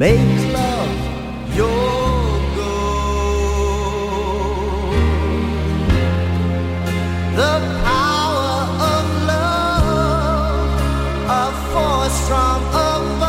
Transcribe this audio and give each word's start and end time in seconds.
Make 0.00 0.16
love 0.54 0.88
your 1.54 1.68
goal. 2.56 2.96
The 7.36 7.60
power 7.84 8.64
of 8.80 9.04
love, 9.26 10.72
a 11.28 11.52
force 11.70 12.18
from 12.26 12.62
above. 12.72 13.20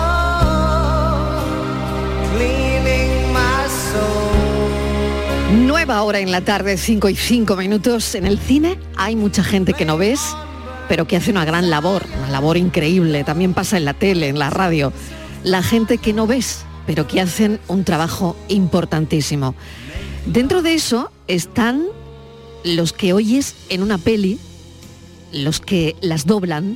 Nueva 5.52 6.03
hora 6.03 6.19
en 6.19 6.31
la 6.31 6.39
tarde, 6.39 6.78
5 6.78 7.09
y 7.09 7.16
5 7.16 7.58
minutos. 7.58 8.16
En 8.16 8.25
el 8.25 8.39
cine 8.39 8.80
hay 8.95 9.17
mucha 9.17 9.44
gente 9.44 9.73
que 9.73 9.83
no 9.83 9.97
ves, 9.97 10.22
pero 10.88 11.06
que 11.06 11.17
hace 11.17 11.31
una 11.31 11.44
gran 11.44 11.69
labor, 11.69 12.06
una 12.17 12.30
labor 12.30 12.56
increíble. 12.56 13.25
También 13.25 13.53
pasa 13.53 13.75
en 13.75 13.83
la 13.83 13.94
tele, 13.94 14.30
en 14.30 14.39
la 14.39 14.50
radio. 14.50 14.94
La 15.44 15.64
gente 15.64 15.97
que 15.97 16.14
no 16.14 16.28
ves, 16.28 16.66
pero 16.86 17.08
que 17.08 17.20
hacen 17.20 17.59
un 17.67 17.84
trabajo 17.84 18.36
importantísimo. 18.47 19.56
Dentro 20.25 20.61
de 20.61 20.75
eso 20.75 21.11
están 21.28 21.88
los 22.64 22.94
que 22.94 23.14
oyes 23.14 23.56
en 23.69 23.81
una 23.81 23.97
peli, 23.97 24.39
los 25.31 25.59
que 25.59 25.95
las 26.02 26.28
doblan, 26.28 26.75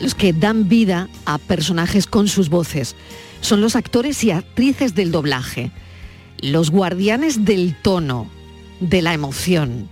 los 0.00 0.14
que 0.14 0.32
dan 0.32 0.68
vida 0.68 1.08
a 1.26 1.36
personajes 1.36 2.06
con 2.06 2.26
sus 2.26 2.48
voces. 2.48 2.96
Son 3.42 3.60
los 3.60 3.76
actores 3.76 4.24
y 4.24 4.30
actrices 4.30 4.94
del 4.94 5.12
doblaje, 5.12 5.70
los 6.38 6.70
guardianes 6.70 7.44
del 7.44 7.76
tono, 7.82 8.30
de 8.80 9.02
la 9.02 9.12
emoción. 9.12 9.90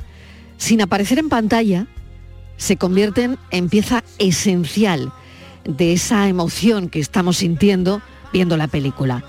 Sin 0.57 0.81
aparecer 0.81 1.19
en 1.19 1.29
pantalla, 1.29 1.87
se 2.57 2.77
convierten 2.77 3.39
en 3.51 3.69
pieza 3.69 4.03
esencial 4.19 5.13
de 5.65 5.93
esa 5.93 6.29
emoción 6.29 6.89
que 6.89 7.01
estamos 7.01 7.39
sintiendo 7.39 8.03
viendo 8.33 8.57
la 8.57 8.69
película. 8.69 9.25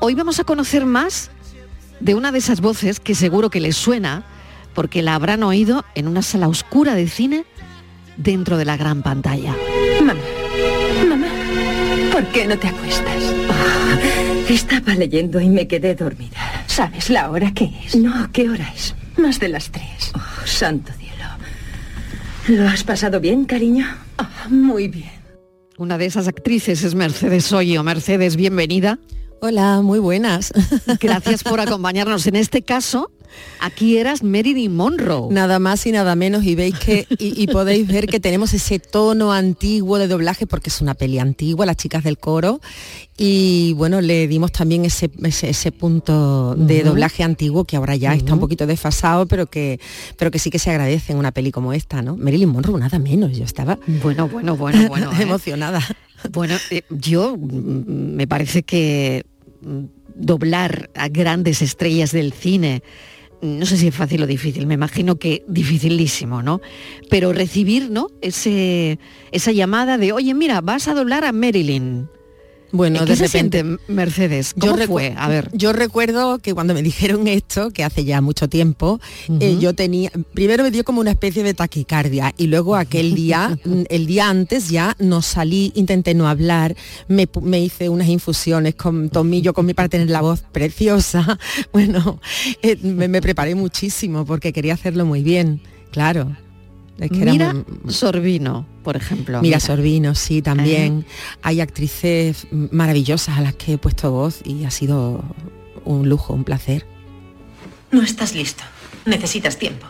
Hoy 0.00 0.14
vamos 0.14 0.40
a 0.40 0.44
conocer 0.44 0.86
más 0.86 1.30
de 2.00 2.14
una 2.14 2.32
de 2.32 2.38
esas 2.38 2.60
voces 2.60 2.98
que 2.98 3.14
seguro 3.14 3.50
que 3.50 3.60
les 3.60 3.76
suena 3.76 4.24
porque 4.74 5.02
la 5.02 5.14
habrán 5.14 5.42
oído 5.42 5.84
en 5.94 6.08
una 6.08 6.22
sala 6.22 6.48
oscura 6.48 6.94
de 6.94 7.08
cine 7.08 7.44
dentro 8.16 8.56
de 8.56 8.64
la 8.64 8.76
gran 8.76 9.02
pantalla. 9.02 9.54
Mamá, 10.00 10.20
mamá, 11.08 11.26
¿por 12.10 12.26
qué 12.28 12.46
no 12.46 12.58
te 12.58 12.68
acuestas? 12.68 13.22
Ah, 13.50 13.98
estaba 14.48 14.94
leyendo 14.94 15.40
y 15.40 15.48
me 15.48 15.68
quedé 15.68 15.94
dormida. 15.94 16.64
¿Sabes 16.66 17.10
la 17.10 17.30
hora 17.30 17.52
que 17.52 17.70
es? 17.84 17.94
No, 17.94 18.30
¿qué 18.32 18.48
hora 18.48 18.72
es? 18.74 18.94
Más 19.16 19.38
de 19.38 19.48
las 19.48 19.70
tres. 19.70 20.12
Oh, 20.14 20.46
santo 20.46 20.92
cielo. 20.94 21.12
¿Lo 22.48 22.68
has 22.68 22.82
pasado 22.82 23.20
bien, 23.20 23.44
cariño? 23.44 23.86
Ah, 24.18 24.48
muy 24.48 24.88
bien. 24.88 25.21
Una 25.82 25.98
de 25.98 26.06
esas 26.06 26.28
actrices 26.28 26.84
es 26.84 26.94
Mercedes 26.94 27.52
Hoyo. 27.52 27.82
Mercedes, 27.82 28.36
bienvenida. 28.36 29.00
Hola, 29.40 29.82
muy 29.82 29.98
buenas. 29.98 30.52
Gracias 31.00 31.42
por 31.42 31.58
acompañarnos. 31.58 32.28
En 32.28 32.36
este 32.36 32.62
caso, 32.62 33.10
aquí 33.60 33.98
eras 33.98 34.22
Marilyn 34.22 34.74
Monroe. 34.74 35.32
Nada 35.32 35.58
más 35.58 35.86
y 35.86 35.92
nada 35.92 36.14
menos 36.16 36.44
y 36.44 36.54
veis 36.54 36.78
que 36.78 37.06
y, 37.18 37.42
y 37.42 37.46
podéis 37.46 37.86
ver 37.86 38.06
que 38.06 38.20
tenemos 38.20 38.54
ese 38.54 38.78
tono 38.78 39.32
antiguo 39.32 39.98
de 39.98 40.08
doblaje 40.08 40.46
porque 40.46 40.70
es 40.70 40.80
una 40.80 40.94
peli 40.94 41.18
antigua, 41.18 41.66
las 41.66 41.76
chicas 41.76 42.04
del 42.04 42.18
coro 42.18 42.60
y 43.16 43.74
bueno 43.74 44.00
le 44.00 44.26
dimos 44.26 44.52
también 44.52 44.84
ese, 44.84 45.10
ese, 45.22 45.50
ese 45.50 45.70
punto 45.70 46.54
de 46.54 46.82
doblaje 46.82 47.22
antiguo 47.22 47.64
que 47.64 47.76
ahora 47.76 47.94
ya 47.94 48.14
está 48.14 48.34
un 48.34 48.40
poquito 48.40 48.66
desfasado 48.66 49.26
pero 49.26 49.46
que 49.46 49.78
pero 50.16 50.30
que 50.30 50.38
sí 50.38 50.50
que 50.50 50.58
se 50.58 50.70
agradece 50.70 51.12
en 51.12 51.18
una 51.18 51.32
peli 51.32 51.50
como 51.50 51.72
esta, 51.72 52.02
¿no? 52.02 52.16
Marilyn 52.16 52.48
Monroe 52.48 52.78
nada 52.80 52.98
menos, 52.98 53.36
yo 53.36 53.44
estaba 53.44 53.78
Bueno, 54.02 54.28
bueno, 54.28 54.56
bueno, 54.56 54.88
bueno. 54.88 55.12
¿eh? 55.18 55.22
emocionada. 55.22 55.80
Bueno, 56.30 56.56
eh, 56.70 56.82
yo 56.90 57.36
mm, 57.36 58.14
me 58.16 58.26
parece 58.26 58.62
que 58.62 59.24
mm, 59.60 59.84
doblar 60.14 60.90
a 60.94 61.08
grandes 61.08 61.62
estrellas 61.62 62.12
del 62.12 62.32
cine, 62.32 62.82
no 63.42 63.66
sé 63.66 63.76
si 63.76 63.88
es 63.88 63.94
fácil 63.94 64.22
o 64.22 64.26
difícil, 64.26 64.66
me 64.66 64.74
imagino 64.74 65.16
que 65.16 65.44
dificilísimo, 65.48 66.42
¿no? 66.42 66.60
Pero 67.10 67.32
recibir, 67.32 67.90
¿no? 67.90 68.06
Ese, 68.20 68.98
esa 69.32 69.50
llamada 69.50 69.98
de, 69.98 70.12
oye, 70.12 70.32
mira, 70.32 70.60
vas 70.60 70.86
a 70.86 70.94
doblar 70.94 71.24
a 71.24 71.32
Marilyn. 71.32 72.08
Bueno, 72.72 73.00
¿Qué 73.04 73.10
de 73.12 73.16
se 73.16 73.24
repente 73.26 73.60
siente, 73.62 73.82
Mercedes? 73.92 74.54
¿Cómo 74.58 74.76
recu- 74.76 74.86
fue? 74.86 75.14
A 75.16 75.28
ver. 75.28 75.50
Yo 75.52 75.72
recuerdo 75.74 76.38
que 76.38 76.54
cuando 76.54 76.72
me 76.74 76.82
dijeron 76.82 77.28
esto, 77.28 77.70
que 77.70 77.84
hace 77.84 78.04
ya 78.04 78.20
mucho 78.20 78.48
tiempo, 78.48 78.98
eh, 79.40 79.58
yo 79.60 79.74
tenía, 79.74 80.10
primero 80.34 80.62
me 80.64 80.70
dio 80.70 80.82
como 80.82 81.00
una 81.00 81.10
especie 81.10 81.42
de 81.42 81.52
taquicardia 81.54 82.32
y 82.38 82.46
luego 82.46 82.74
aquel 82.76 83.14
día, 83.14 83.58
el 83.90 84.06
día 84.06 84.28
antes 84.30 84.70
ya 84.70 84.96
no 84.98 85.20
salí, 85.22 85.72
intenté 85.74 86.14
no 86.14 86.26
hablar, 86.28 86.74
me, 87.08 87.28
hice 87.60 87.88
unas 87.90 88.08
infusiones 88.08 88.74
con 88.74 89.10
tomillo, 89.10 89.52
con 89.52 89.66
mi 89.66 89.74
para 89.74 89.88
tener 89.88 90.08
la 90.10 90.20
voz 90.22 90.40
preciosa. 90.52 91.38
Bueno, 91.72 92.20
eh, 92.62 92.76
me, 92.82 93.08
me 93.08 93.20
preparé 93.20 93.54
muchísimo 93.54 94.24
porque 94.24 94.52
quería 94.52 94.74
hacerlo 94.74 95.04
muy 95.06 95.22
bien, 95.22 95.60
claro. 95.90 96.36
Es 97.04 97.10
que 97.10 97.22
era 97.22 97.32
Mira 97.32 97.52
muy- 97.54 97.92
Sorbino, 97.92 98.66
por 98.84 98.96
ejemplo. 98.96 99.40
Mira 99.42 99.58
Sorbino, 99.60 100.14
sí, 100.14 100.40
también. 100.42 101.04
Eh. 101.06 101.12
Hay 101.42 101.60
actrices 101.60 102.46
maravillosas 102.50 103.36
a 103.38 103.40
las 103.40 103.54
que 103.54 103.74
he 103.74 103.78
puesto 103.78 104.10
voz 104.10 104.40
y 104.44 104.64
ha 104.64 104.70
sido 104.70 105.24
un 105.84 106.08
lujo, 106.08 106.32
un 106.32 106.44
placer. 106.44 106.86
No 107.90 108.02
estás 108.02 108.34
listo. 108.34 108.62
Necesitas 109.04 109.58
tiempo. 109.58 109.86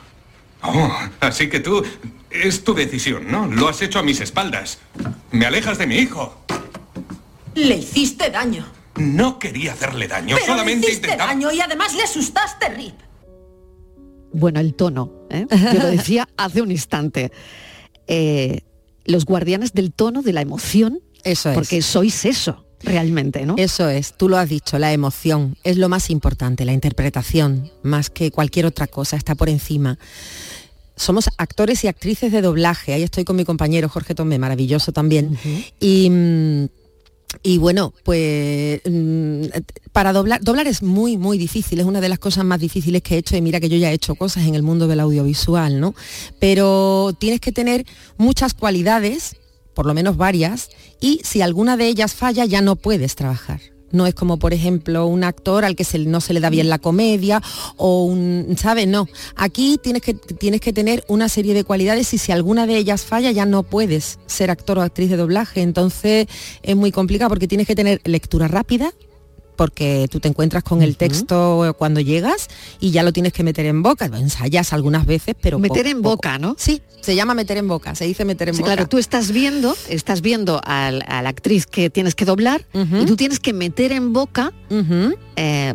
Oh, 0.63 0.91
así 1.21 1.49
que 1.49 1.61
tú... 1.61 1.83
Es 2.31 2.65
tu 2.65 2.73
decisión, 2.73 3.31
¿no? 3.31 3.47
Lo 3.47 3.69
has 3.69 3.83
hecho 3.83 3.99
a 3.99 4.03
mis 4.03 4.21
espaldas. 4.23 4.79
Me 5.33 5.45
alejas 5.45 5.77
de 5.77 5.87
mi 5.87 5.97
hijo. 5.97 6.35
Le 7.55 7.77
hiciste 7.77 8.31
daño. 8.31 8.65
No 8.97 9.39
quería 9.39 9.75
hacerle 9.75 10.09
daño, 10.09 10.37
Pero 10.37 10.47
solamente 10.47 10.87
le 10.87 10.93
hiciste 10.93 11.09
intentaba... 11.09 11.33
daño 11.33 11.53
y 11.53 11.61
además 11.61 11.95
le 11.95 12.03
asustaste, 12.05 12.71
Rip. 12.71 12.95
Bueno, 14.33 14.61
el 14.61 14.75
tono, 14.75 15.13
¿eh? 15.31 15.47
yo 15.51 15.81
lo 15.81 15.89
decía 15.89 16.29
hace 16.37 16.63
un 16.63 16.71
instante. 16.71 17.33
Eh, 18.07 18.61
los 19.05 19.25
guardianes 19.25 19.73
del 19.73 19.93
tono, 19.93 20.23
de 20.23 20.33
la 20.33 20.41
emoción, 20.41 21.01
Eso 21.25 21.51
es. 21.51 21.55
porque 21.55 21.83
sois 21.83 22.25
eso, 22.25 22.65
realmente, 22.81 23.45
¿no? 23.45 23.55
Eso 23.59 23.89
es, 23.89 24.17
tú 24.17 24.29
lo 24.29 24.37
has 24.37 24.49
dicho, 24.49 24.79
la 24.79 24.93
emoción 24.93 25.57
es 25.65 25.77
lo 25.77 25.89
más 25.89 26.11
importante, 26.11 26.65
la 26.65 26.73
interpretación, 26.73 27.71
más 27.83 28.11
que 28.11 28.31
cualquier 28.31 28.67
otra 28.67 28.87
cosa, 28.87 29.17
está 29.17 29.35
por 29.35 29.49
encima. 29.49 29.99
Somos 30.95 31.31
actores 31.39 31.83
y 31.85 31.89
actrices 31.89 32.31
de 32.33 32.43
doblaje, 32.43 32.93
ahí 32.93 33.03
estoy 33.03 33.25
con 33.25 33.37
mi 33.37 33.45
compañero 33.45 33.89
Jorge 33.89 34.15
Tomé, 34.15 34.39
maravilloso 34.39 34.93
también. 34.93 35.37
Y 35.81 36.11
mm, 36.11 36.67
y 36.67 36.82
bueno, 37.59 37.93
pues 38.05 38.81
mm, 38.85 39.45
para 39.93 40.13
doblar, 40.13 40.43
doblar 40.43 40.67
es 40.67 40.83
muy, 40.83 41.17
muy 41.17 41.39
difícil, 41.39 41.81
es 41.81 41.87
una 41.87 42.01
de 42.01 42.09
las 42.09 42.19
cosas 42.19 42.45
más 42.45 42.61
difíciles 42.61 43.03
que 43.03 43.15
he 43.15 43.19
hecho 43.19 43.37
y 43.37 43.41
mira 43.41 43.61
que 43.61 43.69
yo 43.69 43.77
ya 43.77 43.91
he 43.91 43.95
hecho 43.95 44.15
cosas 44.15 44.47
en 44.47 44.55
el 44.55 44.63
mundo 44.63 44.87
del 44.87 45.01
audiovisual, 45.01 45.81
¿no? 45.81 45.95
Pero 46.39 47.15
tienes 47.19 47.41
que 47.41 47.53
tener 47.53 47.87
muchas 48.17 48.55
cualidades, 48.55 49.37
por 49.75 49.87
lo 49.87 49.95
menos 49.95 50.17
varias, 50.17 50.71
y 51.01 51.21
si 51.25 51.43
alguna 51.43 51.77
de 51.77 51.87
ellas 51.87 52.15
falla 52.15 52.45
ya 52.45 52.61
no 52.61 52.77
puedes 52.77 53.15
trabajar. 53.17 53.72
No 53.93 54.07
es 54.07 54.15
como, 54.15 54.39
por 54.39 54.53
ejemplo, 54.53 55.07
un 55.07 55.25
actor 55.25 55.65
al 55.65 55.77
que 55.77 55.87
no 56.07 56.21
se 56.21 56.33
le 56.33 56.41
da 56.41 56.51
bien 56.51 56.69
la 56.69 56.79
comedia 56.79 57.43
o 57.77 58.05
un, 58.05 58.57
¿sabes? 58.59 58.89
No. 58.89 59.07
Aquí 59.37 59.79
tienes 59.83 60.03
que, 60.03 60.15
tienes 60.15 60.61
que 60.61 60.73
tener 60.73 61.05
una 61.09 61.29
serie 61.29 61.55
de 61.55 61.65
cualidades 61.65 62.13
y 62.15 62.19
si 62.19 62.33
alguna 62.33 62.67
de 62.67 62.77
ellas 62.77 63.05
falla 63.05 63.31
ya 63.31 63.47
no 63.47 63.63
puedes 63.63 64.19
ser 64.27 64.51
actor 64.51 64.79
o 64.79 64.83
actriz 64.83 65.11
de 65.11 65.17
doblaje. 65.17 65.63
Entonces 65.63 66.27
es 66.63 66.77
muy 66.77 66.93
complicado 66.93 67.29
porque 67.29 67.49
tienes 67.49 67.67
que 67.67 67.75
tener 67.75 68.01
lectura 68.05 68.49
rápida, 68.49 68.93
porque 69.63 70.09
tú 70.11 70.19
te 70.19 70.27
encuentras 70.27 70.65
con 70.65 70.83
el 70.83 70.97
texto 70.97 71.73
cuando 71.79 72.01
llegas 72.01 72.49
y 72.81 72.91
ya 72.91 73.05
lo 73.05 73.13
tienes 73.13 73.33
que 73.33 73.45
meter 73.45 73.65
en 73.67 73.81
boca. 73.81 74.07
Ensayas 74.07 74.73
algunas 74.73 75.07
veces, 75.07 75.37
pero 75.41 75.61
meter 75.61 75.87
en 75.87 76.03
boca, 76.03 76.37
¿no? 76.37 76.57
Sí, 76.59 76.83
se 77.01 77.15
llama 77.15 77.33
meter 77.35 77.59
en 77.59 77.69
boca, 77.69 77.95
se 77.95 78.05
dice 78.05 78.25
meter 78.25 78.49
en 78.49 78.57
Sí, 78.57 78.63
boca. 78.63 78.73
claro, 78.75 78.89
tú 78.89 78.99
estás 78.99 79.31
viendo, 79.31 79.77
estás 79.89 80.21
viendo 80.21 80.61
al- 80.65 81.05
a 81.07 81.23
la 81.23 81.29
actriz 81.29 81.67
que 81.67 81.91
tienes 81.91 82.17
que 82.17 82.25
doblar 82.25 82.67
y 82.75 83.05
tú 83.07 83.15
tienes 83.15 83.39
que 83.39 83.53
meter 83.53 83.93
en 83.93 84.13
boca 84.13 84.53
eh, 85.37 85.75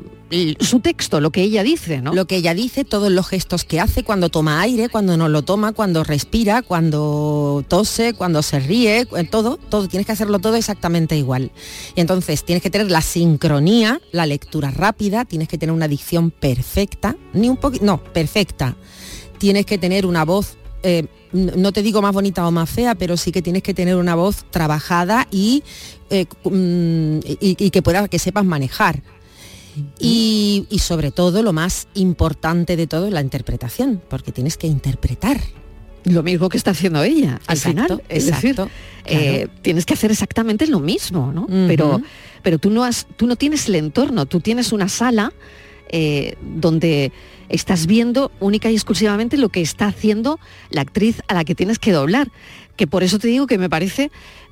su 0.59 0.79
texto, 0.81 1.21
lo 1.21 1.31
que 1.31 1.41
ella 1.41 1.63
dice, 1.63 2.01
¿no? 2.01 2.13
Lo 2.13 2.25
que 2.27 2.35
ella 2.37 2.53
dice, 2.53 2.83
todos 2.83 3.11
los 3.11 3.27
gestos 3.27 3.63
que 3.63 3.79
hace 3.79 4.03
cuando 4.03 4.29
toma 4.29 4.59
aire, 4.61 4.89
cuando 4.89 5.15
no 5.17 5.29
lo 5.29 5.41
toma, 5.43 5.71
cuando 5.73 6.03
respira, 6.03 6.61
cuando 6.61 7.63
tose, 7.67 8.13
cuando 8.13 8.41
se 8.41 8.59
ríe, 8.59 9.05
cu- 9.05 9.23
todo, 9.31 9.57
todo, 9.57 9.87
tienes 9.87 10.05
que 10.05 10.11
hacerlo 10.11 10.39
todo 10.39 10.55
exactamente 10.55 11.15
igual. 11.17 11.51
Y 11.95 12.01
entonces 12.01 12.43
tienes 12.43 12.61
que 12.61 12.69
tener 12.69 12.91
la 12.91 13.01
sincronía, 13.01 14.01
la 14.11 14.25
lectura 14.25 14.71
rápida, 14.71 15.23
tienes 15.25 15.47
que 15.47 15.57
tener 15.57 15.73
una 15.73 15.87
dicción 15.87 16.31
perfecta, 16.31 17.15
ni 17.33 17.49
un 17.49 17.57
poquito, 17.57 17.85
no, 17.85 18.03
perfecta. 18.03 18.75
Tienes 19.37 19.65
que 19.65 19.77
tener 19.77 20.05
una 20.05 20.25
voz 20.25 20.57
eh, 20.83 21.07
no 21.33 21.73
te 21.73 21.81
digo 21.81 22.01
más 22.01 22.13
bonita 22.13 22.47
o 22.47 22.51
más 22.51 22.69
fea, 22.69 22.95
pero 22.95 23.17
sí 23.17 23.31
que 23.31 23.41
tienes 23.41 23.61
que 23.63 23.73
tener 23.73 23.95
una 23.97 24.15
voz 24.15 24.45
trabajada 24.51 25.27
y, 25.31 25.63
eh, 26.09 26.25
mm, 26.45 27.17
y- 27.41 27.57
y 27.65 27.69
que 27.71 27.81
puedas, 27.81 28.07
que 28.09 28.19
sepas 28.19 28.45
manejar. 28.45 29.01
Y, 29.99 30.65
y 30.69 30.79
sobre 30.79 31.11
todo 31.11 31.43
lo 31.43 31.53
más 31.53 31.87
importante 31.93 32.75
de 32.75 32.87
todo 32.87 33.07
es 33.07 33.13
la 33.13 33.21
interpretación, 33.21 34.01
porque 34.09 34.31
tienes 34.31 34.57
que 34.57 34.67
interpretar. 34.67 35.39
Lo 36.03 36.23
mismo 36.23 36.47
que 36.47 36.57
está 36.57 36.71
haciendo 36.71 37.03
ella, 37.03 37.39
al 37.47 37.57
Exacto, 37.57 37.81
final. 37.81 38.03
Es 38.07 38.25
decir, 38.27 38.55
eh, 39.05 39.47
tienes 39.61 39.85
que 39.85 39.93
hacer 39.93 40.09
exactamente 40.11 40.65
lo 40.67 40.79
mismo, 40.79 41.33
¿no? 41.33 41.47
Pero, 41.67 42.01
pero 42.43 42.59
tú 42.59 42.69
no 42.69 42.83
has, 42.83 43.07
tú 43.17 43.27
no 43.27 43.35
tienes 43.35 43.67
el 43.67 43.75
entorno, 43.75 44.25
tú 44.25 44.39
tienes 44.39 44.71
una 44.71 44.87
sala 44.87 45.33
eh, 45.89 46.35
donde 46.41 47.11
estás 47.49 47.87
viendo 47.87 48.31
única 48.39 48.69
y 48.69 48.75
exclusivamente 48.75 49.37
lo 49.37 49.49
que 49.49 49.61
está 49.61 49.87
haciendo 49.87 50.39
la 50.69 50.81
actriz 50.81 51.21
a 51.27 51.33
la 51.33 51.43
que 51.43 51.55
tienes 51.55 51.79
que 51.79 51.91
doblar. 51.91 52.31
Que 52.75 52.87
por 52.87 53.03
eso 53.03 53.19
te 53.19 53.27
digo 53.27 53.47
que 53.47 53.57
me 53.57 53.69
parece 53.69 54.11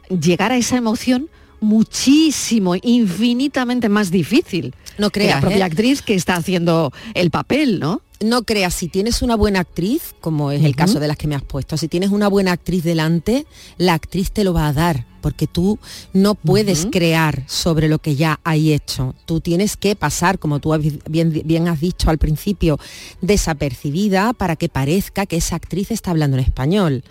llegar 0.09 0.51
a 0.51 0.57
esa 0.57 0.77
emoción 0.77 1.29
muchísimo, 1.59 2.75
infinitamente 2.75 3.89
más 3.89 4.11
difícil. 4.11 4.73
No 4.97 5.09
que 5.09 5.21
la 5.21 5.25
creas, 5.25 5.41
propia 5.41 5.57
¿eh? 5.59 5.63
actriz 5.63 6.01
que 6.01 6.15
está 6.15 6.35
haciendo 6.35 6.91
el 7.13 7.31
papel, 7.31 7.79
¿no? 7.79 8.01
No 8.21 8.43
creas, 8.43 8.73
si 8.73 8.87
tienes 8.87 9.21
una 9.21 9.35
buena 9.35 9.59
actriz, 9.59 10.15
como 10.21 10.51
es 10.51 10.63
el 10.63 10.75
caso 10.75 11.01
de 11.01 11.07
las 11.07 11.17
que 11.17 11.27
me 11.27 11.35
has 11.35 11.43
puesto, 11.43 11.75
si 11.75 11.89
tienes 11.89 12.11
una 12.11 12.29
buena 12.29 12.53
actriz 12.53 12.83
delante, 12.83 13.45
la 13.77 13.93
actriz 13.93 14.31
te 14.31 14.45
lo 14.45 14.53
va 14.53 14.67
a 14.67 14.73
dar, 14.73 15.05
porque 15.19 15.47
tú 15.47 15.79
no 16.13 16.35
puedes 16.35 16.87
crear 16.89 17.43
sobre 17.47 17.89
lo 17.89 17.99
que 17.99 18.15
ya 18.15 18.39
hay 18.45 18.71
hecho. 18.71 19.15
Tú 19.25 19.41
tienes 19.41 19.75
que 19.75 19.97
pasar, 19.97 20.39
como 20.39 20.59
tú 20.59 20.73
bien, 21.09 21.41
bien 21.43 21.67
has 21.67 21.81
dicho 21.81 22.09
al 22.09 22.17
principio, 22.17 22.79
desapercibida 23.21 24.31
para 24.31 24.55
que 24.55 24.69
parezca 24.69 25.25
que 25.25 25.37
esa 25.37 25.57
actriz 25.57 25.91
está 25.91 26.11
hablando 26.11 26.37
en 26.37 26.43
español. 26.43 27.03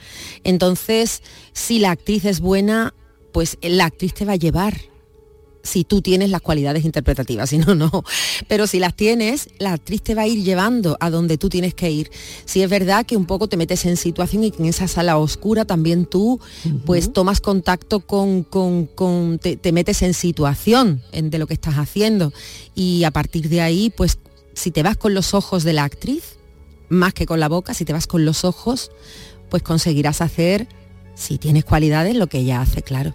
Entonces, 0.43 1.23
si 1.53 1.81
la 1.81 1.91
actriz 1.91 2.25
es 2.25 2.41
buena, 2.41 2.95
pues 3.35 3.59
la 3.61 3.85
actriz 3.87 4.15
te 4.15 4.25
va 4.25 4.33
a 4.33 4.37
llevar 4.37 4.75
si 5.65 5.83
tú 5.83 6.03
tienes 6.03 6.29
las 6.29 6.43
cualidades 6.43 6.85
interpretativas, 6.85 7.49
si 7.51 7.57
no, 7.59 7.75
no. 7.75 8.05
Pero 8.49 8.67
si 8.67 8.79
las 8.79 8.95
tienes, 8.95 9.49
la 9.59 9.73
actriz 9.73 10.03
te 10.03 10.15
va 10.15 10.23
a 10.23 10.27
ir 10.29 10.45
llevando 10.45 10.97
a 11.01 11.09
donde 11.11 11.37
tú 11.39 11.49
tienes 11.49 11.75
que 11.75 11.91
ir. 11.91 12.11
Si 12.45 12.63
es 12.63 12.69
verdad 12.71 13.05
que 13.07 13.17
un 13.17 13.25
poco 13.27 13.49
te 13.49 13.57
metes 13.57 13.87
en 13.87 13.97
situación 13.97 14.45
y 14.45 14.51
que 14.51 14.59
en 14.63 14.67
esa 14.69 14.87
sala 14.89 15.17
oscura 15.19 15.65
también 15.65 16.05
tú 16.07 16.39
pues 16.87 17.13
tomas 17.15 17.41
contacto 17.41 18.01
con, 18.01 18.43
con- 18.45 18.87
con- 18.87 19.39
te, 19.39 19.57
te 19.57 19.73
metes 19.73 20.03
en 20.03 20.13
situación 20.15 21.03
en- 21.13 21.31
de 21.31 21.39
lo 21.39 21.47
que 21.47 21.55
estás 21.55 21.75
haciendo. 21.77 22.31
Y 22.75 23.05
a 23.05 23.11
partir 23.11 23.49
de 23.49 23.63
ahí, 23.63 23.91
pues 23.97 24.19
si 24.53 24.71
te 24.71 24.83
vas 24.83 24.97
con 24.99 25.15
los 25.15 25.33
ojos 25.35 25.65
de 25.65 25.73
la 25.73 25.85
actriz, 25.85 26.37
más 26.91 27.15
que 27.15 27.25
con 27.27 27.41
la 27.41 27.49
boca, 27.49 27.73
si 27.75 27.85
te 27.87 27.95
vas 27.95 28.07
con 28.07 28.27
los 28.27 28.45
ojos, 28.45 28.91
pues 29.49 29.63
conseguirás 29.63 30.21
hacer, 30.21 30.69
si 31.15 31.39
tienes 31.39 31.65
cualidades, 31.65 32.15
lo 32.17 32.27
que 32.27 32.39
ella 32.41 32.61
hace, 32.61 32.83
claro. 32.83 33.15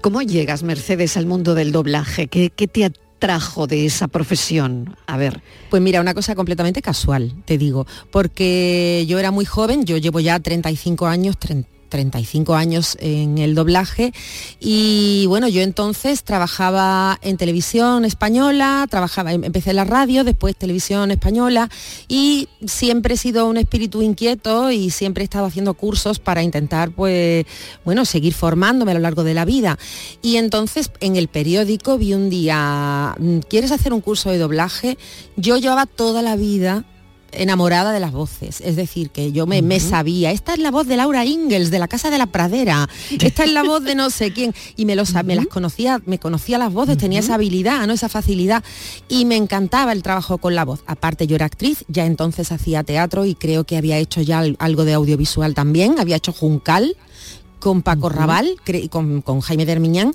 ¿Cómo 0.00 0.22
llegas, 0.22 0.62
Mercedes, 0.62 1.16
al 1.16 1.26
mundo 1.26 1.54
del 1.54 1.72
doblaje? 1.72 2.26
¿Qué, 2.28 2.50
qué 2.50 2.66
te 2.66 2.84
atrajo 2.84 3.66
de 3.66 3.86
esa 3.86 4.08
profesión? 4.08 4.96
A 5.06 5.16
ver. 5.16 5.42
Pues 5.70 5.82
mira, 5.82 6.00
una 6.00 6.14
cosa 6.14 6.34
completamente 6.34 6.82
casual, 6.82 7.34
te 7.44 7.58
digo, 7.58 7.86
porque 8.10 9.04
yo 9.08 9.18
era 9.18 9.30
muy 9.30 9.44
joven, 9.44 9.84
yo 9.84 9.96
llevo 9.96 10.20
ya 10.20 10.38
35 10.40 11.06
años, 11.06 11.38
30 11.38 11.71
35 11.92 12.54
años 12.54 12.96
en 13.00 13.36
el 13.36 13.54
doblaje 13.54 14.14
y 14.58 15.26
bueno, 15.28 15.46
yo 15.46 15.60
entonces 15.60 16.24
trabajaba 16.24 17.18
en 17.20 17.36
televisión 17.36 18.06
española, 18.06 18.86
trabajaba, 18.88 19.34
em- 19.34 19.44
empecé 19.44 19.70
en 19.70 19.76
la 19.76 19.84
radio, 19.84 20.24
después 20.24 20.56
televisión 20.56 21.10
española 21.10 21.68
y 22.08 22.48
siempre 22.66 23.14
he 23.14 23.16
sido 23.18 23.46
un 23.46 23.58
espíritu 23.58 24.00
inquieto 24.00 24.70
y 24.70 24.88
siempre 24.88 25.22
he 25.22 25.24
estado 25.24 25.44
haciendo 25.44 25.74
cursos 25.74 26.18
para 26.18 26.42
intentar 26.42 26.92
pues 26.92 27.44
bueno, 27.84 28.06
seguir 28.06 28.32
formándome 28.32 28.92
a 28.92 28.94
lo 28.94 29.00
largo 29.00 29.22
de 29.22 29.34
la 29.34 29.44
vida. 29.44 29.78
Y 30.22 30.36
entonces 30.36 30.90
en 31.00 31.16
el 31.16 31.28
periódico 31.28 31.98
vi 31.98 32.14
un 32.14 32.30
día, 32.30 33.14
mm, 33.18 33.40
¿quieres 33.50 33.70
hacer 33.70 33.92
un 33.92 34.00
curso 34.00 34.30
de 34.30 34.38
doblaje? 34.38 34.96
Yo 35.36 35.58
llevaba 35.58 35.84
toda 35.84 36.22
la 36.22 36.36
vida 36.36 36.84
enamorada 37.32 37.92
de 37.92 38.00
las 38.00 38.12
voces, 38.12 38.60
es 38.60 38.76
decir, 38.76 39.10
que 39.10 39.32
yo 39.32 39.46
me, 39.46 39.62
me 39.62 39.80
sabía, 39.80 40.30
esta 40.30 40.52
es 40.54 40.58
la 40.60 40.70
voz 40.70 40.86
de 40.86 40.96
Laura 40.96 41.24
Ingalls 41.24 41.70
de 41.70 41.78
la 41.78 41.88
Casa 41.88 42.10
de 42.10 42.18
la 42.18 42.26
Pradera, 42.26 42.88
esta 43.10 43.44
es 43.44 43.52
la 43.52 43.62
voz 43.62 43.82
de 43.84 43.94
no 43.94 44.10
sé 44.10 44.32
quién, 44.32 44.54
y 44.76 44.84
me, 44.84 44.94
las 44.96 45.12
conocía, 45.50 46.00
me 46.06 46.18
conocía 46.18 46.58
las 46.58 46.72
voces, 46.72 46.98
tenía 46.98 47.20
esa 47.20 47.34
habilidad, 47.34 47.86
¿no? 47.86 47.92
esa 47.94 48.08
facilidad, 48.08 48.62
y 49.08 49.24
me 49.24 49.36
encantaba 49.36 49.92
el 49.92 50.02
trabajo 50.02 50.38
con 50.38 50.54
la 50.54 50.64
voz. 50.64 50.82
Aparte 50.86 51.26
yo 51.26 51.36
era 51.36 51.46
actriz, 51.46 51.84
ya 51.88 52.06
entonces 52.06 52.52
hacía 52.52 52.82
teatro 52.84 53.24
y 53.24 53.34
creo 53.34 53.64
que 53.64 53.76
había 53.76 53.98
hecho 53.98 54.20
ya 54.20 54.38
al- 54.40 54.56
algo 54.58 54.84
de 54.84 54.92
audiovisual 54.94 55.54
también, 55.54 55.98
había 55.98 56.16
hecho 56.16 56.32
Juncal, 56.32 56.96
con 57.58 57.82
Paco 57.82 58.08
Raval 58.08 58.56
cre- 58.66 58.82
y 58.82 58.88
con, 58.88 59.22
con 59.22 59.40
Jaime 59.40 59.64
Dermiñán 59.66 60.12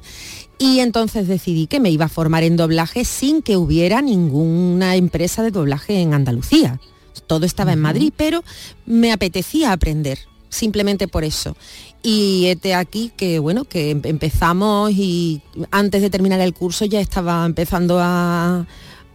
y 0.59 0.79
entonces 0.79 1.29
decidí 1.29 1.67
que 1.67 1.79
me 1.79 1.89
iba 1.89 2.03
a 2.05 2.09
formar 2.09 2.43
en 2.43 2.57
doblaje 2.57 3.05
sin 3.05 3.41
que 3.41 3.55
hubiera 3.55 4.01
ninguna 4.01 4.97
empresa 4.97 5.43
de 5.43 5.51
doblaje 5.51 6.01
en 6.01 6.13
Andalucía. 6.13 6.81
Todo 7.25 7.45
estaba 7.45 7.73
en 7.73 7.79
Madrid, 7.79 8.13
pero 8.15 8.43
me 8.85 9.11
apetecía 9.11 9.71
aprender, 9.71 10.19
simplemente 10.49 11.07
por 11.07 11.23
eso. 11.23 11.55
Y 12.03 12.45
este 12.45 12.75
aquí 12.75 13.11
que 13.17 13.39
bueno, 13.39 13.65
que 13.65 13.91
em- 13.91 14.01
empezamos 14.03 14.91
y 14.91 15.41
antes 15.71 16.01
de 16.01 16.09
terminar 16.09 16.39
el 16.39 16.53
curso 16.53 16.85
ya 16.85 17.01
estaba 17.01 17.45
empezando 17.45 17.99
a 17.99 18.65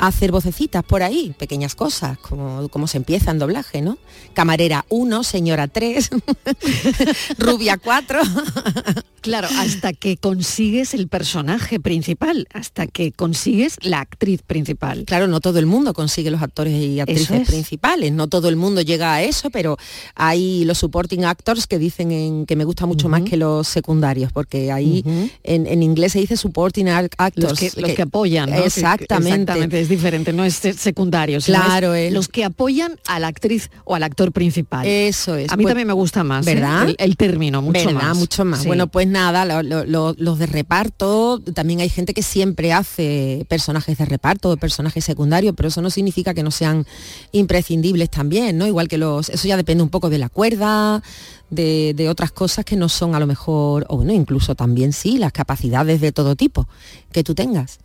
hacer 0.09 0.33
vocecitas 0.33 0.83
por 0.83 1.03
ahí, 1.03 1.33
pequeñas 1.39 1.75
cosas, 1.75 2.19
como, 2.19 2.69
como 2.71 2.87
se 2.89 2.97
empieza 2.97 3.31
en 3.31 3.39
doblaje, 3.39 3.83
¿no? 3.83 3.99
Camarera 4.35 4.85
1, 4.89 5.23
señora 5.23 5.69
3, 5.69 6.11
rubia 7.39 7.77
4. 7.79 8.21
Claro, 9.21 9.47
hasta 9.59 9.93
que 9.93 10.17
consigues 10.17 10.95
el 10.95 11.07
personaje 11.07 11.79
principal, 11.79 12.49
hasta 12.53 12.89
que 12.89 13.13
consigues 13.13 13.77
la 13.83 14.01
actriz 14.01 14.43
principal. 14.43 15.05
Claro, 15.05 15.29
no 15.29 15.39
todo 15.41 15.61
el 15.61 15.67
mundo 15.67 15.95
consigue 15.95 16.29
los 16.33 16.43
actores 16.43 16.75
y 16.75 16.99
actrices 16.99 17.43
es. 17.43 17.47
principales, 17.49 18.11
no 18.11 18.27
todo 18.27 18.49
el 18.49 18.57
mundo 18.57 18.81
llega 18.81 19.15
a 19.15 19.23
eso, 19.23 19.51
pero 19.51 19.77
hay 20.17 20.65
los 20.65 20.79
supporting 20.79 21.25
actors 21.25 21.69
que 21.69 21.79
dicen 21.79 22.11
en- 22.11 22.47
que 22.47 22.57
me 22.57 22.65
gusta 22.65 22.85
mucho 22.85 23.09
más 23.09 23.23
que 23.23 23.37
los 23.37 23.69
secundarios, 23.69 24.33
porque 24.33 24.73
ahí 24.73 25.05
en, 25.45 25.69
en 25.69 25.85
inglés 25.85 26.13
se 26.13 26.19
dice 26.19 26.37
supporting 26.37 26.87
ac- 26.87 27.15
actors. 27.17 27.61
Los 27.63 27.73
que, 27.75 27.81
los 27.81 27.93
que 27.93 28.03
apoyan, 28.03 28.51
¿no? 28.51 28.57
Que- 28.57 28.63
que- 28.63 28.67
Exactamente. 28.67 29.53
exactamente, 29.53 29.79
diferente, 29.93 30.33
no 30.33 30.45
es 30.45 30.55
secundario. 30.77 31.39
Claro, 31.41 31.95
es 31.95 32.13
los 32.13 32.29
que 32.29 32.45
apoyan 32.45 32.99
a 33.07 33.21
la 33.21 33.29
actriz 33.29 33.71
o 33.85 33.95
al 33.95 34.03
actor 34.03 34.33
principal. 34.33 34.87
Eso 34.87 35.37
es. 35.37 35.51
A 35.53 35.57
mí 35.57 35.63
Pues- 35.63 35.71
también 35.73 35.87
me 35.87 35.93
gusta 35.95 36.25
más, 36.25 36.47
¿eh? 36.47 36.55
¿Verdad? 36.55 36.89
El, 36.89 36.97
el 36.99 37.17
término, 37.17 37.63
mucho 37.63 37.87
¿Verdad? 37.87 38.03
más. 38.09 38.17
Mucho 38.17 38.45
más. 38.45 38.61
Sí. 38.63 38.67
Bueno, 38.67 38.89
pues 38.89 39.07
nada, 39.07 39.45
lo- 39.63 40.15
los 40.17 40.39
de 40.39 40.47
reparto, 40.47 41.41
también 41.55 41.81
hay 41.81 41.89
gente 41.89 42.15
que 42.15 42.23
siempre 42.23 42.73
hace 42.73 43.47
personajes 43.49 43.97
de 43.99 44.05
reparto 44.05 44.51
o 44.51 44.57
personajes 44.57 45.05
secundarios, 45.05 45.55
pero 45.57 45.69
eso 45.69 45.81
no 45.83 45.91
significa 45.91 46.35
que 46.35 46.43
no 46.43 46.51
sean 46.51 46.85
imprescindibles 47.33 48.11
también, 48.11 48.59
¿no? 48.59 48.67
Igual 48.67 48.89
que 48.89 48.99
los, 48.99 49.29
eso 49.29 49.49
ya 49.49 49.57
depende 49.57 49.83
un 49.83 49.91
poco 49.91 50.11
de 50.11 50.19
la 50.19 50.29
cuerda, 50.29 51.03
de, 51.51 51.93
de 51.95 52.09
otras 52.09 52.33
cosas 52.33 52.65
que 52.65 52.77
no 52.77 52.89
son 52.89 53.15
a 53.15 53.21
lo 53.21 53.27
mejor, 53.27 53.85
o 53.89 53.97
bueno, 53.97 54.13
incluso 54.13 54.55
también 54.55 54.93
sí, 54.93 55.19
las 55.19 55.33
capacidades 55.33 56.01
de 56.01 56.13
todo 56.13 56.35
tipo 56.37 56.67
que 57.13 57.23
tú 57.25 57.35
tengas. 57.35 57.79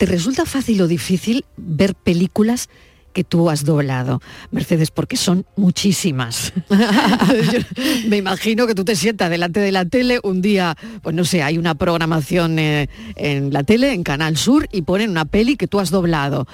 ¿Te 0.00 0.06
resulta 0.06 0.46
fácil 0.46 0.80
o 0.80 0.88
difícil 0.88 1.44
ver 1.58 1.94
películas 1.94 2.70
que 3.12 3.22
tú 3.22 3.50
has 3.50 3.66
doblado, 3.66 4.22
Mercedes, 4.50 4.90
porque 4.90 5.18
son 5.18 5.44
muchísimas. 5.56 6.54
Me 8.08 8.16
imagino 8.16 8.66
que 8.66 8.74
tú 8.74 8.82
te 8.82 8.96
sientas 8.96 9.28
delante 9.28 9.60
de 9.60 9.72
la 9.72 9.84
tele 9.84 10.18
un 10.22 10.40
día, 10.40 10.74
pues 11.02 11.14
no 11.14 11.26
sé, 11.26 11.42
hay 11.42 11.58
una 11.58 11.74
programación 11.74 12.58
eh, 12.58 12.88
en 13.14 13.52
la 13.52 13.62
tele, 13.62 13.92
en 13.92 14.02
Canal 14.02 14.38
Sur, 14.38 14.66
y 14.72 14.80
ponen 14.80 15.10
una 15.10 15.26
peli 15.26 15.58
que 15.58 15.66
tú 15.66 15.80
has 15.80 15.90
doblado. 15.90 16.46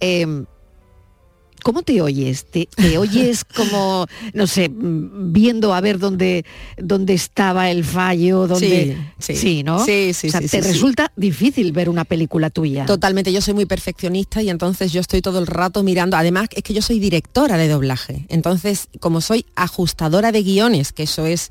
Em, 0.00 0.46
¿Cómo 1.62 1.82
te 1.82 2.00
oyes? 2.00 2.44
¿Te, 2.50 2.68
te 2.74 2.98
oyes 2.98 3.44
como, 3.44 4.06
no 4.34 4.46
sé, 4.46 4.68
mm, 4.68 5.32
viendo 5.32 5.74
a 5.74 5.80
ver 5.80 5.98
dónde, 5.98 6.44
dónde 6.76 7.14
estaba 7.14 7.70
el 7.70 7.84
fallo? 7.84 8.46
Dónde... 8.46 8.96
Sí, 9.18 9.36
sí. 9.36 9.62
¿no? 9.62 9.84
Sí, 9.84 10.12
sí, 10.14 10.28
O 10.28 10.30
sea, 10.30 10.40
sí, 10.40 10.48
te 10.48 10.60
resulta 10.60 11.12
difícil 11.16 11.72
ver 11.72 11.88
una 11.88 12.04
película 12.04 12.50
tuya. 12.50 12.86
Totalmente, 12.86 13.32
yo 13.32 13.40
soy 13.40 13.54
muy 13.54 13.66
perfeccionista 13.66 14.42
y 14.42 14.50
entonces 14.50 14.92
yo 14.92 15.00
estoy 15.00 15.20
todo 15.20 15.38
el 15.38 15.46
rato 15.46 15.82
mirando, 15.82 16.16
además 16.16 16.48
es 16.54 16.62
que 16.62 16.74
yo 16.74 16.82
soy 16.82 16.98
directora 16.98 17.56
de 17.56 17.68
doblaje, 17.68 18.26
entonces 18.28 18.88
como 19.00 19.20
soy 19.20 19.46
ajustadora 19.54 20.32
de 20.32 20.42
guiones, 20.42 20.92
que 20.92 21.04
eso 21.04 21.26
es 21.26 21.50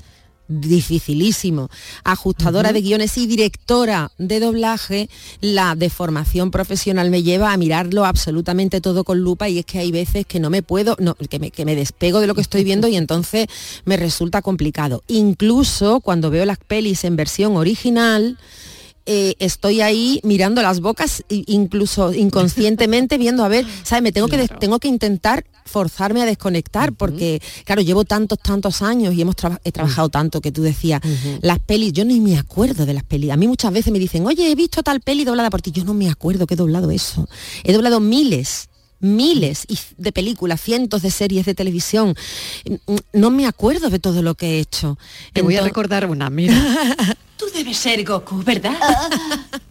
dificilísimo, 0.50 1.70
ajustadora 2.04 2.72
de 2.72 2.82
guiones 2.82 3.16
y 3.16 3.26
directora 3.26 4.10
de 4.18 4.40
doblaje, 4.40 5.08
la 5.40 5.74
deformación 5.76 6.50
profesional 6.50 7.10
me 7.10 7.22
lleva 7.22 7.52
a 7.52 7.56
mirarlo 7.56 8.04
absolutamente 8.04 8.80
todo 8.80 9.04
con 9.04 9.20
lupa 9.20 9.48
y 9.48 9.60
es 9.60 9.64
que 9.64 9.78
hay 9.78 9.92
veces 9.92 10.26
que 10.26 10.40
no 10.40 10.50
me 10.50 10.62
puedo, 10.62 10.96
no, 10.98 11.14
que, 11.14 11.38
me, 11.38 11.50
que 11.50 11.64
me 11.64 11.76
despego 11.76 12.20
de 12.20 12.26
lo 12.26 12.34
que 12.34 12.40
estoy 12.40 12.64
viendo 12.64 12.88
y 12.88 12.96
entonces 12.96 13.46
me 13.84 13.96
resulta 13.96 14.42
complicado. 14.42 15.02
Incluso 15.06 16.00
cuando 16.00 16.30
veo 16.30 16.44
las 16.44 16.58
pelis 16.58 17.04
en 17.04 17.16
versión 17.16 17.56
original, 17.56 18.36
eh, 19.06 19.34
estoy 19.38 19.80
ahí 19.80 20.20
mirando 20.22 20.62
las 20.62 20.80
bocas, 20.80 21.24
incluso 21.28 22.12
inconscientemente 22.12 23.18
viendo 23.18 23.44
a 23.44 23.48
ver, 23.48 23.66
¿sabes? 23.82 24.02
Me 24.02 24.12
tengo 24.12 24.28
que 24.28 24.46
tengo 24.46 24.78
que 24.78 24.88
intentar 24.88 25.44
forzarme 25.70 26.22
a 26.22 26.26
desconectar 26.26 26.92
porque, 26.92 27.40
claro, 27.64 27.82
llevo 27.82 28.04
tantos, 28.04 28.38
tantos 28.38 28.82
años 28.82 29.14
y 29.14 29.22
hemos 29.22 29.36
he 29.64 29.72
trabajado 29.72 30.08
tanto 30.08 30.40
que 30.40 30.52
tú 30.52 30.62
decías, 30.62 31.00
las 31.40 31.58
pelis, 31.60 31.92
yo 31.92 32.04
ni 32.04 32.20
me 32.20 32.36
acuerdo 32.38 32.84
de 32.84 32.94
las 32.94 33.04
pelis. 33.04 33.30
A 33.30 33.36
mí 33.36 33.46
muchas 33.48 33.72
veces 33.72 33.92
me 33.92 33.98
dicen, 33.98 34.26
oye, 34.26 34.50
he 34.50 34.54
visto 34.54 34.82
tal 34.82 35.00
peli 35.00 35.24
doblada 35.24 35.50
por 35.50 35.62
ti. 35.62 35.70
Yo 35.70 35.84
no 35.84 35.94
me 35.94 36.10
acuerdo 36.10 36.46
que 36.46 36.54
he 36.54 36.56
doblado 36.56 36.90
eso. 36.90 37.28
He 37.64 37.72
doblado 37.72 38.00
miles 38.00 38.68
miles 39.02 39.64
de 39.96 40.12
películas, 40.12 40.60
cientos 40.60 41.00
de 41.00 41.10
series 41.10 41.46
de 41.46 41.54
televisión. 41.54 42.14
Mm, 42.86 42.96
No 43.14 43.30
me 43.30 43.46
acuerdo 43.46 43.88
de 43.88 43.98
todo 43.98 44.22
lo 44.22 44.34
que 44.34 44.56
he 44.56 44.60
hecho. 44.60 44.98
Te 45.32 45.40
voy 45.40 45.56
a 45.56 45.62
recordar 45.62 46.04
una, 46.06 46.28
mira. 46.28 46.54
Tú 47.38 47.46
debes 47.54 47.78
ser 47.78 48.04
Goku, 48.04 48.42
¿verdad? 48.42 48.76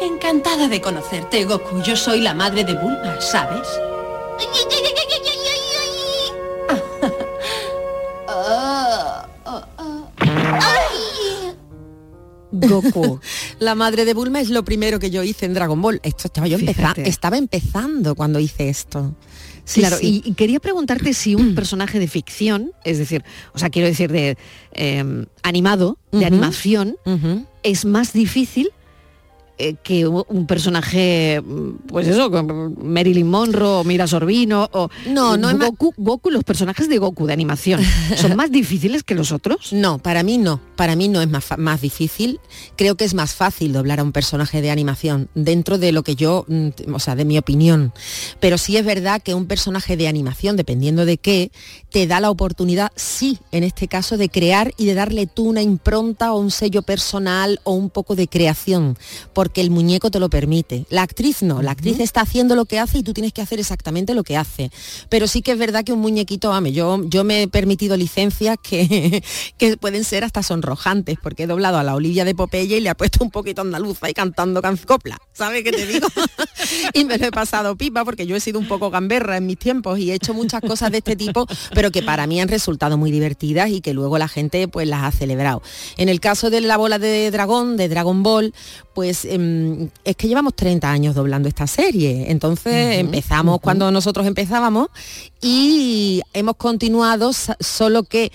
Encantada 0.00 0.68
de 0.68 0.80
conocerte, 0.80 1.44
Goku. 1.44 1.82
Yo 1.82 1.96
soy 1.96 2.20
la 2.20 2.34
madre 2.34 2.64
de 2.64 2.74
Bulma, 2.74 3.20
¿sabes? 3.20 3.66
Goku. 12.52 13.18
La 13.58 13.74
madre 13.74 14.04
de 14.04 14.14
Bulma 14.14 14.40
es 14.40 14.48
lo 14.48 14.64
primero 14.64 15.00
que 15.00 15.10
yo 15.10 15.22
hice 15.24 15.44
en 15.46 15.54
Dragon 15.54 15.80
Ball. 15.80 16.00
Esto 16.04 16.28
estaba 16.28 16.46
yo 16.46 16.56
empeza- 16.56 16.74
Fíjate. 16.94 17.08
estaba 17.08 17.36
empezando 17.36 18.14
cuando 18.14 18.38
hice 18.38 18.68
esto. 18.68 19.16
Sí, 19.64 19.80
claro, 19.80 19.96
sí. 19.96 20.22
Y, 20.24 20.30
y 20.30 20.34
quería 20.34 20.60
preguntarte 20.60 21.14
si 21.14 21.34
un 21.34 21.54
personaje 21.56 21.98
de 21.98 22.06
ficción, 22.06 22.72
es 22.84 22.98
decir, 22.98 23.24
o 23.54 23.58
sea, 23.58 23.70
quiero 23.70 23.88
decir 23.88 24.12
de 24.12 24.38
eh, 24.72 25.26
animado, 25.42 25.98
de 26.12 26.26
animación, 26.26 26.96
es 27.64 27.84
más 27.84 28.12
difícil 28.12 28.70
eh, 29.58 29.76
que 29.82 30.06
un 30.06 30.46
personaje, 30.46 31.40
mm, 31.40 31.86
pues 31.88 32.08
eso, 32.08 32.30
Marilyn 32.30 33.28
Monroe 33.28 33.84
Mira 33.84 34.06
Sorbino 34.06 34.68
o 34.72 34.88
No, 35.08 35.36
no 35.36 35.56
Goku, 35.56 35.94
Goku, 35.96 36.30
los 36.30 36.44
personajes 36.44 36.88
de 36.88 36.98
Goku 36.98 37.26
de 37.26 37.32
animación, 37.32 37.80
¿son 38.16 38.34
más 38.36 38.50
difíciles 38.50 39.02
que 39.02 39.14
los 39.14 39.32
otros? 39.32 39.72
No, 39.72 39.98
para 39.98 40.22
mí 40.22 40.38
no. 40.38 40.60
Para 40.76 40.96
mí 40.96 41.08
no 41.08 41.22
es 41.22 41.28
más, 41.28 41.46
más 41.56 41.80
difícil. 41.80 42.40
Creo 42.76 42.96
que 42.96 43.04
es 43.04 43.14
más 43.14 43.34
fácil 43.34 43.72
doblar 43.72 44.00
a 44.00 44.02
un 44.02 44.12
personaje 44.12 44.60
de 44.60 44.70
animación 44.70 45.28
dentro 45.34 45.78
de 45.78 45.92
lo 45.92 46.02
que 46.02 46.16
yo, 46.16 46.44
mm, 46.48 46.92
o 46.92 46.98
sea, 46.98 47.14
de 47.14 47.24
mi 47.24 47.38
opinión. 47.38 47.92
Pero 48.40 48.58
sí 48.58 48.76
es 48.76 48.84
verdad 48.84 49.22
que 49.22 49.34
un 49.34 49.46
personaje 49.46 49.96
de 49.96 50.08
animación, 50.08 50.56
dependiendo 50.56 51.04
de 51.04 51.18
qué, 51.18 51.52
te 51.90 52.06
da 52.06 52.20
la 52.20 52.30
oportunidad, 52.30 52.90
sí, 52.96 53.38
en 53.52 53.62
este 53.62 53.88
caso, 53.88 54.16
de 54.16 54.28
crear 54.28 54.72
y 54.76 54.86
de 54.86 54.94
darle 54.94 55.26
tú 55.26 55.44
una 55.44 55.62
impronta 55.62 56.32
o 56.32 56.38
un 56.38 56.50
sello 56.50 56.82
personal 56.82 57.60
o 57.64 57.72
un 57.72 57.90
poco 57.90 58.16
de 58.16 58.28
creación, 58.28 58.96
porque 59.44 59.60
el 59.60 59.68
muñeco 59.68 60.10
te 60.10 60.20
lo 60.20 60.30
permite. 60.30 60.86
La 60.88 61.02
actriz 61.02 61.42
no, 61.42 61.60
la 61.60 61.72
actriz 61.72 62.00
está 62.00 62.22
haciendo 62.22 62.54
lo 62.54 62.64
que 62.64 62.78
hace 62.78 62.96
y 62.96 63.02
tú 63.02 63.12
tienes 63.12 63.34
que 63.34 63.42
hacer 63.42 63.60
exactamente 63.60 64.14
lo 64.14 64.22
que 64.22 64.38
hace. 64.38 64.70
Pero 65.10 65.28
sí 65.28 65.42
que 65.42 65.52
es 65.52 65.58
verdad 65.58 65.84
que 65.84 65.92
un 65.92 66.00
muñequito, 66.00 66.50
ame, 66.50 66.72
yo, 66.72 66.98
yo 67.04 67.24
me 67.24 67.42
he 67.42 67.48
permitido 67.48 67.94
licencias 67.94 68.56
que, 68.62 69.22
que 69.58 69.76
pueden 69.76 70.04
ser 70.04 70.24
hasta 70.24 70.42
sonrojantes, 70.42 71.18
porque 71.22 71.42
he 71.42 71.46
doblado 71.46 71.76
a 71.76 71.82
la 71.82 71.94
Olivia 71.94 72.24
de 72.24 72.34
Popeye 72.34 72.78
y 72.78 72.80
le 72.80 72.88
he 72.88 72.94
puesto 72.94 73.22
un 73.22 73.30
poquito 73.30 73.60
andaluza 73.60 74.08
y 74.08 74.14
cantando 74.14 74.62
copla. 74.86 75.18
¿Sabes 75.34 75.62
qué 75.62 75.72
te 75.72 75.86
digo? 75.86 76.08
y 76.94 77.04
me 77.04 77.18
lo 77.18 77.26
he 77.26 77.30
pasado 77.30 77.76
pipa 77.76 78.02
porque 78.02 78.26
yo 78.26 78.36
he 78.36 78.40
sido 78.40 78.58
un 78.58 78.66
poco 78.66 78.88
gamberra 78.88 79.36
en 79.36 79.44
mis 79.44 79.58
tiempos 79.58 79.98
y 79.98 80.10
he 80.10 80.14
hecho 80.14 80.32
muchas 80.32 80.62
cosas 80.62 80.90
de 80.90 80.98
este 80.98 81.16
tipo, 81.16 81.46
pero 81.74 81.90
que 81.90 82.02
para 82.02 82.26
mí 82.26 82.40
han 82.40 82.48
resultado 82.48 82.96
muy 82.96 83.10
divertidas 83.10 83.68
y 83.68 83.82
que 83.82 83.92
luego 83.92 84.16
la 84.16 84.28
gente 84.28 84.68
pues 84.68 84.88
las 84.88 85.04
ha 85.04 85.10
celebrado. 85.10 85.60
En 85.98 86.08
el 86.08 86.20
caso 86.20 86.48
de 86.48 86.62
la 86.62 86.78
bola 86.78 86.98
de 86.98 87.30
dragón, 87.30 87.76
de 87.76 87.90
Dragon 87.90 88.22
Ball, 88.22 88.54
pues 88.94 89.24
es 90.04 90.16
que 90.16 90.28
llevamos 90.28 90.54
30 90.54 90.90
años 90.90 91.14
doblando 91.14 91.48
esta 91.48 91.66
serie. 91.66 92.30
Entonces 92.30 92.98
empezamos 92.98 93.60
cuando 93.60 93.90
nosotros 93.90 94.26
empezábamos 94.26 94.88
y 95.40 96.22
hemos 96.32 96.56
continuado, 96.56 97.32
solo 97.32 98.04
que 98.04 98.32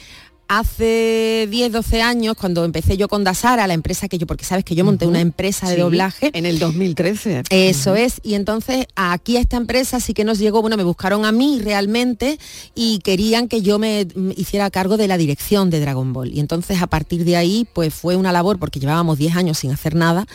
hace 0.50 1.48
10, 1.50 1.72
12 1.72 2.02
años, 2.02 2.36
cuando 2.36 2.66
empecé 2.66 2.98
yo 2.98 3.08
con 3.08 3.24
Dasara, 3.24 3.68
la 3.68 3.76
empresa 3.76 4.10
que 4.10 4.18
yo, 4.18 4.26
porque 4.26 4.44
sabes 4.44 4.66
que 4.66 4.74
yo 4.74 4.84
monté 4.84 5.06
una 5.06 5.22
empresa 5.22 5.70
de 5.70 5.76
Sí, 5.76 5.82
doblaje. 5.82 6.32
En 6.34 6.48
el 6.48 6.58
2013. 6.58 7.44
Eso 7.52 7.96
es, 7.96 8.20
y 8.24 8.34
entonces 8.34 8.88
aquí 8.96 9.38
a 9.38 9.42
esta 9.42 9.58
empresa 9.58 10.00
sí 10.00 10.14
que 10.14 10.24
nos 10.24 10.40
llegó, 10.40 10.62
bueno, 10.62 10.76
me 10.76 10.84
buscaron 10.84 11.24
a 11.24 11.32
mí 11.32 11.62
realmente 11.64 12.40
y 12.74 12.98
querían 13.00 13.48
que 13.48 13.62
yo 13.62 13.78
me 13.78 14.08
hiciera 14.36 14.72
cargo 14.72 14.98
de 14.98 15.08
la 15.08 15.18
dirección 15.18 15.70
de 15.70 15.80
Dragon 15.80 16.14
Ball. 16.14 16.34
Y 16.34 16.40
entonces 16.40 16.82
a 16.82 16.88
partir 16.88 17.26
de 17.26 17.38
ahí, 17.38 17.68
pues 17.72 17.94
fue 17.94 18.16
una 18.16 18.32
labor, 18.32 18.58
porque 18.58 18.80
llevábamos 18.80 19.20
10 19.20 19.36
años 19.36 19.60
sin 19.60 19.70
hacer 19.70 19.94
nada, 19.94 20.26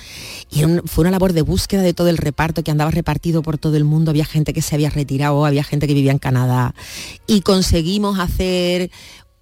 y 0.49 0.63
fue 0.87 1.03
una 1.03 1.11
labor 1.11 1.33
de 1.33 1.43
búsqueda 1.43 1.83
de 1.83 1.93
todo 1.93 2.09
el 2.09 2.19
reparto 2.19 2.63
que 2.63 2.71
andaba 2.71 2.93
repartido 2.93 3.43
por 3.43 3.59
todo 3.59 3.77
el 3.77 3.85
mundo, 3.85 4.13
había 4.13 4.25
gente 4.25 4.53
que 4.53 4.63
se 4.63 4.77
había 4.77 4.91
retirado, 4.91 5.45
había 5.45 5.65
gente 5.65 5.89
que 5.89 5.95
vivía 5.95 6.13
en 6.13 6.19
Canadá, 6.19 6.73
y 7.27 7.41
conseguimos 7.41 8.21
hacer 8.21 8.93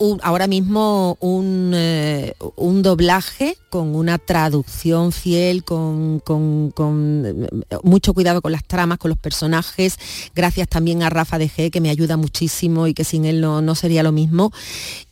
un- 0.02 0.21
ahora 0.23 0.47
mismo 0.47 1.16
un, 1.21 1.73
eh, 1.75 2.35
un 2.56 2.82
doblaje 2.82 3.56
con 3.71 3.94
una 3.94 4.18
traducción 4.18 5.12
fiel, 5.12 5.62
con, 5.64 6.21
con- 6.21 6.71
con, 6.73 7.23
eh, 7.71 7.76
mucho 7.85 8.12
cuidado 8.12 8.42
con 8.42 8.52
las 8.52 8.64
tramas, 8.64 8.99
con 8.99 9.11
los 9.11 9.18
personajes, 9.18 9.97
gracias 10.35 10.68
también 10.68 11.02
a 11.02 11.11
Rafa 11.11 11.38
de 11.38 11.49
G, 11.49 11.71
que 11.71 11.80
me 11.80 11.90
ayuda 11.90 12.16
muchísimo 12.16 12.87
y 12.87 12.94
que 12.94 13.04
sin 13.04 13.25
él 13.25 13.40
no, 13.40 13.62
no 13.62 13.75
sería 13.75 14.02
lo 14.02 14.11
mismo. 14.12 14.50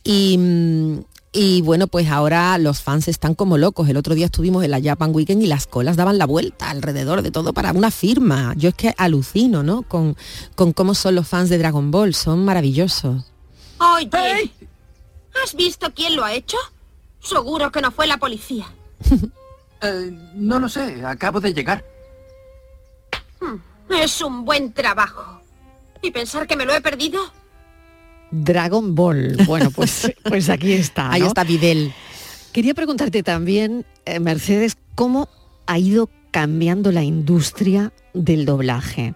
Y, 0.03 0.37
y 1.31 1.61
bueno, 1.61 1.87
pues 1.87 2.09
ahora 2.09 2.57
los 2.57 2.81
fans 2.81 3.07
están 3.07 3.33
como 3.35 3.57
locos. 3.57 3.87
El 3.87 3.95
otro 3.97 4.15
día 4.15 4.25
estuvimos 4.25 4.63
en 4.65 4.71
la 4.71 4.81
Japan 4.81 5.11
Weekend 5.15 5.41
y 5.43 5.47
las 5.47 5.67
colas 5.67 5.95
daban 5.95 6.17
la 6.17 6.25
vuelta 6.25 6.69
alrededor 6.69 7.21
de 7.21 7.31
todo 7.31 7.53
para 7.53 7.71
una 7.71 7.91
firma. 7.91 8.53
Yo 8.57 8.69
es 8.69 8.75
que 8.75 8.93
alucino, 8.97 9.63
¿no? 9.63 9.83
Con, 9.83 10.17
con 10.55 10.73
cómo 10.73 10.93
son 10.95 11.15
los 11.15 11.27
fans 11.27 11.49
de 11.49 11.57
Dragon 11.57 11.89
Ball, 11.91 12.13
son 12.13 12.43
maravillosos. 12.43 13.23
Oye, 13.79 14.51
¿has 15.43 15.55
visto 15.55 15.93
quién 15.93 16.15
lo 16.15 16.23
ha 16.23 16.33
hecho? 16.33 16.57
Seguro 17.19 17.71
que 17.71 17.81
no 17.81 17.91
fue 17.91 18.07
la 18.07 18.17
policía. 18.17 18.67
Eh, 19.83 20.15
no 20.35 20.59
lo 20.59 20.69
sé, 20.69 21.03
acabo 21.03 21.39
de 21.41 21.55
llegar. 21.55 21.83
Es 23.89 24.21
un 24.21 24.45
buen 24.45 24.73
trabajo. 24.73 25.41
¿Y 26.03 26.11
pensar 26.11 26.45
que 26.45 26.55
me 26.55 26.65
lo 26.65 26.73
he 26.75 26.81
perdido? 26.81 27.19
Dragon 28.29 28.93
Ball. 28.93 29.37
Bueno, 29.47 29.71
pues, 29.71 30.13
pues 30.23 30.49
aquí 30.49 30.73
está. 30.73 31.11
Ahí 31.11 31.23
está 31.23 31.43
Videl. 31.43 31.93
Quería 32.53 32.73
preguntarte 32.73 33.23
también, 33.23 33.85
eh, 34.05 34.19
Mercedes, 34.19 34.77
cómo 34.93 35.29
ha 35.65 35.79
ido 35.79 36.09
cambiando 36.31 36.91
la 36.91 37.03
industria 37.03 37.91
del 38.13 38.45
doblaje. 38.45 39.15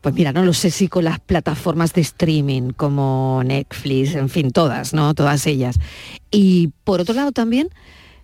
Pues 0.00 0.14
mira, 0.14 0.32
no 0.32 0.44
lo 0.44 0.52
sé 0.52 0.70
si 0.70 0.88
con 0.88 1.04
las 1.04 1.18
plataformas 1.18 1.92
de 1.92 2.02
streaming 2.02 2.70
como 2.70 3.42
Netflix, 3.44 4.14
en 4.14 4.28
fin, 4.28 4.52
todas, 4.52 4.94
¿no? 4.94 5.12
Todas 5.14 5.46
ellas. 5.46 5.78
Y 6.30 6.70
por 6.84 7.00
otro 7.00 7.14
lado 7.14 7.32
también, 7.32 7.68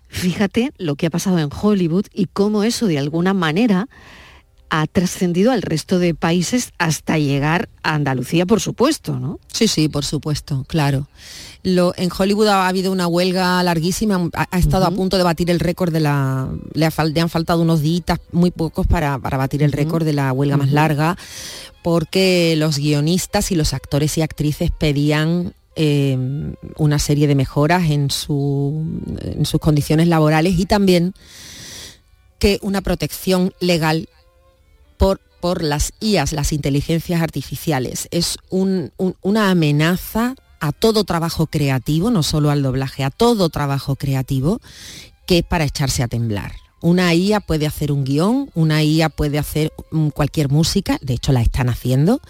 fíjate 0.07 0.71
lo 0.77 0.95
que 0.95 1.07
ha 1.07 1.09
pasado 1.09 1.39
en 1.39 1.49
Hollywood 1.51 2.05
y 2.13 2.27
cómo 2.27 2.63
eso 2.63 2.87
de 2.87 2.97
alguna 2.97 3.33
manera 3.33 3.89
ha 4.69 4.87
trascendido 4.87 5.51
al 5.51 5.61
resto 5.61 5.99
de 5.99 6.13
países 6.15 6.71
hasta 6.79 7.17
llegar 7.17 7.69
a 7.83 7.93
Andalucía, 7.93 8.45
por 8.45 8.59
supuesto, 8.61 9.19
¿no? 9.19 9.39
Sí, 9.51 9.67
sí, 9.67 9.87
por 9.89 10.03
supuesto, 10.05 10.65
claro. 10.67 11.07
Lo, 11.63 11.93
en 11.97 12.09
Hollywood 12.15 12.47
ha 12.47 12.67
habido 12.67 12.91
una 12.91 13.07
huelga 13.07 13.61
larguísima, 13.63 14.29
ha, 14.33 14.47
ha 14.51 14.57
estado 14.59 14.85
a 14.85 14.91
punto 14.91 15.17
de 15.17 15.23
batir 15.23 15.49
el 15.49 15.59
récord 15.59 15.93
de 15.93 15.99
la... 15.99 16.49
Le, 16.73 16.85
ha 16.85 16.91
fal- 16.91 17.13
le 17.13 17.21
han 17.21 17.29
faltado 17.29 17.61
unos 17.61 17.81
días, 17.81 18.03
muy 18.31 18.51
pocos, 18.51 18.85
para, 18.87 19.17
para 19.19 19.37
batir 19.37 19.63
el 19.63 19.71
récord 19.71 20.03
de 20.03 20.13
la 20.13 20.31
huelga 20.33 20.57
más 20.57 20.71
larga, 20.71 21.17
porque 21.83 22.55
los 22.57 22.77
guionistas 22.77 23.51
y 23.51 23.55
los 23.55 23.73
actores 23.73 24.17
y 24.17 24.21
actrices 24.21 24.71
pedían 24.71 25.53
eh, 25.75 26.17
una 26.77 26.99
serie 26.99 27.27
de 27.27 27.35
mejoras 27.35 27.89
en, 27.91 28.09
su- 28.11 28.83
en 29.21 29.45
sus 29.45 29.59
condiciones 29.59 30.07
laborales 30.07 30.57
y 30.59 30.65
también 30.65 31.13
que 32.39 32.59
una 32.61 32.81
protección 32.81 33.53
legal 33.59 34.09
por, 35.45 35.61
las 35.61 35.93
IAS, 35.99 36.31
las 36.33 36.51
inteligencias 36.53 37.21
artificiales. 37.21 38.07
Es 38.09 38.37
un- 38.49 38.91
un- 38.97 39.15
una 39.21 39.51
amenaza 39.51 40.33
a 40.59 40.71
todo 40.71 41.03
trabajo 41.03 41.45
creativo, 41.45 42.09
no 42.09 42.23
solo 42.23 42.49
al 42.49 42.63
doblaje, 42.63 43.03
a 43.03 43.11
todo 43.11 43.49
trabajo 43.49 43.95
creativo, 43.95 44.59
que 45.27 45.37
es 45.37 45.43
para 45.43 45.65
echarse 45.65 46.01
a 46.01 46.07
temblar. 46.07 46.53
Una 46.81 47.13
IA 47.13 47.41
puede 47.41 47.67
hacer 47.67 47.91
un 47.91 48.05
guion, 48.05 48.49
una 48.55 48.81
IA 48.83 49.09
puede 49.09 49.37
hacer 49.37 49.71
mm, 49.91 50.07
cualquier 50.07 50.49
música, 50.49 50.97
de 51.03 51.13
hecho 51.13 51.31
la 51.31 51.43
están 51.43 51.69
haciendo. 51.69 52.21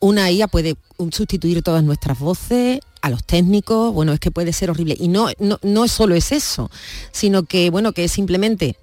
Una 0.00 0.30
IA 0.30 0.48
puede 0.48 0.76
mm, 0.96 1.10
sustituir 1.10 1.62
todas 1.62 1.84
nuestras 1.84 2.18
voces, 2.18 2.80
a 3.02 3.10
los 3.10 3.22
técnicos, 3.22 3.92
bueno, 3.92 4.14
es 4.14 4.18
que 4.18 4.30
puede 4.30 4.54
ser 4.54 4.70
horrible. 4.70 4.96
Y 4.98 5.08
no, 5.08 5.28
no, 5.38 5.58
no 5.62 5.88
solo 5.88 6.14
es 6.14 6.32
eso, 6.32 6.70
sino 7.12 7.42
que, 7.42 7.68
bueno, 7.68 7.92
que 7.92 8.04
es 8.04 8.12
simplemente 8.12 8.76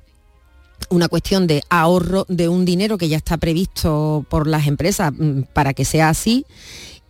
una 0.93 1.09
cuestión 1.09 1.47
de 1.47 1.63
ahorro 1.69 2.25
de 2.29 2.47
un 2.47 2.65
dinero 2.65 2.97
que 2.97 3.09
ya 3.09 3.17
está 3.17 3.37
previsto 3.37 4.25
por 4.29 4.47
las 4.47 4.67
empresas 4.67 5.11
mm, 5.11 5.41
para 5.53 5.73
que 5.73 5.85
sea 5.85 6.09
así 6.09 6.45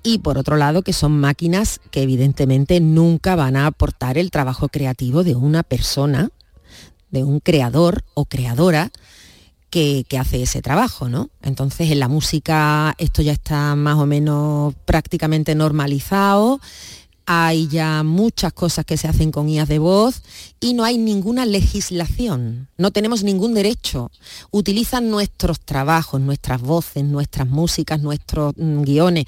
y 0.04 0.20
por 0.20 0.38
otro 0.38 0.56
lado 0.56 0.82
que 0.84 0.94
son 0.94 1.20
máquinas 1.20 1.82
que 1.92 2.02
evidentemente 2.02 2.80
nunca 2.80 3.36
van 3.36 3.56
a 3.56 3.68
aportar 3.68 4.18
el 4.18 4.32
trabajo 4.32 4.70
creativo 4.70 5.24
de 5.24 5.36
una 5.36 5.64
persona, 5.64 6.30
de 7.12 7.24
un 7.24 7.40
creador 7.40 8.04
o 8.14 8.26
creadora 8.26 8.92
que, 9.70 10.06
que 10.08 10.18
hace 10.18 10.44
ese 10.44 10.62
trabajo, 10.62 11.10
¿no? 11.10 11.30
Entonces 11.42 11.92
en 11.92 12.00
la 12.00 12.08
música 12.08 12.96
esto 12.98 13.22
ya 13.22 13.34
está 13.34 13.76
más 13.76 13.98
o 13.98 14.06
menos 14.06 14.76
prácticamente 14.86 15.56
normalizado. 15.56 16.62
Hay 17.26 17.68
ya 17.68 18.04
muchas 18.04 18.52
cosas 18.52 18.86
que 18.86 18.98
se 18.98 19.08
hacen 19.08 19.32
con 19.32 19.48
IAS 19.48 19.70
de 19.70 19.80
voz 19.80 20.22
y 20.60 20.74
no 20.74 20.84
hay 20.84 20.98
ninguna 20.98 21.46
legislación, 21.46 22.68
no 22.78 22.92
tenemos 22.92 23.24
ningún 23.24 23.54
derecho. 23.54 24.12
Utilizan 24.52 25.10
nuestros 25.10 25.62
trabajos, 25.62 26.20
nuestras 26.20 26.62
voces, 26.62 27.04
nuestras 27.06 27.48
músicas, 27.48 28.02
nuestros 28.02 28.54
mm, 28.58 28.82
guiones 28.82 29.26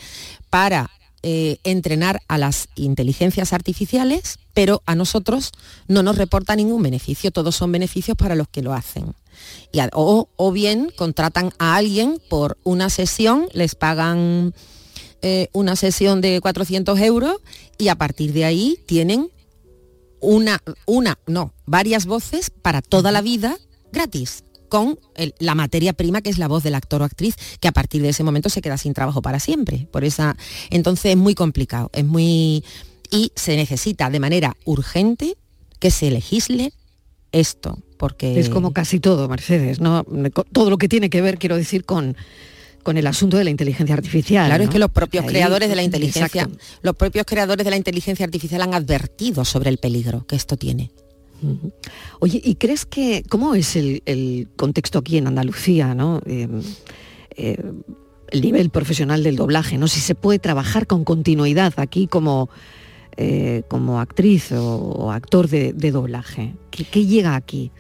para 0.50 0.90
eh, 1.24 1.58
entrenar 1.64 2.22
a 2.28 2.38
las 2.38 2.68
inteligencias 2.76 3.52
artificiales, 3.54 4.38
pero 4.54 4.84
a 4.86 4.94
nosotros 4.94 5.54
no 5.88 6.04
nos 6.04 6.18
reporta 6.18 6.56
ningún 6.56 6.84
beneficio, 6.84 7.32
todos 7.32 7.56
son 7.56 7.72
beneficios 7.72 8.16
para 8.16 8.36
los 8.36 8.48
que 8.48 8.62
lo 8.62 8.74
hacen. 8.74 9.16
O 9.94 10.52
bien 10.52 10.92
contratan 10.96 11.52
a 11.58 11.78
alguien 11.78 12.22
por 12.30 12.58
una 12.64 12.90
sesión, 12.90 13.48
les 13.54 13.76
pagan 13.76 14.54
eh, 15.28 15.50
una 15.54 15.76
sesión 15.76 16.22
de 16.22 16.40
400 16.40 17.00
euros 17.00 17.38
y 17.80 17.88
a 17.88 17.96
partir 17.96 18.32
de 18.32 18.46
ahí 18.46 18.78
tienen 18.86 19.32
una, 20.20 20.62
una, 20.86 21.18
no, 21.26 21.52
varias 21.66 22.06
voces 22.06 22.52
para 22.52 22.84
toda 22.84 23.12
la 23.12 23.22
vida 23.22 23.58
gratis 23.92 24.44
con 24.70 25.00
la 25.40 25.56
materia 25.56 25.94
prima 25.94 26.22
que 26.22 26.30
es 26.30 26.38
la 26.38 26.48
voz 26.48 26.62
del 26.62 26.76
actor 26.76 27.02
o 27.02 27.06
actriz 27.06 27.38
que 27.60 27.68
a 27.68 27.72
partir 27.72 28.04
de 28.04 28.10
ese 28.10 28.24
momento 28.24 28.50
se 28.50 28.62
queda 28.62 28.78
sin 28.78 28.94
trabajo 28.94 29.24
para 29.24 29.40
siempre 29.40 29.88
por 29.90 30.04
esa 30.04 30.38
entonces 30.70 31.14
es 31.14 31.18
muy 31.18 31.34
complicado 31.34 31.90
es 31.94 32.06
muy 32.06 32.64
y 33.10 33.32
se 33.36 33.56
necesita 33.56 34.12
de 34.12 34.20
manera 34.20 34.56
urgente 34.64 35.38
que 35.80 35.90
se 35.90 36.12
legisle 36.12 36.72
esto 37.32 37.80
porque 37.98 38.40
Es 38.40 38.50
como 38.50 38.74
casi 38.74 39.00
todo, 39.00 39.28
Mercedes, 39.28 39.80
¿no? 39.80 40.06
Todo 40.52 40.70
lo 40.70 40.78
que 40.78 40.90
tiene 40.90 41.10
que 41.10 41.22
ver, 41.22 41.40
quiero 41.40 41.56
decir, 41.56 41.86
con, 41.86 42.16
con 42.86 42.98
el 42.98 43.08
asunto 43.08 43.36
de 43.38 43.44
la 43.44 43.50
inteligencia 43.50 43.96
artificial. 43.96 44.46
Claro, 44.48 44.64
es 44.64 44.70
que 44.70 44.80
los 44.80 44.92
propios 44.92 45.24
Ahí- 45.26 45.30
creadores 45.32 45.68
de 45.68 45.76
la 45.76 45.84
inteligencia, 45.84 46.44
Exacto. 46.44 46.58
los 46.84 46.96
propios 46.96 47.26
creadores 47.26 47.66
de 47.66 47.72
la 47.72 47.78
inteligencia 47.78 48.24
artificial 48.26 48.62
han 48.62 48.74
advertido 48.76 49.44
sobre 49.44 49.70
el 49.72 49.78
peligro 49.80 50.26
que 50.28 50.36
esto 50.38 50.56
tiene. 50.56 50.92
Oye, 52.20 52.40
¿y 52.44 52.56
crees 52.56 52.86
que 52.86 53.24
cómo 53.28 53.56
es 53.56 53.76
el, 53.76 54.02
el 54.06 54.48
contexto 54.56 55.00
aquí 55.00 55.18
en 55.18 55.28
Andalucía, 55.28 55.94
¿no? 55.94 56.22
Eh, 56.26 56.48
eh, 57.36 57.62
el 58.30 58.42
nivel 58.42 58.70
profesional 58.70 59.22
del 59.24 59.36
doblaje, 59.36 59.78
¿no? 59.78 59.88
Si 59.88 60.00
se 60.00 60.16
puede 60.16 60.40
trabajar 60.40 60.88
con 60.88 61.04
continuidad 61.04 61.74
aquí 61.78 62.08
como, 62.08 62.50
eh, 63.18 63.64
como 63.68 64.00
actriz 64.00 64.52
o, 64.54 64.76
o 64.78 65.12
actor 65.12 65.48
de, 65.50 65.74
de 65.74 65.92
doblaje. 65.92 66.56
¿Qué, 66.72 66.84
qué 66.86 67.06
llega 67.06 67.36
aquí? 67.36 67.72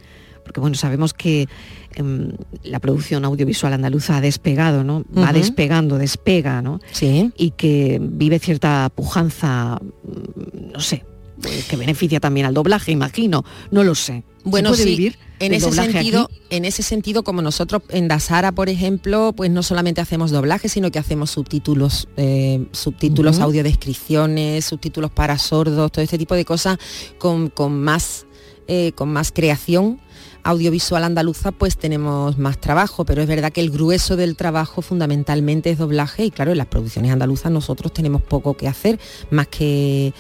Porque 0.45 0.61
bueno, 0.61 0.75
sabemos 0.77 1.13
que 1.13 1.49
em, 1.95 2.31
la 2.63 2.79
producción 2.79 3.25
audiovisual 3.25 3.73
andaluza 3.73 4.15
ha 4.15 4.21
despegado, 4.21 4.85
¿no? 4.85 5.03
Va 5.17 5.33
despegando, 5.33 5.97
despega, 5.97 6.61
¿no? 6.61 6.79
Sí. 6.91 7.31
Y 7.35 7.51
que 7.51 7.99
vive 8.01 8.39
cierta 8.39 8.89
pujanza, 8.95 9.79
mm, 9.81 10.71
no 10.73 10.79
sé, 10.79 11.03
eh, 11.43 11.63
que 11.67 11.75
beneficia 11.75 12.19
también 12.19 12.45
al 12.45 12.53
doblaje, 12.53 12.91
imagino, 12.91 13.43
no 13.71 13.83
lo 13.83 13.95
sé. 13.95 14.23
¿Se 14.43 14.49
Bueno, 14.51 14.69
puede 14.69 14.83
sí, 14.83 14.89
vivir 14.89 15.17
en 15.39 15.53
ese 15.55 15.71
sentido, 15.71 16.29
aquí? 16.31 16.41
en 16.51 16.65
ese 16.65 16.83
sentido, 16.83 17.23
como 17.23 17.41
nosotros 17.41 17.81
en 17.89 18.07
Dasara, 18.07 18.51
por 18.51 18.69
ejemplo, 18.69 19.33
pues 19.35 19.49
no 19.49 19.63
solamente 19.63 20.01
hacemos 20.01 20.29
doblaje, 20.29 20.69
sino 20.69 20.91
que 20.91 20.99
hacemos 20.99 21.31
subtítulos, 21.31 22.07
eh, 22.15 22.67
subtítulos, 22.71 23.37
Ujú. 23.37 23.45
audiodescripciones, 23.45 24.65
subtítulos 24.65 25.09
para 25.09 25.39
sordos, 25.39 25.91
todo 25.91 26.03
este 26.03 26.19
tipo 26.19 26.35
de 26.35 26.45
cosas 26.45 26.77
con, 27.17 27.49
con 27.49 27.81
más, 27.81 28.27
eh, 28.67 28.91
con 28.93 29.11
más 29.11 29.31
creación 29.31 29.99
audiovisual 30.45 31.03
andaluza 31.03 31.51
pues 31.51 31.75
tenemos 31.75 32.37
más 32.37 32.61
trabajo, 32.61 33.03
pero 33.03 33.21
es 33.21 33.27
verdad 33.27 33.51
que 33.51 33.61
el 33.61 33.71
grueso 33.71 34.15
del 34.15 34.37
trabajo 34.37 34.81
fundamentalmente 34.81 35.71
es 35.71 35.79
doblaje 35.79 36.25
y 36.25 36.31
claro, 36.31 36.51
en 36.51 36.59
las 36.59 36.67
producciones 36.67 37.11
andaluzas 37.11 37.51
nosotros 37.51 37.91
tenemos 37.91 38.21
poco 38.21 38.55
que 38.55 38.67
hacer, 38.67 38.99
más 39.31 39.47
que 39.47 40.13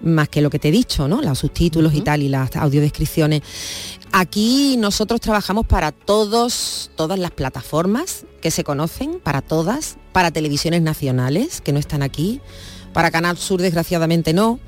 más 0.00 0.28
que 0.28 0.42
lo 0.42 0.50
que 0.50 0.58
te 0.58 0.68
he 0.68 0.70
dicho, 0.70 1.08
¿no? 1.08 1.22
Los 1.22 1.38
subtítulos 1.38 1.94
y 1.94 2.02
tal 2.02 2.22
y 2.22 2.28
las 2.28 2.54
audiodescripciones. 2.56 3.42
Aquí 4.12 4.76
nosotros 4.78 5.20
trabajamos 5.20 5.66
para 5.66 5.92
todos, 5.92 6.90
todas 6.96 7.18
las 7.18 7.30
plataformas 7.30 8.24
que 8.40 8.50
se 8.50 8.64
conocen, 8.64 9.20
para 9.20 9.42
todas, 9.42 9.96
para 10.12 10.30
televisiones 10.30 10.82
nacionales 10.82 11.60
que 11.60 11.72
no 11.72 11.78
están 11.78 12.02
aquí, 12.02 12.40
para 12.92 13.10
Canal 13.10 13.36
Sur 13.36 13.60
desgraciadamente 13.60 14.32
no. 14.32 14.58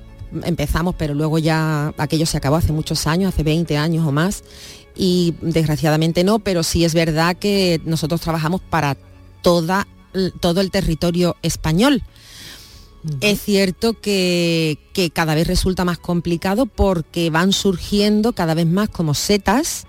Empezamos, 0.44 0.94
pero 0.98 1.14
luego 1.14 1.38
ya 1.38 1.94
aquello 1.96 2.26
se 2.26 2.36
acabó 2.36 2.56
hace 2.56 2.72
muchos 2.72 3.06
años, 3.06 3.32
hace 3.32 3.42
20 3.42 3.78
años 3.78 4.06
o 4.06 4.12
más, 4.12 4.44
y 4.98 5.34
desgraciadamente 5.40 6.24
no, 6.24 6.40
pero 6.40 6.62
sí 6.62 6.84
es 6.84 6.92
verdad 6.92 7.36
que 7.36 7.80
nosotros 7.84 8.20
trabajamos 8.20 8.60
para 8.60 8.96
toda, 9.40 9.86
todo 10.40 10.60
el 10.60 10.70
territorio 10.72 11.36
español. 11.40 12.02
Es 13.20 13.40
cierto 13.40 13.98
que, 13.98 14.76
que 14.92 15.10
cada 15.10 15.36
vez 15.36 15.46
resulta 15.46 15.84
más 15.84 15.98
complicado 15.98 16.66
porque 16.66 17.30
van 17.30 17.52
surgiendo 17.52 18.32
cada 18.32 18.54
vez 18.54 18.66
más 18.66 18.88
como 18.88 19.14
setas, 19.14 19.86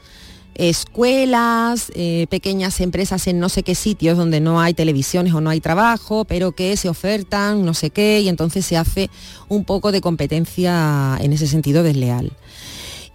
escuelas, 0.54 1.92
eh, 1.96 2.28
pequeñas 2.30 2.80
empresas 2.82 3.26
en 3.28 3.40
no 3.40 3.50
sé 3.50 3.64
qué 3.64 3.76
sitios 3.76 4.18
donde 4.18 4.42
no 4.42 4.62
hay 4.62 4.74
televisiones 4.74 5.34
o 5.34 5.42
no 5.42 5.50
hay 5.50 5.60
trabajo, 5.60 6.26
pero 6.26 6.52
que 6.52 6.78
se 6.78 6.88
ofertan 6.88 7.66
no 7.66 7.74
sé 7.74 7.90
qué 7.90 8.20
y 8.22 8.30
entonces 8.30 8.66
se 8.66 8.78
hace 8.78 9.10
un 9.48 9.66
poco 9.66 9.92
de 9.92 10.02
competencia 10.02 11.18
en 11.20 11.34
ese 11.34 11.48
sentido 11.48 11.82
desleal. 11.82 12.32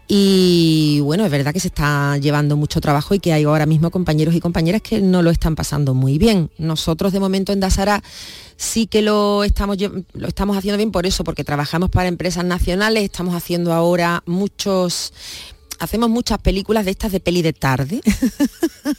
Y 0.06 1.00
bueno, 1.00 1.24
es 1.24 1.30
verdad 1.30 1.52
que 1.52 1.60
se 1.60 1.68
está 1.68 2.18
llevando 2.18 2.56
mucho 2.56 2.80
trabajo 2.80 3.14
y 3.14 3.20
que 3.20 3.32
hay 3.32 3.44
ahora 3.44 3.64
mismo 3.64 3.90
compañeros 3.90 4.34
y 4.34 4.40
compañeras 4.40 4.82
que 4.82 5.00
no 5.00 5.22
lo 5.22 5.30
están 5.30 5.54
pasando 5.56 5.94
muy 5.94 6.18
bien. 6.18 6.50
Nosotros 6.58 7.12
de 7.12 7.20
momento 7.20 7.52
en 7.52 7.60
Dasara 7.60 8.02
sí 8.56 8.86
que 8.86 9.00
lo 9.00 9.44
estamos, 9.44 9.78
lo 9.80 10.28
estamos 10.28 10.56
haciendo 10.56 10.76
bien 10.76 10.92
por 10.92 11.06
eso, 11.06 11.24
porque 11.24 11.42
trabajamos 11.42 11.90
para 11.90 12.08
empresas 12.08 12.44
nacionales, 12.44 13.04
estamos 13.04 13.34
haciendo 13.34 13.72
ahora 13.72 14.22
muchos 14.26 15.12
hacemos 15.84 16.10
muchas 16.10 16.38
películas 16.38 16.84
de 16.84 16.90
estas 16.90 17.12
de 17.12 17.20
peli 17.20 17.42
de 17.42 17.52
tarde, 17.52 18.00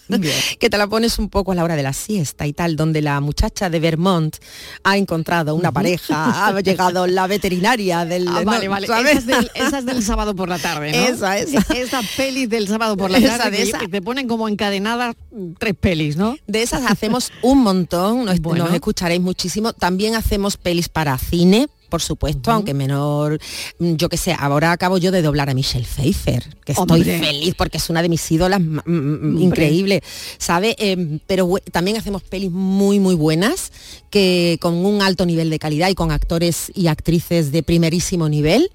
que 0.60 0.70
te 0.70 0.78
la 0.78 0.88
pones 0.88 1.20
un 1.20 1.30
poco 1.30 1.52
a 1.52 1.56
la 1.56 1.64
hora 1.64 1.76
de 1.76 1.84
la 1.84 1.94
siesta 1.94 2.48
y 2.48 2.54
tal, 2.54 2.76
donde 2.76 3.02
la 3.02 3.20
muchacha 3.20 3.70
de 3.70 3.80
Vermont 3.80 4.36
ha 4.84 4.98
encontrado 4.98 5.56
una 5.56 5.72
pareja, 5.72 6.48
ha 6.48 6.60
llegado 6.62 7.08
la 7.08 7.28
veterinaria 7.28 8.06
del... 8.06 8.28
Ah, 8.28 8.40
no, 8.40 8.46
vale, 8.46 8.68
vale. 8.68 8.88
del, 8.88 10.04
sábado 10.04 10.36
por 10.36 10.50
la 10.50 10.60
tarde, 10.60 10.92
¿no? 10.92 10.98
Esa, 10.98 11.38
esa. 11.38 11.60
Esa 11.74 12.02
peli 12.16 12.46
del 12.46 12.68
sábado 12.68 12.96
por 12.98 13.12
la 13.12 13.18
Esa 13.18 13.38
tarde 13.38 13.52
de 13.52 13.58
que, 13.58 13.70
esa. 13.70 13.80
que 13.80 13.88
te 13.88 14.02
ponen 14.02 14.28
como 14.28 14.48
encadenadas 14.48 15.16
tres 15.58 15.74
pelis, 15.80 16.18
¿no? 16.18 16.38
De 16.48 16.62
esas 16.62 16.86
hacemos 16.90 17.32
un 17.42 17.64
montón, 17.64 18.26
nos, 18.26 18.40
Bueno. 18.40 18.66
nos 18.66 18.74
escucharéis 18.74 19.22
muchísimo. 19.22 19.74
También 19.74 20.16
hacemos 20.16 20.58
pelis 20.58 20.90
para 20.90 21.18
cine, 21.18 21.68
por 21.90 22.02
supuesto, 22.02 22.52
aunque 22.52 22.74
menor, 22.74 23.40
mm, 23.80 23.96
yo 23.96 24.10
que 24.10 24.18
sé, 24.18 24.36
ahora 24.38 24.72
acabo 24.72 24.98
yo 24.98 25.12
de 25.12 25.22
doblar 25.22 25.50
a 25.50 25.54
Michelle 25.54 25.86
Pfeiffer, 25.86 26.44
que 26.66 26.72
estoy 26.74 27.02
Hombre. 27.02 27.20
feliz 27.20 27.56
porque 27.56 27.78
es 27.78 27.90
una 27.90 28.02
de 28.02 28.10
mis 28.10 28.32
ídolas 28.32 28.62
increíble, 28.86 30.02
¿sabe? 30.38 30.76
Eh, 30.80 31.20
pero 31.28 31.50
también 31.72 31.98
hacemos 31.98 32.24
pelis 32.24 32.52
muy, 32.52 33.00
muy 33.00 33.16
buenas, 33.16 33.72
que 34.10 34.58
con 34.62 34.74
un 34.86 35.02
alto 35.02 35.26
nivel 35.26 35.50
de 35.50 35.60
calidad 35.60 35.90
y 35.90 35.96
con 35.96 36.12
actores 36.12 36.72
y 36.76 36.88
actrices 36.88 37.52
de 37.52 37.64
primerísimo 37.64 38.30
nivel. 38.30 38.72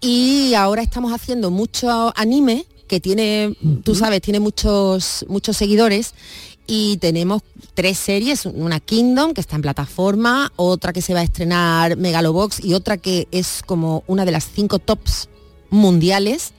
Y 0.00 0.54
ahora 0.54 0.82
estamos 0.82 1.12
haciendo 1.12 1.50
mucho 1.50 2.12
anime, 2.16 2.64
que 2.88 3.00
tiene, 3.00 3.54
tú 3.84 3.94
sabes, 3.94 4.20
tiene 4.20 4.40
muchos, 4.40 5.24
muchos 5.28 5.56
seguidores. 5.56 6.12
Y 6.72 6.98
tenemos 6.98 7.42
tres 7.74 7.98
series, 7.98 8.46
una 8.46 8.78
Kingdom, 8.78 9.34
que 9.34 9.40
está 9.40 9.56
en 9.56 9.62
plataforma, 9.62 10.52
otra 10.54 10.92
que 10.92 11.02
se 11.02 11.12
va 11.12 11.18
a 11.18 11.24
estrenar 11.24 11.96
Megalobox 11.96 12.64
y 12.64 12.74
otra 12.74 12.96
que 12.96 13.26
es 13.32 13.62
como 13.66 14.04
una 14.06 14.24
de 14.24 14.30
las 14.30 14.48
cinco 14.54 14.78
tops 14.78 15.28
mundiales, 15.70 16.52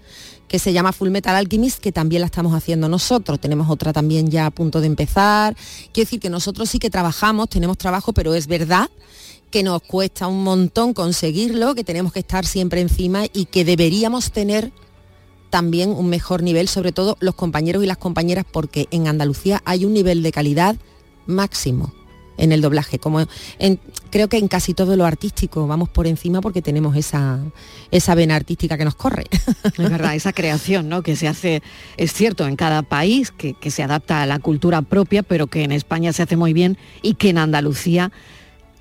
que 0.49 0.59
se 0.59 0.73
llama 0.73 0.91
Full 0.91 1.11
Metal 1.11 1.33
Alchemist, 1.33 1.79
que 1.79 1.93
también 1.93 2.19
la 2.19 2.25
estamos 2.25 2.53
haciendo 2.53 2.89
nosotros. 2.89 3.39
Tenemos 3.39 3.69
otra 3.69 3.93
también 3.93 4.29
ya 4.29 4.47
a 4.47 4.51
punto 4.51 4.81
de 4.81 4.87
empezar. 4.87 5.55
Quiero 5.93 6.07
decir 6.07 6.19
que 6.19 6.29
nosotros 6.29 6.69
sí 6.69 6.77
que 6.77 6.89
trabajamos, 6.89 7.47
tenemos 7.47 7.77
trabajo, 7.77 8.11
pero 8.11 8.35
es 8.35 8.47
verdad 8.47 8.89
que 9.49 9.63
nos 9.63 9.81
cuesta 9.81 10.27
un 10.27 10.43
montón 10.43 10.93
conseguirlo, 10.93 11.73
que 11.73 11.85
tenemos 11.85 12.11
que 12.11 12.19
estar 12.19 12.45
siempre 12.45 12.81
encima 12.81 13.27
y 13.31 13.45
que 13.45 13.63
deberíamos 13.63 14.33
tener 14.33 14.73
también 15.51 15.91
un 15.91 16.09
mejor 16.09 16.41
nivel, 16.41 16.67
sobre 16.67 16.91
todo 16.91 17.17
los 17.19 17.35
compañeros 17.35 17.83
y 17.83 17.85
las 17.85 17.97
compañeras, 17.97 18.45
porque 18.49 18.87
en 18.89 19.07
Andalucía 19.07 19.61
hay 19.65 19.85
un 19.85 19.93
nivel 19.93 20.23
de 20.23 20.31
calidad 20.31 20.75
máximo 21.27 21.93
en 22.37 22.51
el 22.51 22.61
doblaje, 22.61 22.97
como 22.97 23.27
creo 24.09 24.27
que 24.27 24.37
en 24.37 24.47
casi 24.47 24.73
todo 24.73 24.95
lo 24.95 25.05
artístico 25.05 25.67
vamos 25.67 25.89
por 25.89 26.07
encima 26.07 26.41
porque 26.41 26.63
tenemos 26.63 26.95
esa, 26.95 27.39
esa 27.91 28.15
vena 28.15 28.35
artística 28.35 28.79
que 28.79 28.85
nos 28.85 28.95
corre. 28.95 29.25
Es 29.77 29.89
verdad, 29.89 30.15
esa 30.15 30.33
creación, 30.33 30.89
¿no? 30.89 31.03
Que 31.03 31.15
se 31.15 31.27
hace, 31.27 31.61
es 31.97 32.13
cierto, 32.13 32.47
en 32.47 32.55
cada 32.55 32.81
país, 32.81 33.31
que 33.31 33.71
se 33.71 33.83
adapta 33.83 34.23
a 34.23 34.25
la 34.25 34.39
cultura 34.39 34.81
propia, 34.81 35.21
pero 35.21 35.47
que 35.47 35.63
en 35.63 35.71
España 35.71 36.13
se 36.13 36.23
hace 36.23 36.35
muy 36.35 36.53
bien 36.53 36.77
y 37.03 37.13
que 37.13 37.29
en 37.29 37.37
Andalucía 37.37 38.11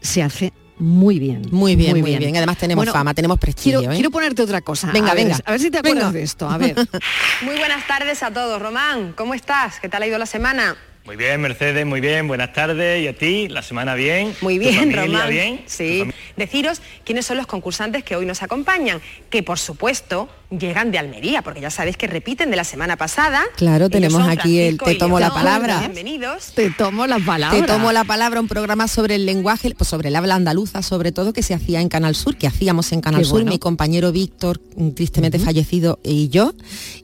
se 0.00 0.22
hace 0.22 0.52
muy 0.80 1.18
bien. 1.18 1.42
Muy 1.50 1.76
bien, 1.76 2.00
muy 2.00 2.16
bien. 2.16 2.36
Además 2.36 2.58
tenemos 2.58 2.80
Bueno, 2.80 2.92
fama, 2.92 3.14
tenemos 3.14 3.38
prestigio. 3.38 3.78
Quiero, 3.80 3.92
¿eh? 3.92 3.96
quiero 3.96 4.10
ponerte 4.10 4.42
otra 4.42 4.60
cosa. 4.62 4.90
Venga, 4.92 5.12
a 5.12 5.14
ver, 5.14 5.24
venga. 5.26 5.38
A 5.44 5.50
ver 5.52 5.60
si 5.60 5.70
te 5.70 5.78
acuerdas 5.78 6.04
Venga. 6.06 6.12
de 6.12 6.22
esto. 6.22 6.48
A 6.50 6.58
ver. 6.58 6.74
Muy 7.42 7.56
buenas 7.58 7.86
tardes 7.86 8.22
a 8.22 8.30
todos. 8.32 8.60
Román, 8.60 9.12
¿cómo 9.16 9.34
estás? 9.34 9.78
¿Qué 9.80 9.88
tal 9.88 10.02
ha 10.02 10.06
ido 10.06 10.18
la 10.18 10.26
semana? 10.26 10.76
Muy 11.06 11.16
bien, 11.16 11.40
Mercedes, 11.40 11.86
muy 11.86 12.00
bien, 12.00 12.28
buenas 12.28 12.52
tardes. 12.52 13.02
¿Y 13.02 13.08
a 13.08 13.16
ti? 13.16 13.48
¿La 13.48 13.62
semana 13.62 13.94
bien? 13.94 14.34
Muy 14.42 14.56
¿Tu 14.56 14.60
bien, 14.60 14.74
familia 14.92 15.02
Román. 15.06 15.30
bien? 15.30 15.60
Sí. 15.66 16.04
Deciros 16.36 16.82
quiénes 17.04 17.24
son 17.26 17.38
los 17.38 17.46
concursantes 17.46 18.04
que 18.04 18.16
hoy 18.16 18.26
nos 18.26 18.42
acompañan, 18.42 19.00
que 19.30 19.42
por 19.42 19.58
supuesto 19.58 20.28
llegan 20.50 20.90
de 20.92 20.98
Almería, 20.98 21.42
porque 21.42 21.60
ya 21.60 21.70
sabéis 21.70 21.96
que 21.96 22.06
repiten 22.06 22.50
de 22.50 22.56
la 22.56 22.64
semana 22.64 22.96
pasada. 22.96 23.42
Claro, 23.56 23.86
Ellos 23.86 23.90
tenemos 23.92 24.28
aquí 24.28 24.60
el 24.60 24.78
Te 24.78 24.94
tomo 24.96 25.18
la 25.18 25.32
palabra. 25.32 25.78
Bienvenidos. 25.80 26.52
Te 26.54 26.70
tomo 26.70 27.06
la 27.06 27.18
palabra. 27.18 27.58
Te 27.58 27.66
tomo 27.66 27.92
la 27.92 28.04
palabra, 28.04 28.38
un 28.40 28.48
programa 28.48 28.86
sobre 28.86 29.14
el 29.14 29.24
lenguaje, 29.26 29.74
pues 29.76 29.88
sobre 29.88 30.08
el 30.08 30.16
habla 30.16 30.34
andaluza, 30.34 30.82
sobre 30.82 31.12
todo 31.12 31.32
que 31.32 31.42
se 31.42 31.54
hacía 31.54 31.80
en 31.80 31.88
Canal 31.88 32.14
Sur, 32.14 32.36
que 32.36 32.46
hacíamos 32.46 32.92
en 32.92 33.00
Canal 33.00 33.22
Qué 33.22 33.24
Sur, 33.24 33.34
bueno. 33.40 33.52
mi 33.52 33.58
compañero 33.58 34.12
Víctor, 34.12 34.60
mm, 34.76 34.90
tristemente 34.90 35.38
fallecido, 35.38 35.98
y 36.02 36.28
yo, 36.28 36.52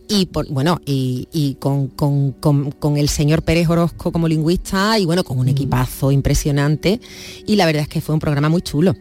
y 0.09 0.27
por, 0.27 0.49
bueno, 0.49 0.81
y, 0.87 1.29
y 1.33 1.55
con, 1.55 1.89
con- 1.89 2.33
con- 2.33 2.71
con 2.73 2.97
el 2.97 3.09
señor 3.09 3.43
Pérez 3.43 3.69
Orozco 3.69 4.13
como 4.13 4.29
lingüista, 4.29 4.99
y 4.99 5.05
bueno, 5.07 5.25
con 5.25 5.39
un 5.39 5.49
equipazo 5.49 6.13
impresionante, 6.13 7.01
y 7.47 7.57
la 7.57 7.67
verdad 7.67 7.83
es 7.83 7.89
que 7.89 8.01
fue 8.01 8.15
un 8.15 8.21
programa 8.21 8.49
muy 8.49 8.63
chulo. 8.63 8.95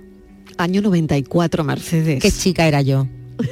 Año 0.57 0.81
94, 0.81 1.63
Mercedes. 1.63 2.21
Qué 2.21 2.31
chica 2.31 2.67
era 2.67 2.81
yo. 2.81 3.07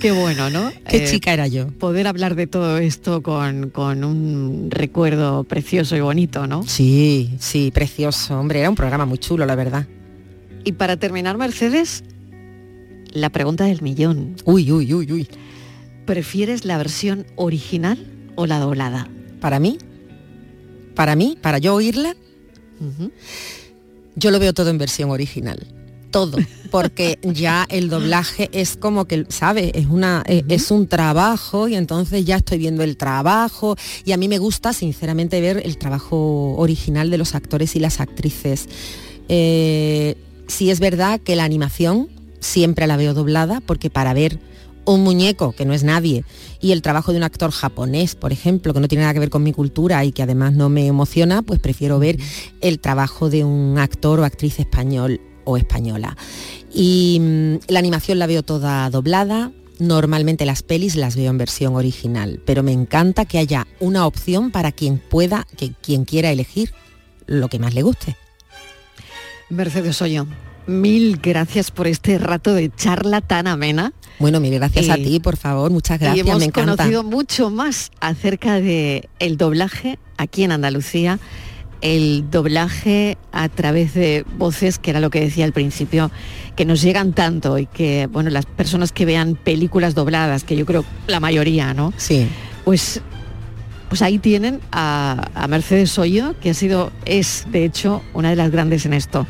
Qué 0.00 0.12
bueno, 0.12 0.50
¿no? 0.50 0.70
Qué 0.88 1.04
Eh, 1.04 1.10
chica 1.10 1.32
era 1.32 1.46
yo. 1.46 1.68
Poder 1.68 2.06
hablar 2.06 2.34
de 2.34 2.46
todo 2.46 2.76
esto 2.78 3.22
con, 3.22 3.70
con 3.70 4.04
un 4.04 4.68
recuerdo 4.70 5.44
precioso 5.44 5.96
y 5.96 6.00
bonito, 6.00 6.46
¿no? 6.46 6.62
Sí, 6.64 7.30
sí, 7.38 7.70
precioso, 7.72 8.38
hombre, 8.38 8.60
era 8.60 8.68
un 8.68 8.76
programa 8.76 9.06
muy 9.06 9.18
chulo, 9.18 9.46
la 9.46 9.54
verdad. 9.54 9.86
Y 10.64 10.72
para 10.72 10.98
terminar, 10.98 11.38
Mercedes, 11.38 12.04
la 13.16 13.30
pregunta 13.30 13.64
del 13.64 13.82
millón. 13.82 14.36
Uy, 14.44 14.70
uy, 14.70 14.92
uy, 14.92 15.12
uy. 15.12 15.28
¿Prefieres 16.04 16.64
la 16.64 16.78
versión 16.78 17.26
original 17.36 17.98
o 18.36 18.46
la 18.46 18.58
doblada? 18.58 19.08
Para 19.40 19.58
mí, 19.58 19.78
para 20.94 21.16
mí, 21.16 21.36
para 21.40 21.58
yo 21.58 21.74
oírla, 21.74 22.14
yo 24.14 24.30
lo 24.30 24.38
veo 24.38 24.52
todo 24.52 24.70
en 24.70 24.78
versión 24.78 25.10
original. 25.10 25.66
Todo, 26.10 26.38
porque 26.70 27.18
ya 27.22 27.66
el 27.68 27.88
doblaje 27.90 28.48
es 28.52 28.76
como 28.76 29.06
que, 29.06 29.26
¿sabe? 29.28 29.72
Es, 29.74 29.86
una, 29.86 30.22
eh, 30.26 30.44
es 30.48 30.70
un 30.70 30.86
trabajo 30.86 31.68
y 31.68 31.74
entonces 31.74 32.24
ya 32.24 32.36
estoy 32.36 32.58
viendo 32.58 32.82
el 32.82 32.96
trabajo 32.96 33.76
y 34.04 34.12
a 34.12 34.16
mí 34.16 34.28
me 34.28 34.38
gusta 34.38 34.72
sinceramente 34.72 35.40
ver 35.40 35.60
el 35.64 35.76
trabajo 35.78 36.54
original 36.56 37.10
de 37.10 37.18
los 37.18 37.34
actores 37.34 37.74
y 37.76 37.80
las 37.80 38.00
actrices. 38.00 38.68
Eh, 39.28 40.16
sí 40.46 40.70
es 40.70 40.80
verdad 40.80 41.20
que 41.20 41.34
la 41.34 41.44
animación 41.44 42.08
siempre 42.46 42.86
la 42.86 42.96
veo 42.96 43.12
doblada 43.12 43.60
porque 43.60 43.90
para 43.90 44.14
ver 44.14 44.38
un 44.86 45.02
muñeco 45.02 45.52
que 45.52 45.64
no 45.64 45.74
es 45.74 45.82
nadie 45.82 46.24
y 46.60 46.72
el 46.72 46.80
trabajo 46.80 47.12
de 47.12 47.18
un 47.18 47.24
actor 47.24 47.50
japonés, 47.50 48.14
por 48.14 48.32
ejemplo, 48.32 48.72
que 48.72 48.80
no 48.80 48.88
tiene 48.88 49.02
nada 49.02 49.14
que 49.14 49.20
ver 49.20 49.30
con 49.30 49.42
mi 49.42 49.52
cultura 49.52 50.04
y 50.04 50.12
que 50.12 50.22
además 50.22 50.54
no 50.54 50.68
me 50.68 50.86
emociona, 50.86 51.42
pues 51.42 51.60
prefiero 51.60 51.98
ver 51.98 52.18
el 52.60 52.78
trabajo 52.78 53.28
de 53.28 53.44
un 53.44 53.78
actor 53.78 54.20
o 54.20 54.24
actriz 54.24 54.58
español 54.60 55.20
o 55.44 55.56
española. 55.56 56.16
Y 56.72 57.18
mm, 57.20 57.54
la 57.68 57.78
animación 57.78 58.18
la 58.18 58.26
veo 58.26 58.42
toda 58.42 58.88
doblada. 58.90 59.52
Normalmente 59.78 60.46
las 60.46 60.62
pelis 60.62 60.96
las 60.96 61.16
veo 61.16 61.30
en 61.30 61.38
versión 61.38 61.74
original, 61.74 62.40
pero 62.46 62.62
me 62.62 62.72
encanta 62.72 63.26
que 63.26 63.38
haya 63.38 63.66
una 63.78 64.06
opción 64.06 64.50
para 64.50 64.72
quien 64.72 64.98
pueda, 64.98 65.46
que 65.56 65.72
quien 65.72 66.04
quiera 66.04 66.30
elegir 66.30 66.72
lo 67.26 67.48
que 67.48 67.58
más 67.58 67.74
le 67.74 67.82
guste. 67.82 68.16
Mercedes 69.50 70.00
Oyo, 70.00 70.26
mil 70.66 71.18
gracias 71.22 71.70
por 71.70 71.86
este 71.86 72.18
rato 72.18 72.54
de 72.54 72.70
charla 72.74 73.20
tan 73.20 73.46
amena. 73.46 73.92
Bueno, 74.18 74.40
mil 74.40 74.54
gracias 74.54 74.88
a 74.88 74.96
ti, 74.96 75.20
por 75.20 75.36
favor, 75.36 75.70
muchas 75.70 76.00
gracias, 76.00 76.26
y 76.26 76.28
hemos 76.28 76.40
me 76.40 76.46
encanta. 76.46 76.76
conocido 76.76 77.02
mucho 77.02 77.50
más 77.50 77.90
acerca 78.00 78.54
de 78.60 79.08
el 79.18 79.36
doblaje 79.36 79.98
aquí 80.16 80.42
en 80.42 80.52
Andalucía, 80.52 81.18
el 81.82 82.30
doblaje 82.30 83.18
a 83.32 83.48
través 83.50 83.92
de 83.92 84.24
voces, 84.38 84.78
que 84.78 84.90
era 84.90 85.00
lo 85.00 85.10
que 85.10 85.20
decía 85.20 85.44
al 85.44 85.52
principio, 85.52 86.10
que 86.56 86.64
nos 86.64 86.80
llegan 86.80 87.12
tanto 87.12 87.58
y 87.58 87.66
que, 87.66 88.08
bueno, 88.10 88.30
las 88.30 88.46
personas 88.46 88.90
que 88.92 89.04
vean 89.04 89.36
películas 89.36 89.94
dobladas, 89.94 90.44
que 90.44 90.56
yo 90.56 90.64
creo 90.64 90.84
la 91.06 91.20
mayoría, 91.20 91.74
¿no? 91.74 91.92
Sí. 91.98 92.26
Pues, 92.64 93.02
pues 93.90 94.00
ahí 94.00 94.18
tienen 94.18 94.60
a, 94.72 95.28
a 95.34 95.46
Mercedes 95.46 95.98
Hoyo, 95.98 96.34
que 96.40 96.50
ha 96.50 96.54
sido, 96.54 96.90
es 97.04 97.46
de 97.52 97.66
hecho 97.66 98.02
una 98.14 98.30
de 98.30 98.36
las 98.36 98.50
grandes 98.50 98.86
en 98.86 98.94
esto. 98.94 99.26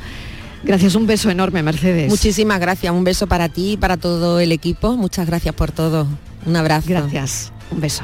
Gracias, 0.66 0.96
un 0.96 1.06
beso 1.06 1.30
enorme, 1.30 1.62
Mercedes. 1.62 2.08
Muchísimas 2.08 2.58
gracias, 2.58 2.92
un 2.92 3.04
beso 3.04 3.28
para 3.28 3.48
ti 3.48 3.72
y 3.72 3.76
para 3.76 3.96
todo 3.96 4.40
el 4.40 4.50
equipo. 4.50 4.96
Muchas 4.96 5.26
gracias 5.26 5.54
por 5.54 5.70
todo. 5.70 6.08
Un 6.44 6.56
abrazo. 6.56 6.88
Gracias, 6.88 7.52
un 7.70 7.80
beso. 7.80 8.02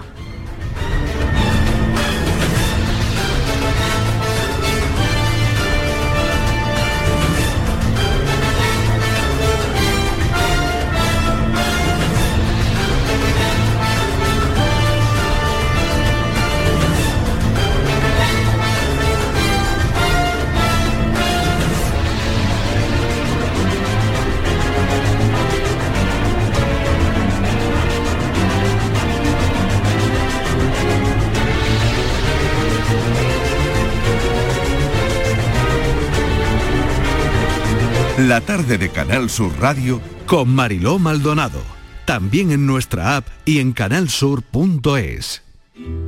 La 38.33 38.41
tarde 38.41 38.79
de 38.79 38.89
Canal 38.89 39.29
Sur 39.29 39.53
Radio 39.61 40.01
Con 40.25 40.49
Mariló 40.49 40.99
Maldonado. 40.99 41.61
También 42.07 42.51
en 42.51 42.65
nuestra 42.65 43.17
app 43.17 43.29
y 43.45 43.59
en 43.59 43.73
canalsur.es. 43.73 45.43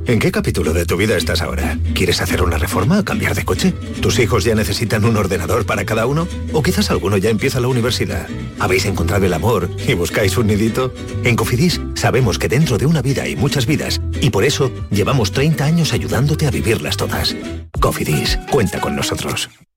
¿En 0.07 0.17
qué 0.17 0.31
capítulo 0.31 0.73
de 0.73 0.87
tu 0.87 0.97
vida 0.97 1.17
estás 1.17 1.43
ahora? 1.43 1.77
¿Quieres 1.93 2.21
hacer 2.21 2.41
una 2.41 2.57
reforma 2.57 2.99
o 2.99 3.05
cambiar 3.05 3.35
de 3.35 3.45
coche? 3.45 3.73
¿Tus 4.01 4.17
hijos 4.17 4.43
ya 4.43 4.55
necesitan 4.55 5.05
un 5.05 5.17
ordenador 5.17 5.67
para 5.67 5.85
cada 5.85 6.07
uno? 6.07 6.27
¿O 6.51 6.63
quizás 6.63 6.89
alguno 6.89 7.17
ya 7.17 7.29
empieza 7.29 7.59
la 7.59 7.67
universidad? 7.67 8.27
¿Habéis 8.57 8.85
encontrado 8.85 9.27
el 9.27 9.33
amor 9.35 9.69
y 9.87 9.93
buscáis 9.93 10.35
un 10.35 10.47
nidito? 10.47 10.91
En 11.23 11.35
Cofidis 11.35 11.79
sabemos 11.93 12.39
que 12.39 12.47
dentro 12.47 12.79
de 12.79 12.87
una 12.87 13.03
vida 13.03 13.21
hay 13.21 13.35
muchas 13.35 13.67
vidas 13.67 14.01
y 14.19 14.31
por 14.31 14.45
eso 14.45 14.71
llevamos 14.89 15.31
30 15.31 15.63
años 15.63 15.93
ayudándote 15.93 16.47
a 16.47 16.51
vivirlas 16.51 16.97
todas. 16.97 17.35
Cofidis, 17.79 18.39
cuenta 18.49 18.81
con 18.81 18.95
nosotros. 18.95 19.47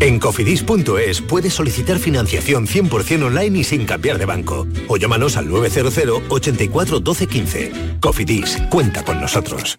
En 0.00 0.18
cofidis.es 0.18 1.20
puedes 1.22 1.54
solicitar 1.54 1.98
financiación 1.98 2.66
100% 2.66 3.24
online 3.24 3.60
y 3.60 3.64
sin 3.64 3.86
cambiar 3.86 4.18
de 4.18 4.26
banco. 4.26 4.66
O 4.88 4.96
llámanos 4.96 5.36
al 5.36 5.48
900 5.48 6.22
84 6.28 7.00
12 7.00 7.26
15. 7.26 7.72
Cofidis, 8.00 8.58
cuenta 8.70 9.04
con 9.04 9.20
nosotros. 9.20 9.78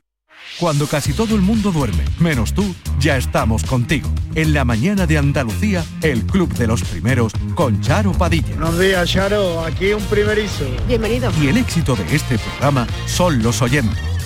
Cuando 0.59 0.85
casi 0.87 1.13
todo 1.13 1.35
el 1.35 1.41
mundo 1.41 1.71
duerme, 1.71 2.05
menos 2.19 2.53
tú, 2.53 2.75
ya 2.99 3.17
estamos 3.17 3.63
contigo. 3.63 4.07
En 4.35 4.53
la 4.53 4.63
mañana 4.63 5.07
de 5.07 5.17
Andalucía, 5.17 5.83
el 6.01 6.23
Club 6.25 6.53
de 6.53 6.67
los 6.67 6.83
Primeros 6.83 7.33
con 7.55 7.81
Charo 7.81 8.11
Padilla. 8.11 8.55
Buenos 8.55 8.79
días, 8.79 9.09
Charo. 9.09 9.61
Aquí 9.65 9.93
un 9.93 10.03
primerizo. 10.03 10.65
Bienvenido. 10.87 11.31
Y 11.41 11.47
el 11.47 11.57
éxito 11.57 11.95
de 11.95 12.15
este 12.15 12.37
programa 12.37 12.87
son 13.07 13.41
los 13.41 13.61
oyentes 13.61 14.12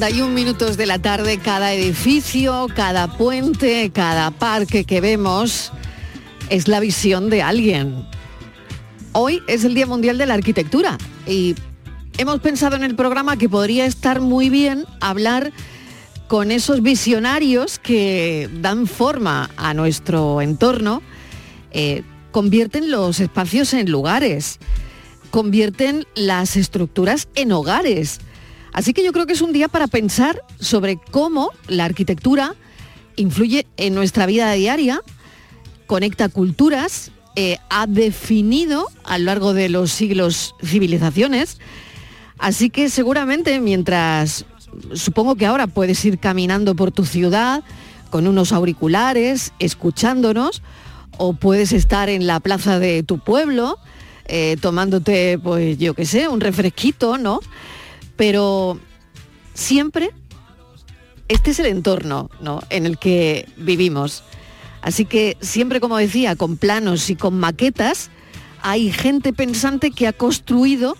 5 0.00 0.08
y 0.08 0.12
31 0.12 0.34
minutos 0.34 0.76
de 0.78 0.86
la 0.86 0.98
tarde, 0.98 1.36
cada 1.36 1.74
edificio, 1.74 2.68
cada 2.74 3.18
puente, 3.18 3.90
cada 3.92 4.30
parque 4.30 4.84
que 4.84 5.02
vemos 5.02 5.72
es 6.48 6.68
la 6.68 6.80
visión 6.80 7.28
de 7.28 7.42
alguien. 7.42 8.06
Hoy 9.12 9.42
es 9.46 9.62
el 9.64 9.74
Día 9.74 9.86
Mundial 9.86 10.16
de 10.16 10.24
la 10.24 10.32
Arquitectura 10.32 10.96
y 11.26 11.54
hemos 12.16 12.40
pensado 12.40 12.76
en 12.76 12.84
el 12.84 12.94
programa 12.94 13.36
que 13.36 13.50
podría 13.50 13.84
estar 13.84 14.22
muy 14.22 14.48
bien 14.48 14.86
hablar 15.02 15.52
con 16.28 16.50
esos 16.50 16.80
visionarios 16.80 17.78
que 17.78 18.48
dan 18.62 18.86
forma 18.86 19.50
a 19.58 19.74
nuestro 19.74 20.40
entorno, 20.40 21.02
eh, 21.72 22.04
convierten 22.30 22.90
los 22.90 23.20
espacios 23.20 23.74
en 23.74 23.90
lugares, 23.90 24.60
convierten 25.30 26.06
las 26.14 26.56
estructuras 26.56 27.28
en 27.34 27.52
hogares. 27.52 28.20
Así 28.72 28.92
que 28.92 29.04
yo 29.04 29.12
creo 29.12 29.26
que 29.26 29.32
es 29.32 29.42
un 29.42 29.52
día 29.52 29.68
para 29.68 29.86
pensar 29.86 30.42
sobre 30.58 30.98
cómo 31.10 31.50
la 31.66 31.84
arquitectura 31.84 32.54
influye 33.16 33.66
en 33.76 33.94
nuestra 33.94 34.26
vida 34.26 34.52
diaria, 34.52 35.00
conecta 35.86 36.28
culturas, 36.28 37.10
eh, 37.36 37.58
ha 37.68 37.86
definido 37.86 38.86
a 39.04 39.18
lo 39.18 39.26
largo 39.26 39.54
de 39.54 39.68
los 39.68 39.90
siglos 39.90 40.54
civilizaciones. 40.64 41.58
Así 42.38 42.70
que 42.70 42.88
seguramente 42.88 43.60
mientras, 43.60 44.46
supongo 44.94 45.36
que 45.36 45.46
ahora 45.46 45.66
puedes 45.66 46.04
ir 46.04 46.18
caminando 46.18 46.74
por 46.74 46.92
tu 46.92 47.04
ciudad 47.04 47.62
con 48.08 48.26
unos 48.26 48.52
auriculares, 48.52 49.52
escuchándonos, 49.58 50.62
o 51.18 51.34
puedes 51.34 51.72
estar 51.72 52.08
en 52.08 52.26
la 52.26 52.40
plaza 52.40 52.78
de 52.78 53.02
tu 53.02 53.18
pueblo 53.18 53.78
eh, 54.32 54.56
tomándote, 54.60 55.38
pues 55.42 55.76
yo 55.76 55.94
qué 55.94 56.06
sé, 56.06 56.28
un 56.28 56.40
refresquito, 56.40 57.18
¿no? 57.18 57.40
Pero 58.20 58.78
siempre 59.54 60.10
este 61.28 61.52
es 61.52 61.58
el 61.58 61.64
entorno 61.64 62.28
¿no? 62.42 62.60
en 62.68 62.84
el 62.84 62.98
que 62.98 63.48
vivimos. 63.56 64.24
Así 64.82 65.06
que 65.06 65.38
siempre, 65.40 65.80
como 65.80 65.96
decía, 65.96 66.36
con 66.36 66.58
planos 66.58 67.08
y 67.08 67.16
con 67.16 67.40
maquetas, 67.40 68.10
hay 68.60 68.92
gente 68.92 69.32
pensante 69.32 69.90
que 69.90 70.06
ha 70.06 70.12
construido 70.12 70.98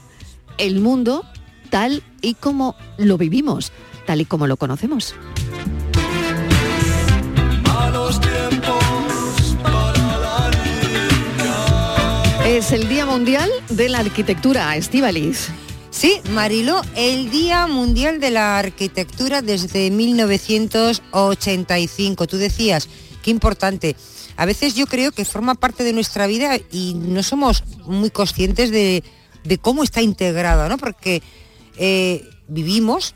el 0.56 0.80
mundo 0.80 1.26
tal 1.68 2.02
y 2.22 2.36
como 2.36 2.74
lo 2.96 3.18
vivimos, 3.18 3.70
tal 4.06 4.22
y 4.22 4.24
como 4.24 4.46
lo 4.46 4.56
conocemos. 4.56 5.14
Es 12.46 12.72
el 12.72 12.88
Día 12.88 13.04
Mundial 13.04 13.50
de 13.68 13.90
la 13.90 13.98
Arquitectura, 13.98 14.74
Estivaliz. 14.74 15.50
Sí, 15.90 16.20
Marilo, 16.30 16.82
el 16.94 17.30
Día 17.30 17.66
Mundial 17.66 18.20
de 18.20 18.30
la 18.30 18.58
Arquitectura 18.58 19.40
desde 19.42 19.90
1985. 19.90 22.26
Tú 22.26 22.36
decías, 22.36 22.88
qué 23.22 23.30
importante. 23.30 23.96
A 24.36 24.44
veces 24.46 24.74
yo 24.74 24.86
creo 24.86 25.12
que 25.12 25.24
forma 25.24 25.54
parte 25.56 25.84
de 25.84 25.92
nuestra 25.92 26.26
vida 26.26 26.58
y 26.70 26.94
no 26.94 27.22
somos 27.22 27.64
muy 27.86 28.10
conscientes 28.10 28.70
de 28.70 29.02
cómo 29.60 29.82
está 29.82 30.00
integrado, 30.00 30.68
¿no? 30.68 30.78
Porque 30.78 31.22
eh, 31.76 32.28
vivimos, 32.46 33.14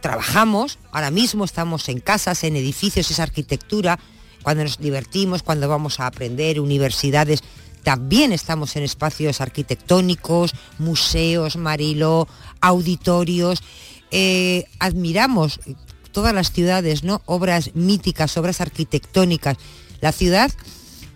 trabajamos, 0.00 0.78
ahora 0.90 1.10
mismo 1.10 1.44
estamos 1.44 1.88
en 1.88 2.00
casas, 2.00 2.42
en 2.44 2.56
edificios, 2.56 3.10
esa 3.10 3.24
arquitectura, 3.24 3.98
cuando 4.42 4.64
nos 4.64 4.78
divertimos, 4.78 5.42
cuando 5.42 5.68
vamos 5.68 6.00
a 6.00 6.06
aprender, 6.06 6.60
universidades, 6.60 7.42
también 7.86 8.32
estamos 8.32 8.74
en 8.74 8.82
espacios 8.82 9.40
arquitectónicos, 9.40 10.54
museos, 10.80 11.56
Marilo, 11.56 12.26
auditorios. 12.60 13.62
Eh, 14.10 14.64
admiramos 14.80 15.60
todas 16.10 16.34
las 16.34 16.50
ciudades, 16.50 17.04
¿no? 17.04 17.22
Obras 17.26 17.76
míticas, 17.76 18.36
obras 18.38 18.60
arquitectónicas. 18.60 19.56
La 20.00 20.10
ciudad, 20.10 20.50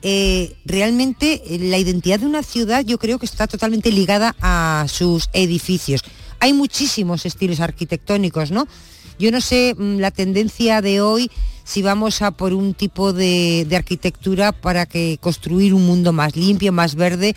eh, 0.03 0.55
realmente 0.65 1.43
eh, 1.45 1.59
la 1.59 1.79
identidad 1.79 2.21
de 2.21 2.27
una 2.27 2.45
ciudad 2.45 2.85
yo 2.85 3.01
creo 3.01 3.19
que 3.19 3.27
está 3.27 3.49
totalmente 3.49 3.91
ligada 3.91 4.37
a 4.41 4.87
sus 4.89 5.29
edificios. 5.33 6.05
Hay 6.39 6.53
muchísimos 6.53 7.27
estilos 7.27 7.59
arquitectónicos, 7.59 8.53
¿no? 8.53 8.69
Yo 9.19 9.33
no 9.33 9.41
sé 9.41 9.75
mm, 9.77 9.99
la 9.99 10.13
tendencia 10.13 10.83
de 10.83 11.01
hoy 11.01 11.33
si 11.71 11.83
vamos 11.83 12.21
a 12.21 12.33
por 12.33 12.53
un 12.53 12.75
tipo 12.75 13.13
de, 13.13 13.65
arquitectura 13.73 14.51
para 14.51 14.87
que 14.87 15.19
construir 15.21 15.73
un 15.73 15.87
mundo 15.87 16.13
más 16.13 16.35
limpio, 16.35 16.73
más 16.73 16.97
verde. 16.97 17.37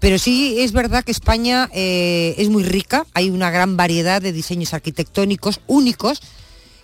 Pero 0.00 0.18
sí 0.18 0.56
es 0.58 0.72
verdad 0.72 1.04
que 1.04 1.12
España 1.12 1.70
eh, 1.72 2.34
es 2.36 2.48
muy 2.48 2.64
rica, 2.64 3.06
hay 3.14 3.30
una 3.30 3.52
gran 3.52 3.76
variedad 3.76 4.20
de 4.20 4.32
diseños 4.32 4.74
arquitectónicos 4.74 5.60
únicos 5.68 6.20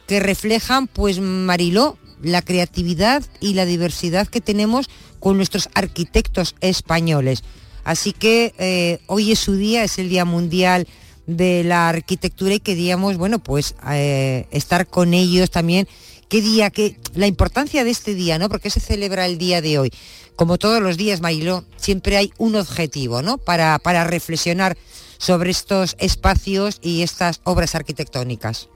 que 0.07 0.21
reflejan, 0.21 0.87
pues 0.87 1.19
Mariló, 1.19 1.99
la 2.23 2.41
creatividad 2.41 3.25
y 3.41 3.55
la 3.55 3.65
diversidad 3.65 4.29
que 4.29 4.41
tenemos 4.41 4.89
con 5.19 5.37
nuestros 5.37 5.71
arquitectos 5.75 6.55
españoles. 6.61 7.43
Así 7.83 8.13
que 8.13 8.55
eh, 8.59 9.01
hoy 9.09 9.33
es 9.33 9.41
su 9.41 9.57
día, 9.57 9.83
es 9.83 9.99
el 9.99 10.09
Día 10.09 10.25
Mundial 10.25 10.87
de 11.27 11.65
la 11.65 11.89
Arquitectura 11.89 12.55
y 12.55 12.61
queríamos, 12.61 13.17
bueno, 13.17 13.41
pues 13.41 13.75
eh, 13.91 14.47
estar 14.53 14.87
con 14.87 15.15
ellos 15.15 15.51
también 15.51 15.89
qué 16.31 16.41
día, 16.41 16.71
qué, 16.71 16.97
la 17.15 17.27
importancia 17.27 17.85
de 17.85 17.91
este 17.91 18.15
día, 18.15 18.39
¿no? 18.39 18.49
Porque 18.49 18.71
se 18.71 18.81
celebra 18.81 19.27
el 19.27 19.37
día 19.37 19.61
de 19.61 19.79
hoy. 19.79 19.91
Como 20.37 20.57
todos 20.57 20.81
los 20.81 20.97
días, 20.97 21.21
Mariló, 21.21 21.65
siempre 21.77 22.17
hay 22.17 22.33
un 22.39 22.57
objetivo, 22.57 23.21
¿no? 23.21 23.37
Para, 23.37 23.79
para 23.79 24.05
reflexionar 24.05 24.79
sobre 25.19 25.51
estos 25.51 25.97
espacios 25.99 26.79
y 26.81 27.03
estas 27.03 27.43
obras 27.45 27.75
arquitectónicas. 27.75 28.71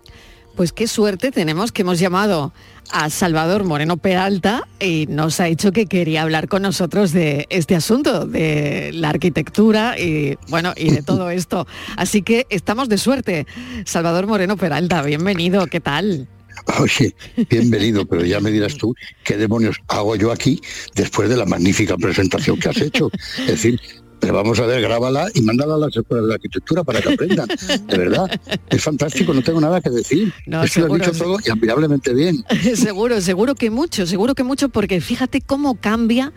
Pues 0.57 0.73
qué 0.73 0.87
suerte 0.87 1.33
tenemos 1.33 1.73
que 1.73 1.83
hemos 1.83 1.99
llamado 1.99 2.53
a 2.90 3.09
Salvador 3.09 3.64
Moreno 3.64 3.97
Peralta 3.97 4.69
y 4.79 5.07
nos 5.09 5.40
ha 5.40 5.45
dicho 5.45 5.73
que 5.73 5.87
quería 5.87 6.23
hablar 6.23 6.49
con 6.49 6.62
nosotros 6.62 7.12
de 7.12 7.47
este 7.51 7.75
asunto, 7.75 8.27
de 8.27 8.90
la 8.93 9.09
arquitectura 9.09 9.99
y 9.99 10.37
bueno, 10.49 10.73
y 10.77 10.90
de 10.90 11.03
todo 11.03 11.31
esto. 11.31 11.67
Así 11.97 12.23
que 12.23 12.47
estamos 12.51 12.88
de 12.88 12.99
suerte. 12.99 13.47
Salvador 13.85 14.27
Moreno 14.27 14.57
Peralta, 14.57 15.03
bienvenido, 15.03 15.67
¿qué 15.67 15.81
tal? 15.81 16.29
Oye, 16.81 17.14
bienvenido, 17.50 18.07
pero 18.07 18.24
ya 18.24 18.40
me 18.40 18.50
dirás 18.50 18.77
tú 18.77 18.94
qué 19.22 19.37
demonios 19.37 19.77
hago 19.88 20.16
yo 20.16 20.33
aquí 20.33 20.61
después 20.94 21.29
de 21.29 21.37
la 21.37 21.44
magnífica 21.44 21.96
presentación 21.96 22.59
que 22.59 22.68
has 22.68 22.81
hecho. 22.81 23.11
Es 23.40 23.46
decir, 23.46 23.81
pero 24.24 24.33
vamos 24.35 24.59
a 24.59 24.66
ver, 24.66 24.81
grábala 24.81 25.29
y 25.35 25.42
mándala 25.42 25.74
a 25.74 25.79
las 25.79 25.94
escuelas 25.94 26.29
de 26.29 26.35
arquitectura 26.35 26.83
para 26.83 27.03
que 27.03 27.12
aprendan. 27.12 27.46
De 27.48 27.98
verdad, 27.98 28.40
es 28.70 28.83
fantástico, 28.83 29.35
no 29.35 29.42
tengo 29.42 29.61
nada 29.61 29.83
que 29.83 29.90
decir. 29.90 30.33
No, 30.46 30.62
es 30.62 30.72
que 30.72 30.81
lo 30.81 30.94
has 30.94 31.00
dicho 31.00 31.12
todo 31.12 31.37
y 31.44 31.50
admirablemente 31.50 32.14
bien. 32.14 32.42
seguro, 32.74 33.20
seguro 33.20 33.55
que 33.55 33.68
mucho, 33.70 34.07
seguro 34.07 34.35
que 34.35 34.42
mucho, 34.42 34.70
porque 34.70 35.03
fíjate 35.03 35.42
cómo 35.42 35.79
cambia, 35.79 36.33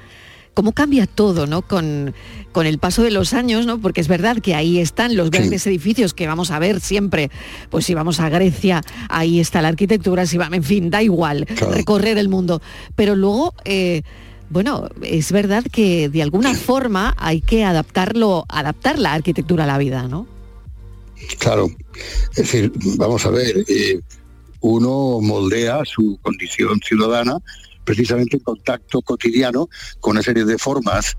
cómo 0.58 0.72
cambia 0.72 1.06
todo, 1.06 1.46
¿no? 1.46 1.62
Con, 1.62 2.16
con 2.52 2.66
el 2.66 2.80
paso 2.80 3.04
de 3.04 3.12
los 3.12 3.34
años, 3.36 3.68
¿no? 3.68 3.80
Porque 3.80 4.02
es 4.02 4.08
verdad 4.08 4.38
que 4.38 4.56
ahí 4.56 4.80
están 4.80 5.16
los 5.16 5.30
grandes 5.30 5.68
edificios 5.68 6.16
que 6.16 6.26
vamos 6.26 6.50
a 6.50 6.58
ver 6.58 6.80
siempre. 6.80 7.30
Pues 7.70 7.86
si 7.86 7.94
vamos 7.94 8.20
a 8.20 8.28
Grecia, 8.30 8.82
ahí 9.08 9.40
está 9.40 9.62
la 9.62 9.68
arquitectura, 9.68 10.26
si 10.26 10.40
va, 10.40 10.50
en 10.52 10.64
fin, 10.64 10.90
da 10.90 11.04
igual 11.04 11.46
recorrer 11.46 12.18
el 12.18 12.28
mundo. 12.28 12.60
Pero 12.96 13.16
luego. 13.16 13.54
eh, 13.66 14.02
bueno, 14.50 14.88
es 15.04 15.32
verdad 15.34 15.64
que 15.72 16.08
de 16.10 16.24
alguna 16.24 16.56
forma 16.56 17.14
hay 17.18 17.42
que 17.42 17.66
adaptarlo, 17.66 18.46
adaptar 18.48 18.98
la 18.98 19.14
arquitectura 19.14 19.66
a 19.66 19.68
la 19.68 19.78
vida, 19.78 20.08
¿no? 20.08 20.26
Claro, 21.38 21.70
es 22.32 22.38
decir, 22.38 22.72
vamos 22.96 23.26
a 23.26 23.30
ver, 23.30 23.66
eh, 23.68 24.00
uno 24.62 25.20
moldea 25.22 25.82
su 25.84 26.18
condición 26.22 26.80
ciudadana 26.80 27.42
precisamente 27.88 28.36
en 28.36 28.44
contacto 28.44 29.02
cotidiano 29.02 29.70
con 30.02 30.12
una 30.12 30.22
serie 30.22 30.44
de 30.44 30.58
formas 30.58 31.16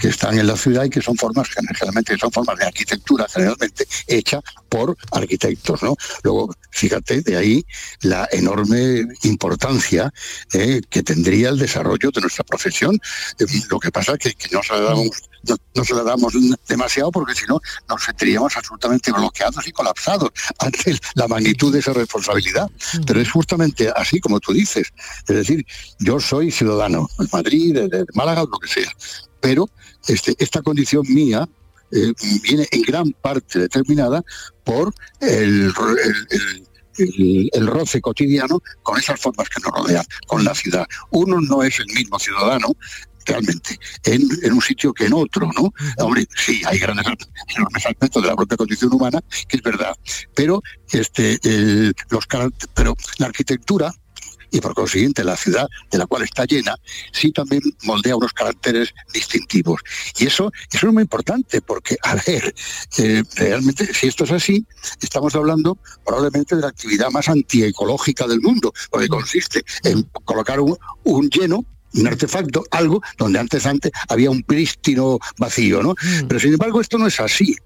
que 0.00 0.08
están 0.08 0.38
en 0.38 0.46
la 0.46 0.56
ciudad 0.56 0.84
y 0.84 0.90
que 0.90 1.02
son 1.02 1.16
formas 1.16 1.48
generalmente 1.48 2.16
son 2.18 2.30
formas 2.30 2.58
de 2.58 2.66
arquitectura 2.66 3.26
generalmente 3.28 3.86
hecha 4.06 4.40
por 4.68 4.96
arquitectos 5.12 5.82
no 5.82 5.96
luego 6.22 6.54
fíjate 6.70 7.20
de 7.22 7.36
ahí 7.36 7.64
la 8.02 8.28
enorme 8.32 9.06
importancia 9.22 10.12
eh, 10.52 10.80
que 10.88 11.02
tendría 11.02 11.50
el 11.50 11.58
desarrollo 11.58 12.10
de 12.10 12.20
nuestra 12.20 12.44
profesión. 12.44 12.98
Eh, 13.38 13.44
lo 13.68 13.78
que 13.78 13.90
pasa 13.90 14.14
es 14.18 14.34
que, 14.34 14.48
no 15.74 15.84
se 15.84 15.94
la 15.94 16.02
damos 16.02 16.34
demasiado 16.68 17.10
porque 17.10 17.34
si 17.34 17.46
no 17.46 17.60
nos 17.88 18.02
sentiríamos 18.04 18.56
absolutamente 18.56 19.10
bloqueados 19.10 19.66
y 19.66 19.72
colapsados 19.72 20.30
ante 20.58 20.98
la 21.14 21.28
magnitud 21.28 21.72
de 21.72 21.78
esa 21.78 21.92
responsabilidad. 21.92 22.70
Pero 23.06 23.20
es 23.20 23.30
justamente 23.30 23.90
así 23.94 24.20
como 24.20 24.40
tú 24.40 24.52
dices. 24.52 24.92
Es 25.28 25.36
decir 25.36 25.64
yo 25.98 26.20
soy 26.20 26.50
ciudadano 26.50 27.08
de 27.18 27.28
Madrid 27.32 27.74
de, 27.74 28.04
Málaga 28.14 28.42
lo 28.42 28.58
que 28.58 28.68
sea 28.68 28.90
pero 29.40 29.68
este, 30.08 30.34
esta 30.38 30.62
condición 30.62 31.04
mía 31.08 31.48
eh, 31.92 32.12
viene 32.42 32.68
en 32.70 32.82
gran 32.82 33.10
parte 33.12 33.58
determinada 33.58 34.22
por 34.64 34.92
el, 35.20 35.74
ro- 35.74 35.90
el- 35.96 36.26
el- 36.30 36.66
el- 36.98 37.50
el 37.52 37.66
roce 37.66 38.00
cotidiano 38.00 38.60
con 38.82 38.98
esas 38.98 39.18
formas 39.20 39.48
que 39.48 39.60
nos 39.62 39.72
rodean, 39.72 40.04
con 40.26 40.44
la 40.44 40.54
ciudad. 40.54 40.86
Uno 41.10 41.40
no 41.40 41.62
es 41.62 41.78
el 41.80 41.86
mismo 41.86 42.18
ciudadano 42.18 42.68
realmente 43.26 43.78
en, 44.04 44.22
en 44.42 44.52
un 44.52 44.60
sitio 44.62 44.92
que 44.92 45.06
en 45.06 45.12
otro, 45.14 45.50
¿no? 45.56 45.72
Hombre, 46.04 46.26
sí, 46.36 46.62
hay 46.66 46.78
grandes 46.78 47.06
enormes 47.56 47.86
aspectos 47.86 48.22
de 48.22 48.28
la 48.28 48.36
propia 48.36 48.56
condición 48.56 48.92
humana, 48.92 49.20
que 49.48 49.56
es 49.56 49.62
verdad, 49.62 49.94
pero 50.34 50.62
este, 50.92 51.38
los 52.10 52.26
pero 52.74 52.96
la 53.18 53.26
arquitectura 53.26 53.92
y 54.50 54.60
por 54.60 54.74
consiguiente 54.74 55.24
la 55.24 55.36
ciudad 55.36 55.68
de 55.90 55.98
la 55.98 56.06
cual 56.06 56.22
está 56.22 56.44
llena, 56.44 56.74
sí 57.12 57.32
también 57.32 57.62
moldea 57.82 58.16
unos 58.16 58.32
caracteres 58.32 58.92
distintivos. 59.12 59.80
Y 60.18 60.26
eso, 60.26 60.52
eso 60.72 60.86
es 60.86 60.92
muy 60.92 61.02
importante, 61.02 61.60
porque, 61.60 61.96
a 62.02 62.16
ver, 62.26 62.54
eh, 62.98 63.22
realmente, 63.36 63.92
si 63.92 64.08
esto 64.08 64.24
es 64.24 64.32
así, 64.32 64.66
estamos 65.00 65.34
hablando 65.34 65.78
probablemente 66.04 66.56
de 66.56 66.62
la 66.62 66.68
actividad 66.68 67.10
más 67.10 67.28
antiecológica 67.28 68.26
del 68.26 68.40
mundo, 68.40 68.72
porque 68.90 69.08
consiste 69.08 69.64
en 69.84 70.02
colocar 70.24 70.60
un, 70.60 70.76
un 71.04 71.28
lleno 71.30 71.64
un 71.94 72.06
artefacto, 72.06 72.64
algo 72.70 73.02
donde 73.18 73.38
antes 73.38 73.66
antes 73.66 73.90
había 74.08 74.30
un 74.30 74.42
prístino 74.42 75.18
vacío, 75.38 75.82
¿no? 75.82 75.94
Pero 76.28 76.40
sin 76.40 76.52
embargo 76.52 76.80
esto 76.80 76.98
no 76.98 77.06
es 77.06 77.18
así. 77.20 77.56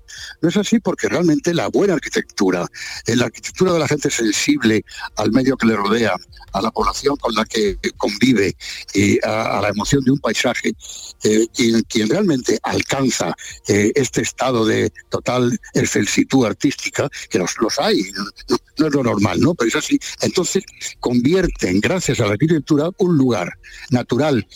No 0.40 0.48
es 0.48 0.56
así 0.56 0.78
porque 0.78 1.08
realmente 1.08 1.54
la 1.54 1.68
buena 1.68 1.94
arquitectura, 1.94 2.66
eh, 3.06 3.16
la 3.16 3.26
arquitectura 3.26 3.72
de 3.72 3.78
la 3.78 3.88
gente 3.88 4.10
sensible 4.10 4.84
al 5.16 5.32
medio 5.32 5.56
que 5.56 5.66
le 5.66 5.76
rodea, 5.76 6.14
a 6.52 6.62
la 6.62 6.70
población 6.70 7.16
con 7.16 7.34
la 7.34 7.44
que 7.44 7.78
convive, 7.96 8.56
y 8.94 9.18
a, 9.24 9.58
a 9.58 9.60
la 9.60 9.68
emoción 9.70 10.04
de 10.04 10.12
un 10.12 10.20
paisaje, 10.20 10.72
eh, 11.24 11.46
quien, 11.88 12.08
realmente 12.08 12.58
alcanza 12.62 13.34
eh, 13.66 13.90
este 13.94 14.22
estado 14.22 14.64
de 14.64 14.92
total 15.10 15.58
excelsitud 15.72 16.46
artística, 16.46 17.08
que 17.30 17.38
los, 17.38 17.56
los 17.60 17.78
hay, 17.78 18.02
no, 18.12 18.24
no- 18.48 18.86
es 18.86 18.92
lo 18.92 19.02
normal, 19.04 19.40
¿no? 19.40 19.54
Pero 19.54 19.68
es 19.68 19.76
así. 19.76 19.98
Entonces 20.20 20.64
convierten, 21.00 21.80
gracias 21.80 22.20
a 22.20 22.26
la 22.26 22.32
arquitectura, 22.32 22.90
un 22.98 23.16
lugar 23.16 23.52
natural. 23.90 24.46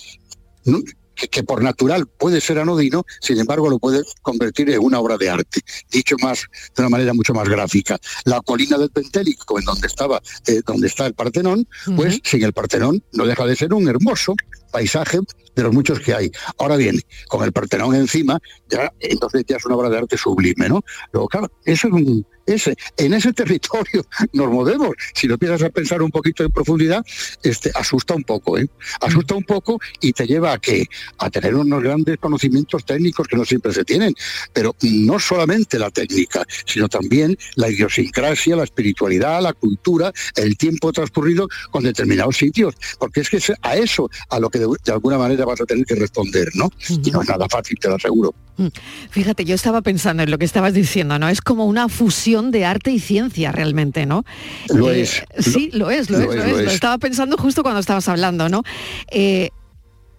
Que, 1.18 1.28
que 1.28 1.42
por 1.42 1.62
natural 1.62 2.06
puede 2.06 2.40
ser 2.40 2.58
anodino, 2.58 3.04
sin 3.20 3.38
embargo 3.38 3.68
lo 3.68 3.78
puede 3.78 4.02
convertir 4.22 4.70
en 4.70 4.80
una 4.80 5.00
obra 5.00 5.16
de 5.16 5.28
arte, 5.28 5.60
dicho 5.90 6.16
más 6.22 6.46
de 6.76 6.82
una 6.82 6.90
manera 6.90 7.14
mucho 7.14 7.34
más 7.34 7.48
gráfica. 7.48 7.98
La 8.24 8.40
colina 8.40 8.78
del 8.78 8.90
Pentélico, 8.90 9.58
en 9.58 9.64
donde 9.64 9.86
estaba, 9.86 10.20
eh, 10.46 10.60
donde 10.66 10.86
está 10.86 11.06
el 11.06 11.14
Partenón, 11.14 11.66
pues 11.96 12.20
sin 12.24 12.44
el 12.44 12.52
Partenón 12.52 13.02
no 13.12 13.26
deja 13.26 13.44
de 13.46 13.56
ser 13.56 13.72
un 13.74 13.88
hermoso 13.88 14.34
paisaje 14.70 15.18
de 15.54 15.62
los 15.62 15.72
muchos 15.72 16.00
que 16.00 16.14
hay. 16.14 16.30
Ahora 16.58 16.76
bien, 16.76 17.00
con 17.28 17.42
el 17.44 17.52
Partenón 17.52 17.94
encima, 17.94 18.38
ya 18.68 18.92
entonces 19.00 19.44
ya 19.46 19.56
es 19.56 19.66
una 19.66 19.76
obra 19.76 19.90
de 19.90 19.98
arte 19.98 20.16
sublime, 20.16 20.68
¿no? 20.68 20.82
Luego, 21.12 21.28
claro, 21.28 21.50
eso 21.64 21.88
es 21.88 21.94
un, 21.94 22.26
ese, 22.48 22.76
en 22.96 23.14
ese 23.14 23.32
territorio 23.32 24.04
nos 24.32 24.50
movemos. 24.50 24.90
Si 25.14 25.26
lo 25.26 25.34
empiezas 25.34 25.62
a 25.62 25.70
pensar 25.70 26.02
un 26.02 26.10
poquito 26.10 26.44
en 26.44 26.50
profundidad, 26.50 27.04
este, 27.42 27.70
asusta 27.74 28.14
un 28.14 28.24
poco, 28.24 28.58
¿eh? 28.58 28.68
Asusta 29.00 29.34
un 29.34 29.44
poco 29.44 29.78
y 30.00 30.12
te 30.12 30.26
lleva 30.26 30.52
a 30.52 30.58
que 30.58 30.86
a 31.18 31.30
tener 31.30 31.54
unos 31.54 31.82
grandes 31.82 32.16
conocimientos 32.18 32.84
técnicos 32.84 33.28
que 33.28 33.36
no 33.36 33.44
siempre 33.44 33.72
se 33.72 33.84
tienen, 33.84 34.14
pero 34.52 34.74
no 34.82 35.18
solamente 35.18 35.78
la 35.78 35.90
técnica, 35.90 36.44
sino 36.66 36.88
también 36.88 37.36
la 37.56 37.70
idiosincrasia, 37.70 38.56
la 38.56 38.64
espiritualidad, 38.64 39.42
la 39.42 39.52
cultura, 39.52 40.12
el 40.36 40.56
tiempo 40.56 40.92
transcurrido 40.92 41.48
con 41.70 41.84
determinados 41.84 42.36
sitios, 42.36 42.74
porque 42.98 43.20
es 43.20 43.30
que 43.30 43.36
es 43.38 43.52
a 43.62 43.76
eso 43.76 44.10
a 44.30 44.40
lo 44.40 44.48
que 44.50 44.58
de, 44.58 44.66
de 44.84 44.92
alguna 44.92 45.18
manera 45.18 45.44
vas 45.44 45.60
a 45.60 45.66
tener 45.66 45.84
que 45.84 45.94
responder, 45.94 46.50
¿no? 46.54 46.70
Y 46.88 47.10
no 47.10 47.22
es 47.22 47.28
nada 47.28 47.46
fácil, 47.48 47.78
te 47.78 47.88
lo 47.88 47.96
aseguro. 47.96 48.34
Mm. 48.58 48.68
Fíjate, 49.10 49.44
yo 49.44 49.54
estaba 49.54 49.82
pensando 49.82 50.22
en 50.22 50.30
lo 50.30 50.38
que 50.38 50.44
estabas 50.44 50.74
diciendo, 50.74 51.18
¿no? 51.18 51.28
Es 51.28 51.40
como 51.40 51.66
una 51.66 51.88
fusión 51.88 52.37
de 52.50 52.64
arte 52.64 52.90
y 52.90 52.98
ciencia 52.98 53.52
realmente, 53.52 54.06
¿no? 54.06 54.24
Lo 54.68 54.90
Eh, 54.90 55.02
es. 55.02 55.22
Sí, 55.38 55.70
lo 55.72 55.90
es, 55.90 56.08
lo, 56.10 56.18
es, 56.18 56.26
lo 56.26 56.32
es. 56.32 56.64
Lo 56.64 56.70
estaba 56.70 56.98
pensando 56.98 57.36
justo 57.36 57.62
cuando 57.62 57.80
estabas 57.80 58.08
hablando, 58.08 58.48
¿no? 58.48 58.62
Eh, 59.10 59.50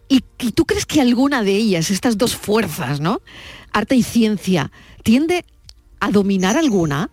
¿y, 0.08 0.24
y 0.40 0.52
tú 0.52 0.66
crees 0.66 0.86
que 0.86 1.02
alguna 1.02 1.44
de 1.44 1.56
ellas, 1.56 1.90
estas 1.92 2.18
dos 2.18 2.36
fuerzas, 2.36 3.00
¿no? 3.00 3.22
Arte 3.72 3.96
y 3.96 4.04
ciencia, 4.04 4.72
tiende 5.04 5.46
a 6.00 6.12
dominar 6.12 6.58
alguna? 6.58 7.10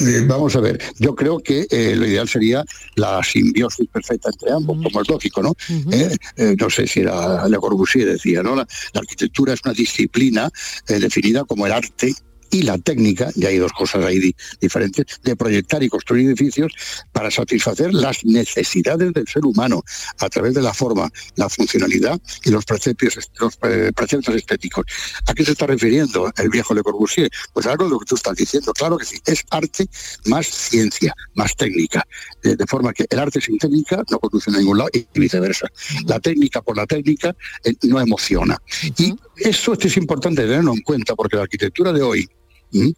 Eh, 0.00 0.24
vamos 0.26 0.56
a 0.56 0.60
ver, 0.60 0.80
yo 0.98 1.14
creo 1.14 1.38
que 1.38 1.66
eh, 1.70 1.94
lo 1.94 2.06
ideal 2.06 2.28
sería 2.28 2.64
la 2.96 3.22
simbiosis 3.22 3.86
perfecta 3.88 4.30
entre 4.32 4.50
ambos, 4.50 4.78
como 4.82 5.00
es 5.00 5.08
lógico, 5.08 5.42
¿no? 5.42 5.54
Eh, 5.92 6.16
eh, 6.36 6.56
no 6.58 6.70
sé 6.70 6.86
si 6.86 7.00
era 7.00 7.46
Le 7.46 7.56
Corbusier 7.58 8.10
decía, 8.10 8.42
¿no? 8.42 8.56
La, 8.56 8.66
la 8.94 9.00
arquitectura 9.00 9.52
es 9.52 9.60
una 9.64 9.74
disciplina 9.74 10.50
definida 10.88 11.44
como 11.44 11.66
el 11.66 11.72
arte 11.72 12.14
y 12.50 12.62
la 12.62 12.78
técnica, 12.78 13.30
y 13.34 13.46
hay 13.46 13.58
dos 13.58 13.72
cosas 13.72 14.04
ahí 14.04 14.18
di- 14.18 14.34
diferentes, 14.60 15.06
de 15.22 15.36
proyectar 15.36 15.82
y 15.82 15.88
construir 15.88 16.26
edificios 16.26 16.72
para 17.12 17.30
satisfacer 17.30 17.92
las 17.94 18.24
necesidades 18.24 19.12
del 19.12 19.26
ser 19.28 19.44
humano 19.44 19.82
a 20.18 20.28
través 20.28 20.54
de 20.54 20.62
la 20.62 20.74
forma, 20.74 21.10
la 21.36 21.48
funcionalidad 21.48 22.20
y 22.44 22.50
los 22.50 22.64
preceptos, 22.64 23.16
los, 23.38 23.58
eh, 23.62 23.92
preceptos 23.94 24.34
estéticos. 24.34 24.84
¿A 25.26 25.34
qué 25.34 25.44
se 25.44 25.52
está 25.52 25.66
refiriendo 25.66 26.32
el 26.36 26.48
viejo 26.50 26.74
Le 26.74 26.82
Corbusier? 26.82 27.30
Pues 27.52 27.66
algo 27.66 27.84
de 27.84 27.90
lo 27.90 27.98
que 27.98 28.06
tú 28.06 28.14
estás 28.16 28.36
diciendo, 28.36 28.72
claro 28.72 28.98
que 28.98 29.04
sí, 29.04 29.18
es 29.26 29.44
arte 29.50 29.86
más 30.26 30.46
ciencia, 30.46 31.14
más 31.34 31.54
técnica, 31.56 32.06
Eh, 32.42 32.56
de 32.56 32.66
forma 32.66 32.92
que 32.92 33.04
el 33.10 33.18
arte 33.18 33.40
sin 33.40 33.58
técnica 33.58 34.02
no 34.10 34.18
conduce 34.18 34.50
a 34.50 34.56
ningún 34.56 34.78
lado 34.78 34.90
y 34.92 35.06
viceversa. 35.14 35.66
La 36.06 36.18
técnica 36.20 36.62
por 36.62 36.76
la 36.76 36.86
técnica 36.86 37.36
eh, 37.64 37.74
no 37.82 38.00
emociona. 38.00 38.56
Y 38.96 39.14
eso 39.36 39.74
es 39.74 39.96
importante 39.96 40.42
tenerlo 40.42 40.72
en 40.72 40.80
cuenta 40.80 41.14
porque 41.14 41.36
la 41.36 41.42
arquitectura 41.42 41.92
de 41.92 42.02
hoy, 42.02 42.28
¿m? 42.72 42.92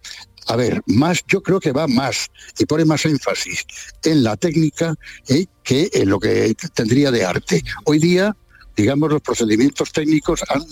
a 0.49 0.57
ver, 0.57 0.83
más, 0.87 1.23
yo 1.29 1.43
creo 1.43 1.61
que 1.61 1.73
va 1.73 1.87
más 1.87 2.31
y 2.59 2.67
pone 2.67 2.85
más 2.85 3.05
énfasis 3.05 3.65
en 4.05 4.25
la 4.25 4.37
técnica 4.37 4.95
eh, 5.29 5.47
que 5.63 5.89
en 5.93 6.09
lo 6.09 6.19
que 6.19 6.55
tendría 6.75 7.11
de 7.11 7.25
arte. 7.25 7.63
Hoy 7.85 7.99
día 7.99 8.37
digamos, 8.77 9.11
los 9.11 9.21
procedimientos 9.21 9.93
técnicos 9.93 10.43
han, 10.49 10.63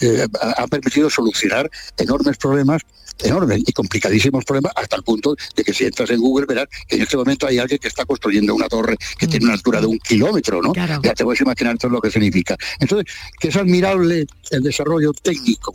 eh, 0.00 0.26
han 0.56 0.68
permitido 0.68 1.08
solucionar 1.10 1.70
enormes 1.96 2.36
problemas, 2.36 2.82
enormes 3.22 3.62
y 3.66 3.72
complicadísimos 3.72 4.44
problemas, 4.44 4.72
hasta 4.76 4.96
el 4.96 5.02
punto 5.02 5.34
de 5.54 5.64
que 5.64 5.72
si 5.72 5.84
entras 5.84 6.10
en 6.10 6.20
Google 6.20 6.46
verás 6.46 6.66
que 6.86 6.96
en 6.96 7.02
este 7.02 7.16
momento 7.16 7.46
hay 7.46 7.58
alguien 7.58 7.78
que 7.78 7.88
está 7.88 8.04
construyendo 8.04 8.54
una 8.54 8.68
torre 8.68 8.96
que 9.18 9.26
tiene 9.26 9.46
una 9.46 9.54
altura 9.54 9.80
de 9.80 9.86
un 9.86 9.98
kilómetro, 9.98 10.60
¿no? 10.60 10.74
Ya 10.74 11.14
te 11.14 11.24
puedes 11.24 11.40
imaginar 11.40 11.78
todo 11.78 11.92
lo 11.92 12.00
que 12.00 12.10
significa. 12.10 12.56
Entonces, 12.78 13.12
que 13.40 13.48
es 13.48 13.56
admirable 13.56 14.26
el 14.50 14.62
desarrollo 14.62 15.12
técnico, 15.12 15.74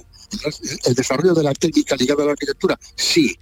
el 0.86 0.96
desarrollo 0.96 1.34
de 1.34 1.44
la 1.44 1.54
técnica 1.54 1.96
ligada 1.96 2.24
a 2.24 2.26
la 2.28 2.32
arquitectura, 2.34 2.80
sí, 2.96 3.36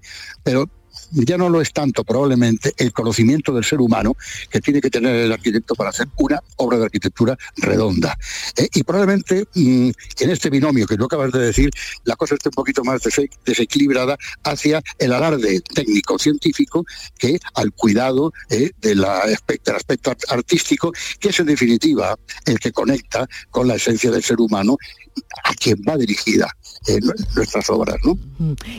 pero 0.44 0.70
ya 1.12 1.38
no 1.40 1.50
lo 1.50 1.60
es 1.60 1.74
tanto 1.74 2.04
probablemente 2.04 2.72
el 2.78 2.94
conocimiento 2.94 3.52
del 3.52 3.64
ser 3.64 3.80
humano 3.82 4.16
que 4.48 4.62
tiene 4.62 4.80
que 4.80 4.92
tener 4.92 5.16
el 5.16 5.32
arquitecto 5.32 5.74
para 5.74 5.90
hacer 5.90 6.08
una 6.18 6.40
obra 6.58 6.78
de 6.78 6.86
arquitectura 6.86 7.36
redonda. 7.58 8.16
Eh, 8.56 8.68
y 8.76 8.84
probablemente 8.84 9.46
mm, 9.56 9.90
en 10.20 10.30
este 10.30 10.52
binomio 10.52 10.86
que 10.86 10.98
tú 10.98 11.06
acabas 11.06 11.32
de 11.32 11.40
decir, 11.40 11.72
la 12.04 12.16
cosa 12.16 12.36
esté 12.36 12.50
un 12.50 12.54
poquito 12.54 12.84
más 12.84 13.02
dese- 13.02 13.30
desequilibrada 13.44 14.18
hacia 14.44 14.84
el 15.00 15.12
alarde 15.14 15.62
técnico-científico 15.74 16.86
que 17.18 17.40
al 17.56 17.72
cuidado 17.72 18.32
eh, 18.52 18.70
del 18.80 19.04
aspecto 19.04 19.72
art- 20.12 20.26
artístico, 20.30 20.94
que 21.20 21.30
es 21.30 21.40
en 21.40 21.48
definitiva 21.48 22.16
el 22.46 22.60
que 22.60 22.72
conecta 22.72 23.28
con 23.50 23.68
la 23.68 23.76
esencia 23.76 24.12
del 24.12 24.24
ser 24.24 24.40
humano 24.40 24.78
a 25.44 25.54
quien 25.56 25.78
va 25.88 25.98
dirigida 25.98 26.56
eh, 26.88 27.00
nuestras 27.36 27.70
obras. 27.70 27.98
¿no? 28.04 28.18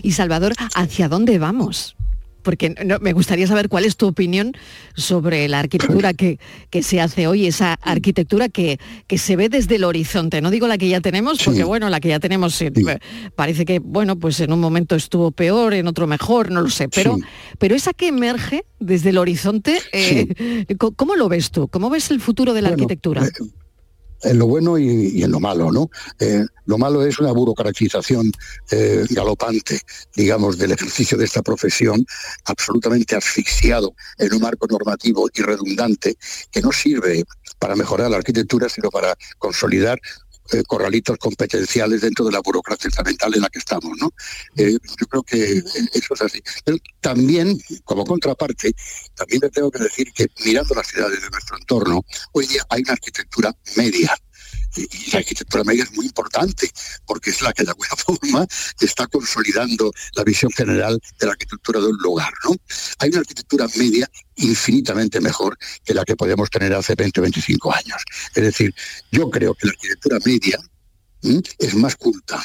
Y 0.03 0.13
Salvador, 0.13 0.55
¿hacia 0.75 1.09
dónde 1.09 1.39
vamos? 1.39 1.97
Porque 2.43 2.75
no- 2.87 2.99
me 3.01 3.13
gustaría 3.13 3.47
saber 3.47 3.69
cuál 3.69 3.85
es 3.85 3.99
tu 3.99 4.07
opinión 4.07 4.53
sobre 4.97 5.47
la 5.47 5.59
arquitectura 5.59 6.15
que, 6.15 6.39
que 6.71 6.83
se 6.83 6.99
hace 6.99 7.27
hoy, 7.27 7.47
esa 7.47 7.75
arquitectura 7.83 8.49
que, 8.49 8.81
que 9.07 9.19
se 9.19 9.37
ve 9.37 9.51
desde 9.51 9.77
el 9.77 9.85
horizonte. 9.85 10.41
No 10.41 10.51
digo 10.51 10.67
la 10.67 10.79
que 10.79 10.89
ya 10.89 11.03
tenemos, 11.03 11.43
porque 11.45 11.65
bueno, 11.65 11.91
la 11.91 12.01
que 12.01 12.09
ya 12.09 12.19
tenemos 12.19 12.59
eh, 12.63 12.73
parece 13.37 13.67
que, 13.67 13.79
bueno, 13.79 14.19
pues 14.19 14.41
en 14.41 14.55
un 14.55 14.61
momento 14.61 14.97
estuvo 14.97 15.33
peor, 15.33 15.75
en 15.75 15.87
otro 15.87 16.07
mejor, 16.07 16.51
no 16.51 16.63
lo 16.63 16.71
sé. 16.71 16.89
Pero, 16.89 17.17
Sí. 17.17 17.23
pero 17.59 17.75
esa 17.75 17.93
que 17.93 18.09
emerge 18.09 18.65
desde 18.79 19.11
el 19.11 19.19
horizonte, 19.19 19.79
eh, 19.93 20.27
¿cómo 20.97 21.17
lo 21.17 21.29
ves 21.29 21.51
tú? 21.51 21.69
¿Cómo 21.69 21.91
ves 21.91 22.11
el 22.11 22.23
futuro 22.23 22.55
de 22.55 22.63
la 22.63 22.71
Bueno, 22.71 22.85
arquitectura? 22.85 23.27
eh, 23.27 23.31
en 24.23 24.39
lo 24.39 24.47
bueno 24.47 24.79
y, 24.79 25.23
en 25.23 25.31
lo 25.31 25.41
malo, 25.41 25.71
¿no? 25.73 25.91
Eh, 26.19 26.45
lo 26.67 26.79
malo 26.79 27.05
es 27.05 27.19
una 27.19 27.33
burocratización 27.33 28.31
eh, 28.71 29.05
galopante, 29.11 29.81
digamos, 30.15 30.59
del 30.59 30.73
ejercicio 30.73 31.17
de 31.19 31.25
esta 31.25 31.43
profesión, 31.43 32.05
absolutamente 32.45 33.17
asfixiado 33.17 33.95
en 34.19 34.35
un 34.35 34.43
marco 34.43 34.67
normativo 34.67 35.29
y 35.33 35.43
redundante 35.43 36.17
que 36.51 36.61
no 36.61 36.73
sirve 36.73 37.25
para 37.59 37.77
mejorar 37.77 38.11
la 38.11 38.19
arquitectura, 38.19 38.69
sino 38.69 38.91
para 38.91 39.17
consolidar 39.39 40.01
eh, 40.53 40.63
corralitos 40.67 41.19
competenciales 41.19 42.01
dentro 42.01 42.25
de 42.25 42.33
la 42.33 42.41
burocracia 42.41 42.89
estatal 42.89 43.35
en 43.35 43.41
la 43.41 43.49
que 43.49 43.59
estamos, 43.59 43.97
¿no? 43.99 44.13
Eh, 44.57 44.77
yo 44.99 45.07
creo 45.07 45.23
que 45.23 45.63
eso 45.93 46.15
es 46.15 46.23
así. 46.23 46.43
Pero 46.65 46.79
también, 47.01 47.59
como 47.85 48.05
contraparte, 48.05 48.75
también 49.15 49.41
le 49.43 49.51
tengo 49.51 49.71
que 49.71 49.83
decir 49.83 50.13
que 50.13 50.27
mirando 50.45 50.75
las 50.75 50.87
ciudades 50.89 51.21
de 51.21 51.31
nuestro 51.31 51.57
entorno, 51.59 52.05
hoy 52.33 52.47
día 52.47 52.65
hay 52.69 52.83
una 52.83 52.93
arquitectura 52.93 53.55
media. 53.77 54.17
Y 54.77 55.11
la 55.11 55.19
arquitectura 55.19 55.65
media 55.65 55.85
es 55.85 55.93
muy 55.93 56.07
importante 56.07 56.71
porque 57.07 57.31
es 57.31 57.43
la 57.43 57.53
que 57.53 57.65
de 57.65 57.71
alguna 57.71 57.89
forma 57.97 58.47
está 58.81 59.07
consolidando 59.07 59.93
la 60.15 60.25
visión 60.25 60.51
general 60.53 61.01
de 61.19 61.27
la 61.27 61.33
arquitectura 61.33 61.81
de 61.81 61.87
un 61.87 61.97
lugar. 61.99 62.33
¿no? 62.45 62.55
Hay 62.99 63.11
una 63.11 63.21
arquitectura 63.21 63.67
media 63.77 64.11
infinitamente 64.37 65.21
mejor 65.21 65.57
que 65.85 65.95
la 65.95 66.05
que 66.05 66.17
podíamos 66.17 66.51
tener 66.51 66.73
hace 66.75 66.95
20 66.95 67.21
o 67.21 67.23
25 67.23 67.75
años. 67.75 68.03
Es 68.35 68.45
decir, 68.45 68.75
yo 69.11 69.31
creo 69.31 69.55
que 69.55 69.67
la 69.67 69.73
arquitectura 69.73 70.19
media 70.25 70.59
es 71.59 71.75
más 71.75 71.97
culta, 71.97 72.43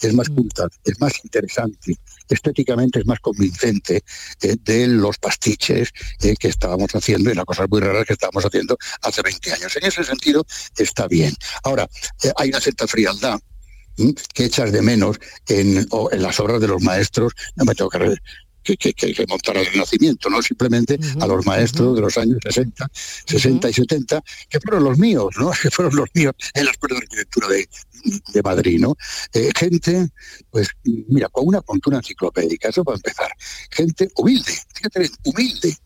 es 0.00 0.14
más 0.14 0.28
culta, 0.28 0.68
es 0.84 1.00
más 1.00 1.12
interesante, 1.22 1.96
estéticamente 2.28 3.00
es 3.00 3.06
más 3.06 3.20
convincente 3.20 4.02
eh, 4.42 4.56
de 4.62 4.86
los 4.88 5.18
pastiches 5.18 5.90
eh, 6.22 6.34
que 6.38 6.48
estábamos 6.48 6.94
haciendo 6.94 7.30
y 7.30 7.34
las 7.34 7.44
cosas 7.44 7.68
muy 7.70 7.80
raras 7.80 8.04
que 8.06 8.14
estábamos 8.14 8.44
haciendo 8.44 8.76
hace 9.02 9.22
20 9.22 9.52
años. 9.52 9.76
En 9.76 9.84
ese 9.86 10.04
sentido 10.04 10.44
está 10.76 11.06
bien. 11.06 11.34
Ahora, 11.64 11.88
eh, 12.22 12.32
hay 12.36 12.50
una 12.50 12.60
cierta 12.60 12.86
frialdad 12.86 13.40
que 14.34 14.44
echas 14.44 14.72
de 14.72 14.82
menos 14.82 15.18
en, 15.48 15.86
las 16.12 16.38
obras 16.40 16.60
de 16.60 16.68
los 16.68 16.82
maestros, 16.82 17.32
no 17.56 17.64
me 17.64 17.74
tengo 17.74 17.88
que 17.88 18.16
que, 18.66 18.76
que, 18.76 18.92
que 18.92 19.12
remontar 19.12 19.56
al 19.56 19.66
Renacimiento, 19.66 20.28
no 20.28 20.42
simplemente 20.42 20.98
a 21.20 21.26
los 21.26 21.46
maestros 21.46 21.94
de 21.94 22.00
los 22.00 22.18
años 22.18 22.38
60, 22.42 22.90
60 23.26 23.70
y 23.70 23.72
70, 23.72 24.22
que 24.48 24.60
fueron 24.60 24.84
los 24.84 24.98
míos, 24.98 25.34
¿no? 25.38 25.50
Que 25.62 25.70
fueron 25.70 25.94
los 25.96 26.08
míos 26.14 26.34
en 26.54 26.64
la 26.64 26.70
Escuela 26.70 26.96
de 26.96 27.02
Arquitectura 27.02 27.48
de, 27.48 27.68
de 28.32 28.42
Madrid, 28.42 28.80
¿no? 28.80 28.96
Eh, 29.32 29.50
gente, 29.56 30.08
pues, 30.50 30.68
mira, 30.84 31.28
con 31.28 31.46
una 31.46 31.60
cultura 31.60 31.98
enciclopédica, 31.98 32.68
eso 32.68 32.84
para 32.84 32.96
empezar. 32.96 33.30
Gente 33.70 34.10
humilde, 34.16 34.52
fíjate 34.74 35.10
humilde 35.24 35.76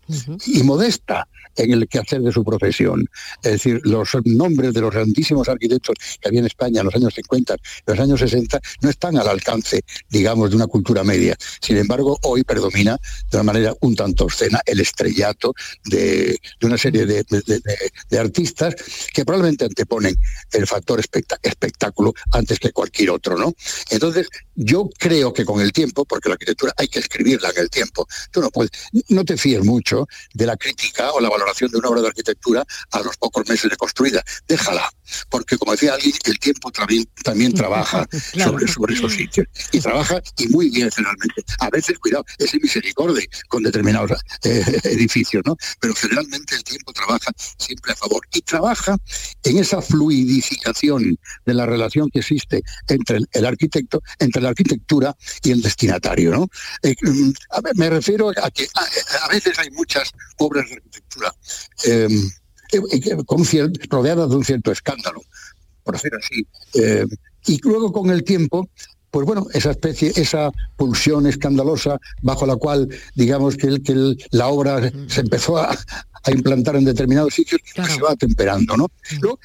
y 0.47 0.63
modesta 0.63 1.29
en 1.57 1.73
el 1.73 1.89
quehacer 1.89 2.21
de 2.23 2.33
su 2.33 2.45
profesión. 2.45 3.09
Es 3.43 3.53
decir, 3.53 3.81
los 3.85 4.09
nombres 4.25 4.73
de 4.73 4.81
los 4.81 4.93
grandísimos 4.93 5.49
arquitectos 5.49 5.97
que 6.21 6.29
había 6.29 6.41
en 6.41 6.47
España 6.47 6.81
en 6.81 6.87
los 6.87 6.95
años 6.95 7.15
50, 7.15 7.55
en 7.55 7.59
los 7.87 7.99
años 7.99 8.21
60, 8.21 8.61
no 8.83 8.91
están 8.91 9.17
al 9.19 9.29
alcance, 9.29 9.83
digamos, 10.09 10.51
de 10.51 10.57
una 10.57 10.67
cultura 10.67 11.05
media. 11.05 11.37
Sin 11.61 11.77
embargo, 11.77 12.19
hoy 12.23 12.43
predomina 12.45 12.99
de 13.31 13.37
una 13.37 13.45
manera 13.45 13.75
un 13.81 13.95
tanto 13.97 14.25
obscena 14.25 14.61
el 14.67 14.81
estrellato 14.81 15.55
de, 15.85 16.39
de 16.61 16.67
una 16.67 16.79
serie 16.79 17.07
de, 17.07 17.25
de- 17.29 18.19
artistas 18.19 18.75
que 19.15 19.25
probablemente 19.25 19.65
anteponen 19.65 20.15
el 20.53 20.67
factor 20.67 21.01
espectáculo 21.43 22.13
antes 22.33 22.59
que 22.59 22.71
cualquier 22.71 23.11
otro, 23.11 23.37
¿no? 23.39 23.55
Entonces, 23.91 24.29
yo 24.55 24.89
creo 24.99 25.33
que 25.33 25.45
con 25.47 25.61
el 25.61 25.73
tiempo, 25.73 26.05
porque 26.05 26.29
la 26.29 26.35
arquitectura 26.35 26.75
hay 26.77 26.89
que 26.89 26.99
escribirla 26.99 27.49
en 27.51 27.63
el 27.63 27.71
tiempo, 27.71 28.07
tú 28.31 28.41
no 28.43 28.51
puedes, 28.51 28.71
no 29.09 29.25
te 29.25 29.37
fíes 29.39 29.65
mucho 29.65 30.07
de 30.35 30.47
la 30.47 30.57
crítica 30.57 31.13
o 31.13 31.21
la 31.21 31.29
valoración 31.31 31.40
de 31.69 31.79
una 31.79 31.89
obra 31.89 32.03
de 32.03 32.09
arquitectura 32.09 32.65
a 32.93 33.01
los 33.01 33.17
pocos 33.17 33.49
meses 33.49 33.71
de 33.71 33.77
construida. 33.77 34.23
Déjala, 34.47 34.91
porque 35.29 35.59
como 35.59 35.73
decía 35.73 35.95
alguien, 35.95 36.15
el 36.25 36.39
tiempo 36.39 36.71
también, 36.71 37.05
también 37.23 37.53
trabaja 37.53 38.07
sobre, 38.45 38.67
sobre 38.69 38.95
esos 38.95 39.13
sitios. 39.13 39.47
Y 39.73 39.81
trabaja 39.81 40.21
y 40.39 40.49
muy 40.49 40.71
bien 40.71 40.91
generalmente. 40.91 41.45
A 41.59 41.71
veces, 41.71 41.99
cuidado, 41.99 42.25
es 42.39 42.55
misericordia 42.55 43.27
con 43.49 43.63
determinados 43.63 44.13
eh, 44.45 44.65
edificios, 44.85 45.43
¿no? 45.45 45.57
Pero 45.81 45.95
generalmente 45.95 46.55
el 46.55 46.65
tiempo 46.65 46.93
trabaja 46.93 47.33
siempre 47.59 47.93
a 47.93 47.97
favor. 47.97 48.21
Y 48.33 48.43
trabaja 48.43 48.97
en 49.43 49.59
esa 49.59 49.83
fluidificación 49.83 51.19
de 51.47 51.55
la 51.55 51.67
relación 51.67 52.11
que 52.11 52.21
existe 52.21 52.63
entre 52.89 53.19
el, 53.19 53.29
el 53.33 53.47
arquitecto, 53.47 54.03
entre 54.19 54.43
la 54.43 54.51
arquitectura 54.51 55.17
y 55.43 55.51
el 55.51 55.63
destinatario, 55.63 56.31
¿no? 56.31 56.49
Eh, 56.83 56.95
mm, 57.01 57.31
a 57.51 57.61
ver, 57.61 57.77
me 57.77 57.91
refiero 57.91 58.31
a 58.31 58.51
que 58.51 58.69
a, 58.75 59.25
a 59.25 59.29
veces 59.29 59.59
hay 59.59 59.71
muchas 59.71 60.11
obras 60.39 60.69
de 60.69 60.77
arquitectura. 60.77 61.00
Eh, 61.85 62.09
eh, 62.73 63.17
con 63.27 63.45
rodeada 63.89 64.27
de 64.27 64.37
un 64.37 64.45
cierto 64.45 64.71
escándalo, 64.73 65.23
por 65.83 65.95
decir 65.95 66.13
así. 66.15 66.47
Eh, 66.75 67.07
y 67.47 67.59
luego 67.63 67.93
con 67.93 68.11
el 68.11 68.23
tiempo, 68.23 68.69
pues 69.11 69.27
bueno, 69.27 69.47
esa 69.53 69.73
especie, 69.73 70.13
esa 70.15 70.53
pulsión 70.77 71.27
escandalosa 71.27 71.99
bajo 72.23 72.47
la 72.47 72.57
cual, 72.57 72.89
digamos, 73.15 73.57
que, 73.57 73.67
el- 73.67 73.83
que 73.83 73.93
el- 73.93 74.25
la 74.31 74.49
obra 74.49 74.93
se 75.09 75.21
empezó 75.23 75.59
a, 75.59 75.77
a 76.23 76.31
implantar 76.31 76.77
en 76.77 76.85
determinados 76.85 77.35
sitios, 77.35 77.61
pues 77.75 77.89
se 77.95 78.01
va 78.03 78.13
atemperando, 78.13 78.77
¿no? 78.77 78.87
Luego, 79.21 79.41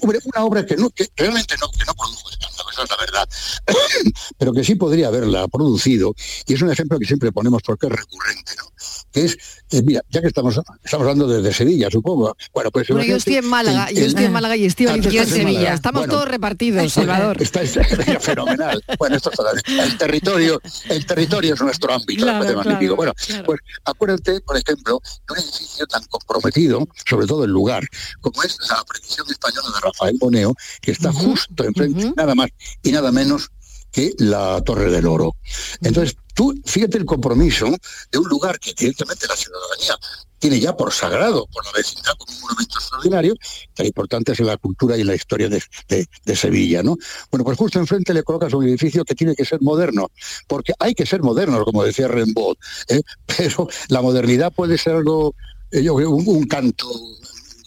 hombre, 0.00 0.18
una 0.24 0.44
obra 0.44 0.66
que 0.66 0.76
no, 0.76 0.90
que 0.90 1.08
realmente 1.16 1.54
no, 1.60 1.70
que 1.70 1.84
no 1.84 1.94
produjo 1.94 2.30
escándalo, 2.30 2.70
esa 2.70 2.82
es 2.84 2.90
la 2.90 2.96
verdad, 2.96 3.28
pero 4.38 4.52
que 4.52 4.64
sí 4.64 4.74
podría 4.74 5.08
haberla 5.08 5.48
producido, 5.48 6.14
y 6.46 6.54
es 6.54 6.62
un 6.62 6.70
ejemplo 6.70 6.98
que 6.98 7.06
siempre 7.06 7.32
ponemos 7.32 7.62
porque 7.62 7.86
es 7.86 7.92
recurrente, 7.92 8.52
¿no? 8.58 8.64
Que 9.12 9.24
es, 9.24 9.36
eh, 9.70 9.82
mira, 9.82 10.02
ya 10.10 10.20
que 10.20 10.28
estamos, 10.28 10.58
estamos 10.84 11.04
hablando 11.04 11.26
desde 11.26 11.52
Sevilla, 11.52 11.88
supongo. 11.90 12.36
Bueno, 12.52 12.70
pues 12.70 12.88
Bueno, 12.88 13.04
yo 13.04 13.16
estoy 13.16 13.36
en 13.36 13.46
Málaga, 13.46 13.86
el- 13.88 13.96
yo 13.96 14.04
estoy 14.06 14.24
en 14.24 14.32
Málaga 14.32 14.56
y 14.56 14.66
estoy 14.66 14.86
en 14.86 14.96
en 14.96 15.02
Sevilla. 15.26 15.44
Málaga. 15.44 15.74
Estamos 15.74 16.00
Bueno, 16.02 16.12
todos 16.14 16.28
repartidos, 16.28 16.92
Salvador. 16.92 17.42
Está, 17.42 17.62
está- 17.62 17.82
fenomenal. 18.20 18.82
Bueno, 18.98 19.16
esto 19.16 19.30
está- 19.30 19.50
el 19.84 19.98
territorio, 19.98 20.60
el 20.90 21.06
territorio 21.06 21.54
es 21.54 21.60
nuestro 21.60 21.92
ámbito, 21.94 22.24
Claro, 22.24 22.44
es 22.44 22.54
magnífico. 22.56 22.96
claro, 22.96 22.96
bueno, 22.96 23.14
claro. 23.14 23.44
pues 23.44 23.60
acuérdate, 23.84 24.40
por 24.42 24.56
ejemplo, 24.56 25.00
de 25.26 25.32
un 25.32 25.38
edificio 25.38 25.86
tan 25.86 26.04
comprometido, 26.04 26.86
sobre 27.08 27.26
todo 27.26 27.44
el 27.44 27.50
lugar, 27.50 27.86
como 28.20 28.42
es 28.42 28.56
la 28.68 28.84
precisión 28.84 29.26
española 29.30 29.68
de 29.74 29.80
Rafael 29.92 30.16
Boneo, 30.18 30.54
que 30.80 30.92
está 30.92 31.12
justo 31.12 31.64
enfrente, 31.64 32.12
nada 32.16 32.34
más 32.34 32.48
y 32.82 32.92
nada 32.92 33.12
menos 33.12 33.48
que 33.90 34.12
la 34.18 34.60
Torre 34.62 34.90
del 34.90 35.06
Oro. 35.06 35.34
Entonces, 35.80 36.16
tú 36.34 36.54
fíjate 36.64 36.98
el 36.98 37.04
compromiso 37.06 37.66
de 38.12 38.18
un 38.18 38.28
lugar 38.28 38.58
que 38.60 38.70
evidentemente 38.76 39.26
la 39.26 39.34
ciudadanía 39.36 39.94
tiene 40.38 40.60
ya 40.60 40.76
por 40.76 40.92
sagrado, 40.92 41.46
por 41.52 41.64
la 41.64 41.72
vecindad 41.72 42.12
como 42.16 42.32
un 42.32 42.40
monumento 42.42 42.78
extraordinario, 42.78 43.34
tan 43.74 43.86
importante 43.86 44.32
es 44.32 44.40
en 44.40 44.46
la 44.46 44.56
cultura 44.56 44.96
y 44.96 45.00
en 45.00 45.08
la 45.08 45.14
historia 45.16 45.48
de, 45.48 45.60
de- 45.88 46.06
de 46.24 46.36
Sevilla, 46.36 46.82
¿no? 46.82 46.96
Bueno, 47.30 47.44
pues 47.44 47.58
justo 47.58 47.80
enfrente 47.80 48.14
le 48.14 48.22
colocas 48.22 48.52
un 48.52 48.62
edificio 48.68 49.04
que 49.04 49.16
tiene 49.16 49.34
que 49.34 49.44
ser 49.44 49.60
moderno, 49.62 50.10
porque 50.46 50.74
hay 50.78 50.94
que 50.94 51.06
ser 51.06 51.22
moderno, 51.22 51.64
como 51.64 51.82
decía 51.82 52.06
Rimbaud, 52.06 52.56
¿eh? 52.88 53.00
pero 53.38 53.68
la 53.88 54.00
modernidad 54.00 54.52
puede 54.52 54.78
ser 54.78 54.94
algo, 54.96 55.34
eh, 55.72 55.82
yo 55.82 55.96
creo, 55.96 56.10
un, 56.10 56.24
un 56.28 56.46
canto 56.46 56.88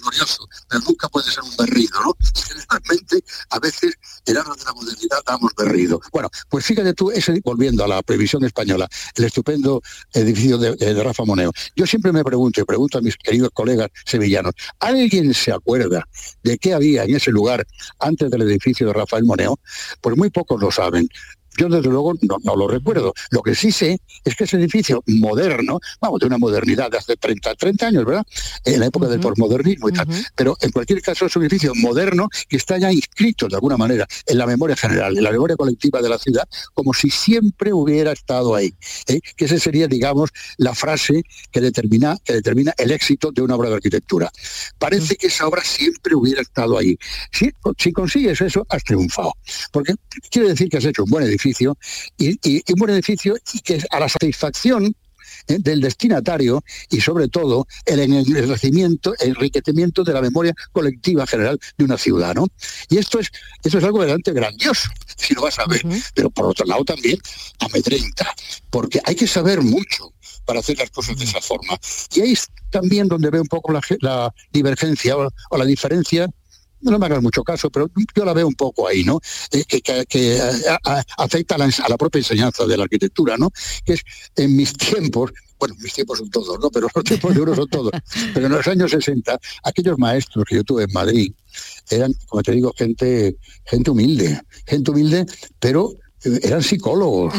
glorioso, 0.02 0.48
pero 0.68 0.82
nunca 0.88 1.10
puede 1.10 1.32
ser 1.32 1.44
un 1.44 1.56
berrido, 1.58 2.00
¿no? 2.04 2.16
Generalmente, 2.48 3.24
a 3.50 3.60
veces, 3.60 3.94
el 4.26 4.38
árbol 4.38 4.58
de 4.58 4.66
la 4.66 4.74
modernidad 4.74 5.18
damos 5.26 5.52
berrido. 5.58 6.02
Bueno, 6.12 6.30
pues 6.50 6.66
fíjate 6.66 6.94
tú, 6.94 7.12
volviendo 7.44 7.84
a 7.84 7.88
la 7.88 8.02
previsión 8.02 8.44
española, 8.44 8.88
el 9.16 9.26
estupendo 9.26 9.82
edificio 10.14 10.58
de, 10.58 10.76
de 10.76 11.04
Rafa 11.04 11.24
Moneo. 11.26 11.52
Yo 11.76 11.86
siempre 11.86 12.12
me 12.12 12.24
pregunto, 12.24 12.62
y 12.62 12.64
pregunto 12.64 12.98
a 12.98 13.02
mis 13.02 13.16
queridos 13.18 13.50
colegas 13.54 13.90
sevillanos, 14.06 14.54
¿alguien 14.80 15.34
se 15.34 15.52
acuerda 15.52 16.08
de 16.44 16.58
qué 16.58 16.74
había 16.74 17.04
en 17.04 17.16
ese 17.16 17.32
lugar 17.32 17.66
antes 18.00 18.30
del 18.30 18.42
edificio 18.44 18.88
de 18.88 18.94
Rafael 18.94 19.26
Moneo? 19.26 19.60
Pues 20.02 20.18
muy 20.18 20.30
pocos 20.30 20.60
lo 20.62 20.72
saben. 20.72 21.08
Yo 21.58 21.68
desde 21.68 21.90
luego 21.90 22.14
no, 22.22 22.38
no 22.44 22.56
lo 22.56 22.68
recuerdo. 22.68 23.14
Lo 23.30 23.42
que 23.42 23.56
sí 23.56 23.72
sé 23.72 24.00
es 24.24 24.36
que 24.36 24.46
ese 24.46 24.58
edificio 24.58 25.04
moderno, 25.08 25.80
vamos, 26.00 26.20
de 26.20 26.28
una 26.28 26.38
modernidad 26.38 26.90
de 26.90 26.98
hace 26.98 27.18
30, 27.18 27.56
30 27.56 27.88
años, 27.88 28.06
¿verdad? 28.06 28.26
En 28.64 28.80
la 28.80 28.86
época 28.86 29.08
del 29.08 29.20
posmodernismo 29.20 29.90
y 29.90 29.94
tal. 29.94 30.08
Pero 30.36 30.56
en 30.62 30.72
cualquier 30.72 31.02
caso 31.02 31.26
es 31.26 31.36
un 31.36 31.44
edificio 31.44 31.74
moderno 31.76 32.30
que 32.48 32.58
está 32.58 32.78
ya 32.78 32.92
inscrito 32.92 33.48
de 33.48 33.56
alguna 33.56 33.78
manera 33.78 34.08
en 34.26 34.38
la 34.38 34.46
memoria 34.46 34.76
general, 34.76 35.18
en 35.18 35.24
la 35.24 35.32
memoria 35.32 35.56
colectiva 35.56 36.02
de 36.02 36.10
la 36.10 36.18
ciudad, 36.18 36.48
como 36.74 36.94
si 36.94 37.10
siempre 37.10 37.74
hubiera 37.74 38.12
estado 38.12 38.56
ahí. 38.56 38.74
¿eh? 39.08 39.20
Que 39.36 39.46
esa 39.46 39.60
sería, 39.60 39.88
digamos, 39.88 40.30
la 40.58 40.74
frase 40.74 41.24
que 41.52 41.60
determina, 41.60 42.18
que 42.24 42.34
determina 42.34 42.74
el 42.78 42.92
éxito 42.92 43.32
de 43.32 43.42
una 43.42 43.56
obra 43.56 43.70
de 43.70 43.76
arquitectura. 43.76 44.32
Parece 44.80 45.16
que 45.16 45.28
esa 45.28 45.48
obra 45.48 45.64
siempre 45.64 46.16
hubiera 46.16 46.42
estado 46.42 46.78
ahí. 46.78 46.98
Si, 47.32 47.52
si 47.78 47.92
consigues 47.92 48.40
eso, 48.42 48.66
has 48.70 48.84
triunfado. 48.84 49.34
Porque 49.72 49.96
quiere 50.30 50.50
decir 50.50 50.70
que 50.70 50.78
has 50.78 50.86
hecho 50.86 51.04
un 51.04 51.10
buen 51.10 51.26
edificio 51.26 51.41
y, 52.18 52.30
y- 52.30 52.38
y 52.44 52.64
un 52.74 52.80
buen 52.80 52.92
edificio 52.92 53.36
y 53.54 53.60
que 53.60 53.82
a 53.90 54.00
la 54.00 54.08
satisfacción 54.10 54.96
eh, 55.48 55.58
del 55.60 55.82
destinatario 55.82 56.64
y 56.90 57.02
sobre 57.02 57.28
todo 57.28 57.66
el 57.86 58.00
enriquecimiento, 58.00 59.14
enriquecimiento 59.20 60.04
de 60.04 60.14
la 60.14 60.22
memoria 60.22 60.54
colectiva 60.72 61.26
general 61.26 61.60
de 61.78 61.86
una 61.86 61.98
ciudad, 61.98 62.36
¿no? 62.36 62.48
Y 62.90 62.98
esto 62.98 63.20
es, 63.20 63.32
esto 63.64 63.78
es 63.78 63.84
algo 63.84 64.00
verdaderamente 64.00 64.34
grandioso, 64.34 64.90
si 65.18 65.34
lo 65.34 65.42
vas 65.44 65.58
a 65.60 65.66
ver, 65.66 65.82
pero 66.14 66.30
por 66.30 66.46
otro 66.48 66.66
lado 66.66 66.84
también 66.86 67.18
amedrenta, 67.60 68.34
porque 68.70 69.00
hay 69.04 69.16
que 69.16 69.28
saber 69.28 69.62
mucho 69.62 70.14
para 70.46 70.60
hacer 70.60 70.78
las 70.78 70.90
cosas 70.90 71.18
de 71.18 71.24
esa 71.26 71.40
forma. 71.42 71.78
Y 72.14 72.22
ahí 72.22 72.34
es 72.34 72.48
también 72.72 73.08
donde 73.08 73.30
veo 73.30 73.42
un 73.42 73.48
poco 73.48 73.72
la, 73.72 73.82
ge- 73.82 73.98
la 74.02 74.34
divergencia 74.52 75.16
o, 75.18 75.30
o 75.50 75.58
la 75.58 75.66
diferencia 75.66 76.28
no 76.82 77.00
me 77.00 77.06
hagas 77.06 77.22
mucho 77.22 77.44
caso, 77.44 77.70
pero 77.70 77.90
yo 78.16 78.26
la 78.26 78.34
veo 78.34 78.48
un 78.48 78.56
poco 78.56 78.88
ahí, 78.88 79.04
¿no? 79.04 79.20
Eh, 79.52 79.64
que 79.68 79.82
que- 79.82 80.06
que, 80.08 80.38
eh, 80.38 80.42
a- 80.70 80.98
a- 81.00 81.04
afecta 81.18 81.56
a 81.56 81.58
la, 81.58 81.66
ens- 81.68 81.80
a 81.84 81.90
la 81.90 81.98
propia 81.98 82.20
enseñanza 82.20 82.66
de 82.66 82.78
la 82.78 82.84
arquitectura, 82.84 83.38
¿no? 83.38 83.52
Que 83.86 83.94
es 83.94 84.02
en 84.36 84.56
mis 84.56 84.74
tiempos, 84.74 85.32
bueno, 85.60 85.76
mis 85.80 85.94
tiempos 85.94 86.18
son 86.18 86.30
todos, 86.30 86.60
¿no? 86.60 86.70
Pero 86.72 86.88
los 86.94 87.04
tiempos 87.04 87.34
de 87.36 87.42
uno 87.42 87.56
son 87.56 87.68
todos. 87.68 87.92
Pero 88.34 88.48
en 88.48 88.52
los 88.54 88.68
años 88.68 88.92
60, 88.92 89.38
aquellos 89.64 89.98
maestros 90.00 90.44
que 90.48 90.56
yo 90.56 90.64
tuve 90.64 90.84
en 90.86 90.92
Madrid 90.94 91.34
eran, 91.90 92.14
como 92.28 92.42
te 92.42 92.52
digo, 92.54 92.74
gente, 92.78 93.36
gente 93.66 93.92
humilde, 93.92 94.42
gente 94.66 94.90
humilde, 94.92 95.26
pero 95.60 95.92
eh, 96.24 96.40
eran 96.44 96.64
psicólogos 96.64 97.34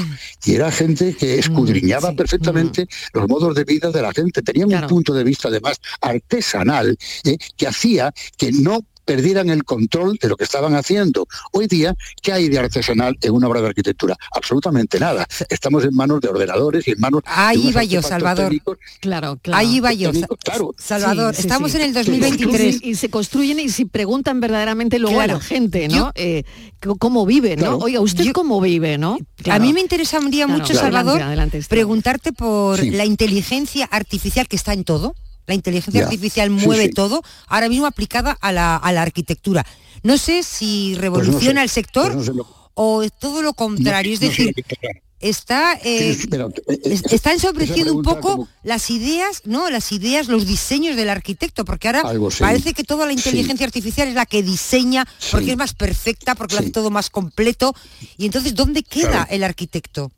y 0.44 0.54
era 0.54 0.70
gente 0.70 1.16
que 1.16 1.38
escudriñaba 1.38 2.12
perfectamente 2.14 2.86
los 3.14 3.28
modos 3.28 3.54
de 3.54 3.64
vida 3.64 3.90
de 3.90 4.02
la 4.02 4.12
gente. 4.12 4.42
Tenían 4.42 4.68
un 4.84 4.88
punto 4.88 5.14
de 5.14 5.24
vista 5.24 5.48
además 5.48 5.80
artesanal 6.00 6.96
eh, 7.24 7.38
que 7.56 7.66
hacía 7.66 8.12
que 8.36 8.52
no 8.52 8.80
perdieran 9.04 9.50
el 9.50 9.64
control 9.64 10.18
de 10.20 10.28
lo 10.28 10.36
que 10.36 10.44
estaban 10.44 10.74
haciendo. 10.74 11.26
Hoy 11.52 11.66
día, 11.66 11.94
¿qué 12.22 12.32
hay 12.32 12.48
de 12.48 12.58
artesanal 12.58 13.16
en 13.20 13.32
una 13.32 13.48
obra 13.48 13.60
de 13.60 13.68
arquitectura? 13.68 14.16
Absolutamente 14.34 14.98
nada. 14.98 15.26
Estamos 15.48 15.84
en 15.84 15.94
manos 15.94 16.20
de 16.20 16.28
ordenadores 16.28 16.86
y 16.88 16.92
en 16.92 17.00
manos 17.00 17.22
de 17.22 17.30
Ahí 17.30 17.68
iba 17.68 17.84
yo, 17.84 18.02
Salvador. 18.02 18.46
técnicos. 18.46 18.78
Claro, 19.00 19.38
claro. 19.42 19.58
Ahí 19.58 19.76
iba 19.76 19.92
yo. 19.92 20.10
Claro. 20.44 20.74
Salvador, 20.78 21.34
Sí, 21.34 21.42
sí, 21.42 21.48
estamos 21.48 21.70
sí. 21.72 21.76
en 21.78 21.82
el 21.84 21.92
Se 21.92 21.98
2023. 22.00 22.48
construyen 22.48 22.90
Y 22.90 22.94
se 22.94 23.10
construyen 23.10 23.60
y 23.60 23.68
se 23.68 23.86
preguntan 23.86 24.40
verdaderamente 24.40 24.98
luego 24.98 25.20
a 25.20 25.24
Claro. 25.24 25.38
la 25.38 25.44
gente, 25.44 25.88
¿no? 25.88 25.94
Yo- 25.96 26.12
Eh, 26.14 26.44
¿Cómo 26.98 27.24
vive, 27.26 27.56
no? 27.56 27.76
Oiga, 27.76 28.00
¿usted 28.00 28.32
cómo 28.32 28.60
vive, 28.60 28.98
no? 28.98 29.16
A 29.50 29.58
mí 29.60 29.72
me 29.72 29.80
interesaría 29.80 30.46
mucho, 30.48 30.64
Claro. 30.72 30.80
Salvador, 30.80 31.10
Adelante, 31.12 31.24
adelante, 31.26 31.58
Esther. 31.58 31.76
preguntarte 31.78 32.32
por 32.32 32.78
Sí. 32.80 32.90
la 32.90 33.04
inteligencia 33.04 33.84
artificial 33.86 34.48
que 34.48 34.56
está 34.56 34.72
en 34.72 34.84
todo. 34.84 35.14
La 35.52 35.56
inteligencia 35.56 36.04
artificial 36.04 36.48
mueve 36.50 36.84
sí. 36.86 36.90
todo, 36.90 37.22
ahora 37.46 37.68
mismo 37.68 37.86
aplicada 37.86 38.36
a 38.40 38.52
la, 38.52 38.76
a 38.76 38.92
la 38.92 39.02
arquitectura. 39.02 39.66
No 40.02 40.16
sé 40.16 40.42
si 40.42 40.94
revoluciona 40.96 41.60
sé, 41.60 41.64
el 41.64 41.68
sector 41.70 42.06
pues 42.12 42.16
no 42.16 42.24
sé 42.24 42.32
lo- 42.34 42.48
o 42.74 43.04
todo 43.20 43.42
lo 43.42 43.52
contrario. 43.52 44.14
es 44.14 44.20
no 44.22 44.28
decir, 44.28 44.54
está 45.20 45.74
eh, 45.84 46.18
Pero, 46.30 46.48
eh, 46.48 46.62
eh, 46.68 46.80
es- 46.86 47.04
está 47.12 47.32
un 47.92 48.02
poco 48.02 48.20
como- 48.36 48.48
las 48.64 48.90
ideas, 48.90 49.42
¿no? 49.44 49.68
Las 49.70 49.92
ideas, 49.92 50.26
los 50.28 50.46
diseños 50.46 50.96
del 50.96 51.10
arquitecto, 51.10 51.64
porque 51.64 51.88
ahora 51.88 52.00
Algo 52.00 52.30
sí. 52.30 52.38
parece 52.40 52.72
que 52.74 52.82
toda 52.82 53.04
la 53.06 53.12
inteligencia 53.12 53.66
artificial 53.66 54.08
es 54.08 54.14
la 54.14 54.26
que 54.26 54.42
diseña, 54.42 55.06
porque 55.30 55.44
Sí. 55.46 55.50
es 55.52 55.56
más 55.58 55.74
perfecta, 55.74 56.34
porque 56.34 56.54
lo 56.54 56.60
hace 56.62 56.70
todo 56.70 56.90
más 56.90 57.10
completo. 57.10 57.74
Y 58.16 58.24
entonces, 58.26 58.54
¿dónde 58.54 58.82
queda 58.82 59.10
Claro. 59.10 59.26
el 59.30 59.44
arquitecto? 59.44 60.10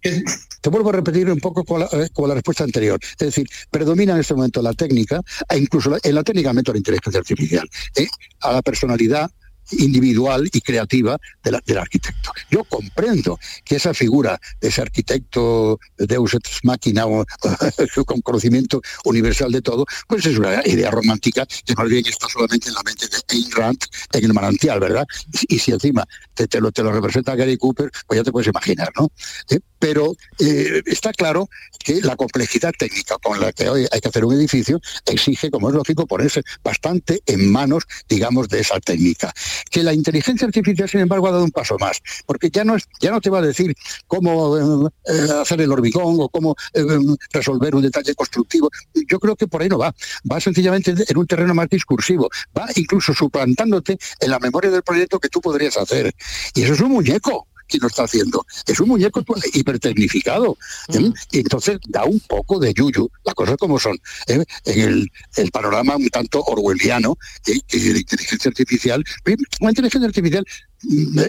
Te 0.00 0.68
vuelvo 0.68 0.90
a 0.90 0.92
repetir 0.92 1.30
un 1.30 1.40
poco 1.40 1.64
con 1.64 1.80
la, 1.80 1.86
eh, 1.86 2.10
la 2.16 2.34
respuesta 2.34 2.64
anterior. 2.64 2.98
Es 3.02 3.18
decir, 3.18 3.48
predomina 3.70 4.14
en 4.14 4.20
este 4.20 4.34
momento 4.34 4.60
la 4.62 4.72
técnica, 4.74 5.20
e 5.48 5.58
incluso 5.58 5.96
en 6.02 6.14
la 6.14 6.22
técnica 6.22 6.52
meto 6.52 6.72
la 6.72 6.78
inteligencia 6.78 7.20
artificial, 7.20 7.68
¿eh? 7.96 8.06
a 8.40 8.52
la 8.52 8.62
personalidad 8.62 9.30
individual 9.72 10.48
y 10.52 10.60
creativa 10.60 11.18
del 11.42 11.78
arquitecto. 11.78 12.32
Yo 12.50 12.64
comprendo 12.64 13.38
que 13.64 13.76
esa 13.76 13.94
figura 13.94 14.40
de 14.60 14.68
ese 14.68 14.82
arquitecto 14.82 15.78
Deus 15.96 16.34
ex 16.34 16.60
machina 16.64 17.04
con 18.06 18.20
conocimiento 18.20 18.82
universal 19.04 19.52
de 19.52 19.62
todo, 19.62 19.86
pues 20.08 20.26
es 20.26 20.38
una 20.38 20.66
idea 20.66 20.90
romántica 20.90 21.46
que 21.46 21.74
más 21.74 21.88
bien 21.88 22.04
está 22.06 22.28
solamente 22.28 22.68
en 22.68 22.74
la 22.74 22.82
mente 22.82 23.06
de 23.06 23.16
Ayn 23.28 23.50
Rand 23.52 23.78
en 24.12 24.24
el 24.24 24.34
manantial, 24.34 24.80
¿verdad? 24.80 25.06
Y, 25.48 25.58
si 25.58 25.72
encima 25.72 26.06
te, 26.34 26.48
te 26.48 26.60
lo, 26.60 26.72
te 26.72 26.82
lo 26.82 26.92
representa 26.92 27.34
Gary 27.34 27.56
Cooper, 27.56 27.90
pues 28.06 28.18
ya 28.18 28.24
te 28.24 28.32
puedes 28.32 28.48
imaginar, 28.48 28.90
¿no? 28.98 29.10
Eh, 29.50 29.60
pero 29.80 30.14
eh, 30.38 30.82
está 30.86 31.12
claro 31.12 31.48
que 31.82 32.00
la 32.02 32.14
complejidad 32.14 32.72
técnica 32.78 33.16
con 33.18 33.40
la 33.40 33.52
que 33.52 33.68
hoy 33.68 33.86
hay 33.90 34.00
que 34.00 34.08
hacer 34.08 34.24
un 34.24 34.34
edificio 34.34 34.80
exige, 35.06 35.50
como 35.50 35.70
es 35.70 35.74
lógico, 35.74 36.06
ponerse 36.06 36.42
bastante 36.62 37.22
en 37.26 37.50
manos, 37.50 37.84
digamos, 38.08 38.48
de 38.48 38.60
esa 38.60 38.78
técnica. 38.78 39.32
Que 39.70 39.82
la 39.82 39.94
inteligencia 39.94 40.46
artificial, 40.46 40.88
sin 40.88 41.00
embargo, 41.00 41.26
ha 41.26 41.32
dado 41.32 41.44
un 41.44 41.50
paso 41.50 41.76
más, 41.80 42.00
porque 42.26 42.50
ya 42.50 42.62
no, 42.62 42.76
es, 42.76 42.84
ya 43.00 43.10
no 43.10 43.20
te 43.20 43.30
va 43.30 43.38
a 43.38 43.42
decir 43.42 43.74
cómo 44.06 44.86
eh, 44.86 44.90
eh, 45.06 45.28
hacer 45.40 45.62
el 45.62 45.72
hormigón 45.72 46.16
o 46.20 46.28
cómo 46.28 46.54
resolver 47.32 47.74
un 47.74 47.82
detalle 47.82 48.14
constructivo. 48.14 48.70
Yo 49.08 49.18
creo 49.18 49.34
que 49.34 49.46
por 49.46 49.62
ahí 49.62 49.68
no 49.68 49.78
va. 49.78 49.94
Va 50.30 50.40
sencillamente 50.40 50.94
en 51.08 51.16
un 51.16 51.26
terreno 51.26 51.54
más 51.54 51.68
discursivo. 51.70 52.28
Va 52.56 52.68
incluso 52.76 53.14
suplantándote 53.14 53.98
en 54.20 54.30
la 54.30 54.38
memoria 54.38 54.70
del 54.70 54.82
proyecto 54.82 55.18
que 55.18 55.30
tú 55.30 55.40
podrías 55.40 55.78
hacer. 55.78 56.14
Y 56.54 56.62
eso 56.62 56.74
es 56.74 56.80
un 56.80 56.90
muñeco 56.90 57.46
quien 57.70 57.80
lo 57.82 57.88
está 57.88 58.04
haciendo. 58.04 58.44
Es 58.66 58.80
un 58.80 58.88
muñeco 58.88 59.22
hipertecnificado. 59.54 60.58
¿eh? 60.88 61.10
Y 61.30 61.38
entonces 61.38 61.78
da 61.88 62.04
un 62.04 62.20
poco 62.20 62.58
de 62.58 62.74
yuyu, 62.74 63.10
las 63.24 63.34
cosas 63.34 63.56
como 63.56 63.78
son. 63.78 63.96
¿eh? 64.26 64.44
En 64.64 64.80
el, 64.80 65.10
el, 65.36 65.50
panorama 65.50 65.96
un 65.96 66.08
tanto 66.08 66.42
orwelliano, 66.42 67.16
¿eh? 67.46 67.60
que 67.66 67.78
la 67.78 67.98
inteligencia 67.98 68.48
artificial, 68.48 69.04
una 69.60 69.70
inteligencia 69.70 70.06
artificial 70.06 70.44
mm, 70.44 70.69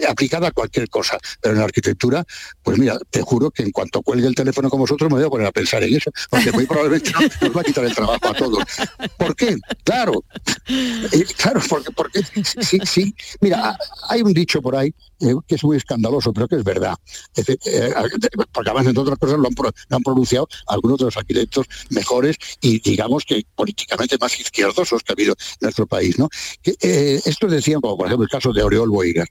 aplicada 0.08 0.48
a 0.48 0.50
cualquier 0.50 0.88
cosa, 0.88 1.18
pero 1.40 1.54
en 1.54 1.60
la 1.60 1.64
arquitectura, 1.64 2.24
pues 2.62 2.78
mira, 2.78 2.98
te 3.10 3.22
juro 3.22 3.50
que 3.50 3.62
en 3.62 3.70
cuanto 3.70 4.02
cuelgue 4.02 4.26
el 4.26 4.34
teléfono 4.34 4.70
con 4.70 4.80
vosotros 4.80 5.10
me 5.10 5.18
voy 5.18 5.26
a 5.26 5.30
poner 5.30 5.46
a 5.46 5.52
pensar 5.52 5.82
en 5.82 5.94
eso, 5.94 6.10
porque 6.30 6.52
muy 6.52 6.66
probablemente 6.66 7.12
nos 7.40 7.56
va 7.56 7.60
a 7.60 7.64
quitar 7.64 7.84
el 7.84 7.94
trabajo 7.94 8.28
a 8.28 8.34
todos. 8.34 8.64
¿Por 9.18 9.36
qué? 9.36 9.56
Claro, 9.84 10.24
claro, 11.36 11.60
porque, 11.68 11.90
porque 11.92 12.22
sí, 12.60 12.78
sí, 12.84 13.14
mira, 13.40 13.76
hay 14.08 14.22
un 14.22 14.32
dicho 14.32 14.60
por 14.62 14.76
ahí 14.76 14.94
eh, 15.20 15.34
que 15.46 15.54
es 15.54 15.64
muy 15.64 15.76
escandaloso, 15.76 16.32
pero 16.32 16.48
que 16.48 16.56
es 16.56 16.64
verdad. 16.64 16.96
Eh, 17.36 17.92
porque 18.52 18.70
además, 18.70 18.86
entre 18.86 19.02
otras 19.02 19.18
cosas, 19.18 19.38
lo 19.38 19.48
han, 19.48 20.02
pronunciado 20.02 20.48
algunos 20.66 20.98
de 20.98 21.04
los 21.04 21.16
arquitectos 21.16 21.66
mejores 21.90 22.36
y, 22.60 22.80
digamos, 22.80 23.24
que 23.24 23.44
políticamente 23.54 24.16
más 24.18 24.38
izquierdosos 24.38 25.02
que 25.02 25.12
ha 25.12 25.14
habido 25.14 25.32
en 25.32 25.58
nuestro 25.60 25.86
país. 25.86 26.18
¿no? 26.18 26.28
Eh, 26.64 27.20
esto 27.24 27.46
decían, 27.46 27.80
como 27.80 27.96
por 27.96 28.06
ejemplo 28.06 28.24
el 28.24 28.30
caso 28.30 28.52
de 28.52 28.62
Oriol 28.62 28.90
Boigas, 28.90 29.28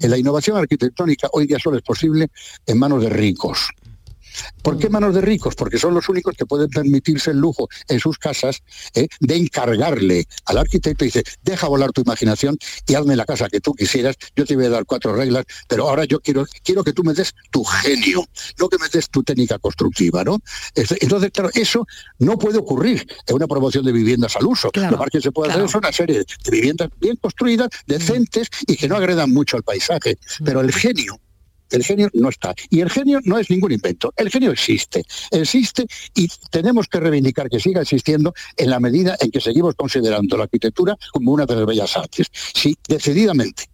la 0.00 0.18
innovación 0.18 0.56
arquitectónica 0.56 1.28
hoy 1.32 1.46
día 1.46 1.58
solo 1.58 1.76
es 1.76 1.82
posible 1.82 2.28
en 2.66 2.78
manos 2.78 3.02
de 3.02 3.10
ricos. 3.10 3.70
¿Por 4.62 4.78
qué 4.78 4.88
manos 4.88 5.14
de 5.14 5.20
ricos? 5.20 5.54
Porque 5.54 5.78
son 5.78 5.94
los 5.94 6.08
únicos 6.08 6.34
que 6.36 6.46
pueden 6.46 6.68
permitirse 6.68 7.30
el 7.30 7.38
lujo 7.38 7.68
en 7.88 8.00
sus 8.00 8.18
casas 8.18 8.62
¿eh? 8.94 9.08
de 9.20 9.36
encargarle 9.36 10.26
al 10.46 10.58
arquitecto 10.58 11.04
y 11.04 11.08
dice, 11.08 11.24
deja 11.42 11.68
volar 11.68 11.92
tu 11.92 12.02
imaginación 12.02 12.56
y 12.86 12.94
hazme 12.94 13.16
la 13.16 13.24
casa 13.24 13.48
que 13.48 13.60
tú 13.60 13.74
quisieras, 13.74 14.16
yo 14.36 14.44
te 14.44 14.56
voy 14.56 14.66
a 14.66 14.70
dar 14.70 14.84
cuatro 14.86 15.14
reglas, 15.14 15.44
pero 15.68 15.88
ahora 15.88 16.04
yo 16.04 16.20
quiero, 16.20 16.46
quiero 16.62 16.84
que 16.84 16.92
tú 16.92 17.04
me 17.04 17.14
des 17.14 17.34
tu 17.50 17.64
genio, 17.64 18.26
no 18.58 18.68
que 18.68 18.78
me 18.78 18.88
des 18.88 19.08
tu 19.10 19.22
técnica 19.22 19.58
constructiva, 19.58 20.24
¿no? 20.24 20.38
Entonces, 20.74 21.30
claro, 21.30 21.50
eso 21.54 21.86
no 22.18 22.38
puede 22.38 22.58
ocurrir 22.58 23.06
en 23.26 23.34
una 23.34 23.46
promoción 23.46 23.84
de 23.84 23.92
viviendas 23.92 24.36
al 24.36 24.46
uso. 24.46 24.70
lo 24.74 24.98
más 24.98 25.08
que 25.10 25.20
se 25.20 25.32
puede 25.32 25.52
hacer 25.52 25.64
es 25.64 25.74
una 25.74 25.92
serie 25.92 26.18
de 26.18 26.50
viviendas 26.50 26.88
bien 27.00 27.16
construidas, 27.16 27.68
decentes 27.86 28.48
y 28.66 28.76
que 28.76 28.88
no 28.88 28.96
agredan 28.96 29.32
mucho 29.32 29.56
al 29.56 29.62
paisaje. 29.62 30.18
Pero 30.44 30.60
el 30.60 30.72
genio 30.72 31.20
el 31.74 31.84
genio 31.84 32.08
no 32.14 32.28
está. 32.28 32.54
Y 32.70 32.80
el 32.80 32.90
genio 32.90 33.20
no 33.24 33.38
es 33.38 33.50
ningún 33.50 33.72
invento. 33.72 34.12
El 34.16 34.30
genio 34.30 34.52
existe. 34.52 35.04
Existe 35.30 35.86
y 36.14 36.28
tenemos 36.50 36.88
que 36.88 37.00
reivindicar 37.00 37.48
que 37.48 37.60
siga 37.60 37.82
existiendo 37.82 38.34
en 38.56 38.70
la 38.70 38.80
medida 38.80 39.16
en 39.20 39.30
que 39.30 39.40
seguimos 39.40 39.74
considerando 39.74 40.36
la 40.36 40.44
arquitectura 40.44 40.96
como 41.12 41.32
una 41.32 41.46
de 41.46 41.56
las 41.56 41.66
bellas 41.66 41.96
artes. 41.96 42.28
Sí, 42.32 42.76
decididamente. 42.88 43.73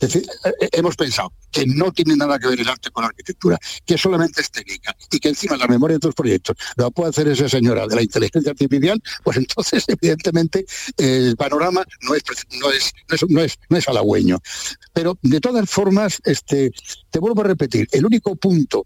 Eh, 0.00 0.22
eh, 0.60 0.68
hemos 0.72 0.94
pensado 0.96 1.32
que 1.50 1.64
no 1.66 1.90
tiene 1.90 2.16
nada 2.16 2.38
que 2.38 2.48
ver 2.48 2.60
el 2.60 2.68
arte 2.68 2.90
con 2.90 3.02
la 3.02 3.08
arquitectura, 3.08 3.58
que 3.84 3.96
solamente 3.96 4.42
es 4.42 4.50
técnica 4.50 4.94
y 5.10 5.18
que 5.18 5.28
encima 5.28 5.56
la 5.56 5.66
memoria 5.66 5.94
de 5.94 6.00
tus 6.00 6.14
proyectos 6.14 6.56
lo 6.76 6.90
puede 6.90 7.10
hacer 7.10 7.28
esa 7.28 7.48
señora 7.48 7.86
de 7.86 7.96
la 7.96 8.02
inteligencia 8.02 8.50
artificial, 8.50 9.02
pues 9.24 9.38
entonces 9.38 9.84
evidentemente 9.88 10.66
el 10.98 11.36
panorama 11.36 11.84
no 12.02 12.14
es, 12.14 12.22
no 12.60 12.70
es, 12.70 12.92
no 13.28 13.40
es, 13.40 13.58
no 13.70 13.76
es, 13.78 13.88
halagüeño. 13.88 14.38
Pero 14.92 15.18
de 15.22 15.40
todas 15.40 15.68
formas, 15.70 16.20
este, 16.24 16.70
te 17.10 17.18
vuelvo 17.18 17.40
a 17.40 17.44
repetir, 17.44 17.88
el 17.92 18.04
único 18.04 18.36
punto, 18.36 18.84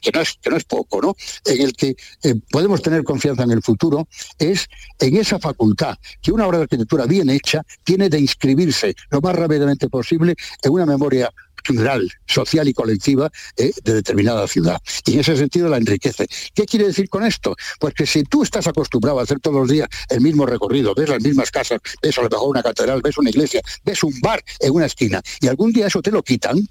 que 0.00 0.10
no 0.12 0.20
es, 0.20 0.38
que 0.40 0.50
no 0.50 0.56
es 0.56 0.64
poco, 0.64 1.00
¿no? 1.00 1.16
en 1.44 1.62
el 1.62 1.72
que 1.72 1.96
eh, 2.22 2.34
podemos 2.50 2.82
tener 2.82 3.02
confianza 3.02 3.42
en 3.42 3.50
el 3.50 3.62
futuro 3.62 4.08
es 4.38 4.68
en 4.98 5.16
esa 5.16 5.38
facultad 5.38 5.96
que 6.22 6.32
una 6.32 6.46
obra 6.46 6.58
de 6.58 6.64
arquitectura 6.64 7.06
bien 7.06 7.30
hecha 7.30 7.62
tiene 7.82 8.08
de 8.08 8.20
inscribirse 8.20 8.94
lo 9.10 9.20
más 9.20 9.34
rápidamente 9.34 9.88
posible 9.88 10.36
en 10.62 10.72
una 10.72 10.86
memoria 10.86 11.30
general, 11.64 12.10
social 12.26 12.68
y 12.68 12.74
colectiva 12.74 13.30
eh, 13.56 13.72
de 13.82 13.94
determinada 13.94 14.46
ciudad. 14.46 14.80
Y 15.06 15.14
en 15.14 15.20
ese 15.20 15.36
sentido 15.36 15.68
la 15.68 15.78
enriquece. 15.78 16.26
¿Qué 16.54 16.66
quiere 16.66 16.86
decir 16.86 17.08
con 17.08 17.24
esto? 17.24 17.56
Pues 17.80 17.94
que 17.94 18.06
si 18.06 18.22
tú 18.24 18.42
estás 18.42 18.66
acostumbrado 18.66 19.18
a 19.18 19.22
hacer 19.22 19.40
todos 19.40 19.56
los 19.56 19.68
días 19.68 19.88
el 20.10 20.20
mismo 20.20 20.46
recorrido, 20.46 20.94
ves 20.94 21.08
las 21.08 21.22
mismas 21.22 21.50
casas, 21.50 21.80
ves 22.02 22.18
a 22.18 22.22
lo 22.22 22.28
mejor 22.28 22.50
una 22.50 22.62
catedral, 22.62 23.00
ves 23.02 23.18
una 23.18 23.30
iglesia, 23.30 23.62
ves 23.84 24.02
un 24.04 24.20
bar 24.20 24.42
en 24.60 24.72
una 24.72 24.86
esquina, 24.86 25.22
y 25.40 25.48
algún 25.48 25.72
día 25.72 25.86
eso 25.86 26.02
te 26.02 26.10
lo 26.10 26.22
quitan, 26.22 26.68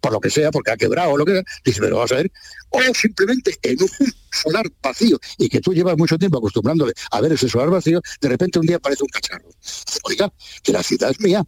por 0.00 0.12
lo 0.12 0.20
que 0.20 0.30
sea, 0.30 0.50
porque 0.50 0.70
ha 0.70 0.76
quebrado 0.76 1.10
o 1.10 1.18
lo 1.18 1.26
que 1.26 1.32
sea, 1.32 1.42
dices, 1.64 1.80
pero 1.80 1.98
vas 1.98 2.12
a 2.12 2.16
ver, 2.16 2.32
o 2.70 2.80
simplemente 2.94 3.58
en 3.62 3.82
un 3.82 3.90
solar 4.32 4.66
vacío 4.82 5.18
y 5.36 5.48
que 5.48 5.60
tú 5.60 5.74
llevas 5.74 5.96
mucho 5.98 6.18
tiempo 6.18 6.38
acostumbrándole 6.38 6.94
a 7.10 7.20
ver 7.20 7.32
ese 7.32 7.48
solar 7.48 7.68
vacío, 7.68 8.00
de 8.20 8.28
repente 8.28 8.58
un 8.58 8.66
día 8.66 8.76
aparece 8.76 9.02
un 9.02 9.10
cacharro. 9.10 9.50
Oiga, 10.04 10.32
que 10.62 10.72
la 10.72 10.82
ciudad 10.82 11.10
es 11.10 11.20
mía, 11.20 11.44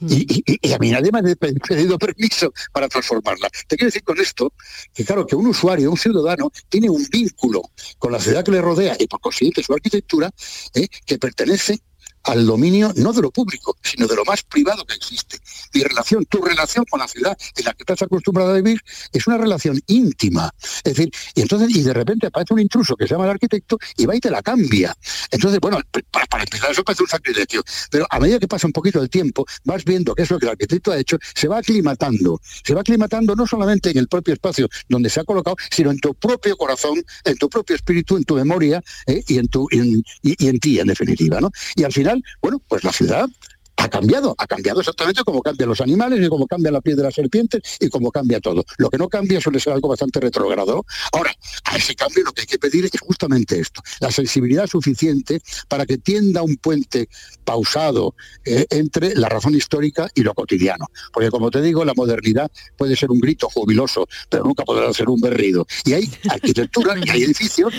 y, 0.00 0.72
a 0.72 0.78
mí 0.78 0.90
nadie 0.90 1.10
me 1.12 1.18
ha 1.18 1.36
pedido 1.36 1.98
permiso 1.98 2.52
para 2.72 2.88
transformarla. 2.88 3.48
Te 3.66 3.76
quiero 3.76 3.88
decir 3.88 4.04
con 4.04 4.20
esto 4.20 4.52
que 4.94 5.04
claro 5.04 5.26
que 5.26 5.36
un 5.36 5.46
usuario, 5.46 5.90
un 5.90 5.96
ciudadano, 5.96 6.50
tiene 6.68 6.90
un 6.90 7.04
vínculo 7.10 7.62
con 7.98 8.12
la 8.12 8.20
ciudad 8.20 8.44
que 8.44 8.52
le 8.52 8.60
rodea 8.60 8.96
y 8.98 9.06
por 9.06 9.20
consiguiente 9.20 9.62
su 9.62 9.72
arquitectura 9.72 10.30
¿eh? 10.74 10.88
que 11.04 11.18
pertenece 11.18 11.80
al 12.26 12.46
dominio 12.46 12.92
no 12.96 13.12
de 13.12 13.22
lo 13.22 13.30
público, 13.30 13.76
sino 13.82 14.06
de 14.06 14.16
lo 14.16 14.24
más 14.24 14.42
privado 14.42 14.84
que 14.84 14.94
existe. 14.94 15.38
Mi 15.72 15.82
relación, 15.82 16.24
tu 16.26 16.42
relación 16.42 16.84
con 16.88 17.00
la 17.00 17.08
ciudad 17.08 17.36
en 17.56 17.64
la 17.64 17.72
que 17.72 17.82
estás 17.82 18.02
acostumbrado 18.02 18.50
a 18.50 18.54
vivir 18.54 18.80
es 19.12 19.26
una 19.26 19.38
relación 19.38 19.80
íntima. 19.86 20.52
Es 20.84 20.94
decir, 20.94 21.10
y 21.34 21.40
entonces, 21.40 21.74
y 21.74 21.82
de 21.82 21.92
repente 21.92 22.26
aparece 22.26 22.54
un 22.54 22.60
intruso 22.60 22.96
que 22.96 23.06
se 23.06 23.14
llama 23.14 23.24
el 23.24 23.30
arquitecto 23.30 23.78
y 23.96 24.06
va 24.06 24.16
y 24.16 24.20
te 24.20 24.30
la 24.30 24.42
cambia. 24.42 24.94
Entonces, 25.30 25.60
bueno, 25.60 25.80
para, 26.10 26.42
empezar 26.42 26.70
eso 26.70 26.82
parece 26.82 27.02
un 27.02 27.08
sacrilegio. 27.08 27.62
Pero 27.90 28.06
a 28.10 28.18
medida 28.18 28.38
que 28.38 28.48
pasa 28.48 28.66
un 28.66 28.72
poquito 28.72 29.00
el 29.00 29.10
tiempo, 29.10 29.46
vas 29.64 29.84
viendo 29.84 30.14
qué 30.14 30.22
es 30.22 30.30
lo 30.30 30.38
que 30.38 30.46
el 30.46 30.52
arquitecto 30.52 30.92
ha 30.92 30.98
hecho, 30.98 31.18
se 31.34 31.48
va 31.48 31.58
aclimatando. 31.58 32.40
Se 32.64 32.74
va 32.74 32.80
aclimatando 32.80 33.36
no 33.36 33.46
solamente 33.46 33.90
en 33.90 33.98
el 33.98 34.08
propio 34.08 34.34
espacio 34.34 34.68
donde 34.88 35.10
se 35.10 35.20
ha 35.20 35.24
colocado, 35.24 35.56
sino 35.70 35.90
en 35.90 35.98
tu 35.98 36.14
propio 36.14 36.56
corazón, 36.56 37.02
en 37.24 37.36
tu 37.36 37.48
propio 37.48 37.76
espíritu, 37.76 38.16
en 38.16 38.24
tu 38.24 38.34
memoria 38.34 38.82
¿eh? 39.06 39.22
y, 39.26 39.38
en 39.38 39.48
tu, 39.48 39.68
y 39.70 40.46
en 40.46 40.58
ti, 40.58 40.80
en 40.80 40.88
definitiva. 40.88 41.40
¿no? 41.40 41.50
Y 41.74 41.84
al 41.84 41.92
final 41.92 42.15
bueno, 42.40 42.60
pues 42.68 42.84
la 42.84 42.92
ciudad 42.92 43.28
ha 43.76 43.88
cambiado, 43.88 44.34
ha 44.38 44.46
cambiado 44.46 44.80
exactamente 44.80 45.22
como 45.22 45.42
cambian 45.42 45.68
los 45.68 45.80
animales 45.80 46.24
y 46.24 46.28
como 46.28 46.46
cambia 46.46 46.72
la 46.72 46.80
piel 46.80 46.96
de 46.96 47.02
las 47.02 47.14
serpientes 47.14 47.60
y 47.80 47.88
como 47.88 48.10
cambia 48.10 48.40
todo. 48.40 48.64
Lo 48.78 48.90
que 48.90 48.98
no 48.98 49.08
cambia 49.08 49.40
suele 49.40 49.60
ser 49.60 49.72
algo 49.72 49.88
bastante 49.88 50.20
retrogrado. 50.20 50.84
Ahora, 51.12 51.34
a 51.64 51.76
ese 51.76 51.94
cambio 51.94 52.24
lo 52.24 52.32
que 52.32 52.42
hay 52.42 52.46
que 52.46 52.58
pedir 52.58 52.84
es 52.86 53.00
justamente 53.00 53.58
esto, 53.58 53.82
la 54.00 54.10
sensibilidad 54.10 54.66
suficiente 54.66 55.40
para 55.68 55.86
que 55.86 55.98
tienda 55.98 56.42
un 56.42 56.56
puente 56.56 57.08
pausado 57.44 58.14
eh, 58.44 58.66
entre 58.70 59.14
la 59.14 59.28
razón 59.28 59.54
histórica 59.54 60.08
y 60.14 60.22
lo 60.22 60.34
cotidiano. 60.34 60.86
Porque 61.12 61.30
como 61.30 61.50
te 61.50 61.60
digo, 61.60 61.84
la 61.84 61.94
modernidad 61.94 62.50
puede 62.76 62.96
ser 62.96 63.10
un 63.10 63.20
grito 63.20 63.48
jubiloso, 63.48 64.08
pero 64.28 64.44
nunca 64.44 64.64
podrá 64.64 64.92
ser 64.92 65.08
un 65.08 65.20
berrido. 65.20 65.66
Y 65.84 65.92
hay 65.92 66.10
arquitectura 66.28 66.94
hay 66.94 67.22
edificios 67.22 67.72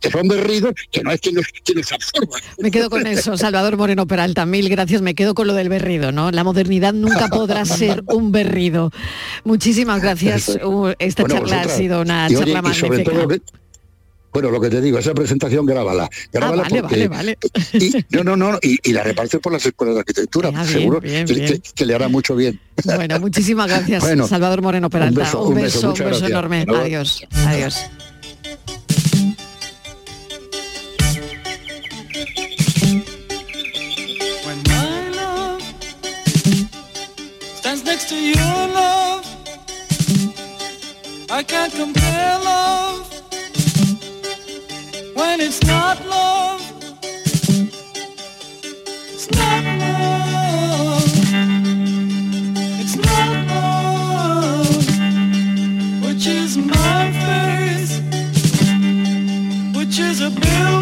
que 0.00 0.10
son 0.10 0.26
berridos 0.28 0.74
que 0.90 1.02
no 1.02 1.12
es 1.12 1.20
que 1.20 1.32
nos, 1.32 1.46
que 1.46 1.74
absorban. 1.78 2.40
Me 2.58 2.70
quedo 2.70 2.90
con 2.90 3.06
eso, 3.06 3.36
Salvador 3.36 3.76
Moreno 3.76 4.06
Peralta, 4.06 4.46
mil 4.46 4.68
gracias, 4.68 5.02
me 5.02 5.14
quedo 5.14 5.34
con 5.34 5.41
lo 5.44 5.54
del 5.54 5.68
berrido, 5.68 6.12
¿no? 6.12 6.30
La 6.30 6.44
modernidad 6.44 6.92
nunca 6.92 7.28
podrá 7.28 7.64
ser 7.64 8.02
un 8.06 8.32
berrido. 8.32 8.90
Muchísimas 9.44 10.02
gracias. 10.02 10.58
Uh, 10.62 10.92
esta 10.98 11.24
charla 11.24 11.62
ha 11.62 11.68
sido 11.68 12.02
una 12.02 12.28
charla 12.28 12.62
magnífica. 12.62 13.12
bueno, 14.32 14.50
lo 14.50 14.60
que 14.60 14.70
te 14.70 14.80
digo, 14.80 14.98
esa 14.98 15.14
presentación 15.14 15.66
grábala. 15.66 16.08
Grábala 16.32 16.64
ah, 16.64 16.82
vale, 16.82 17.08
vale, 17.08 17.38
Y, 17.74 17.92
no, 18.10 18.24
no, 18.24 18.36
no, 18.36 18.58
y, 18.62 18.92
la 18.92 19.02
reparte 19.02 19.38
por 19.38 19.52
las 19.52 19.64
escuelas 19.66 19.94
de 19.96 20.00
arquitectura, 20.00 20.50
ah, 20.54 20.64
seguro 20.64 21.00
que, 21.00 21.84
le 21.84 21.94
hará 21.94 22.08
mucho 22.08 22.34
bien. 22.34 22.60
Bueno, 22.84 23.20
muchísimas 23.20 23.68
gracias, 23.68 24.04
Salvador 24.28 24.62
Moreno 24.62 24.90
Peralta. 24.90 25.20
Un 25.38 25.54
beso, 25.54 25.92
un 25.92 25.94
beso, 25.94 26.26
enorme. 26.26 26.64
Adiós. 26.68 27.24
Adiós. 27.46 27.86
I 41.42 41.44
can't 41.44 41.72
compare 41.72 42.38
love 42.38 43.10
when 45.14 45.40
it's 45.40 45.60
not 45.64 45.98
love. 46.06 46.60
It's 49.12 49.28
not 49.32 49.64
love. 49.82 51.02
It's 52.80 52.94
not 52.94 53.46
love, 53.48 54.86
which 56.04 56.28
is 56.28 56.56
my 56.56 57.10
face, 57.26 58.00
which 59.76 59.98
is 59.98 60.20
a 60.20 60.30
building, 60.30 60.81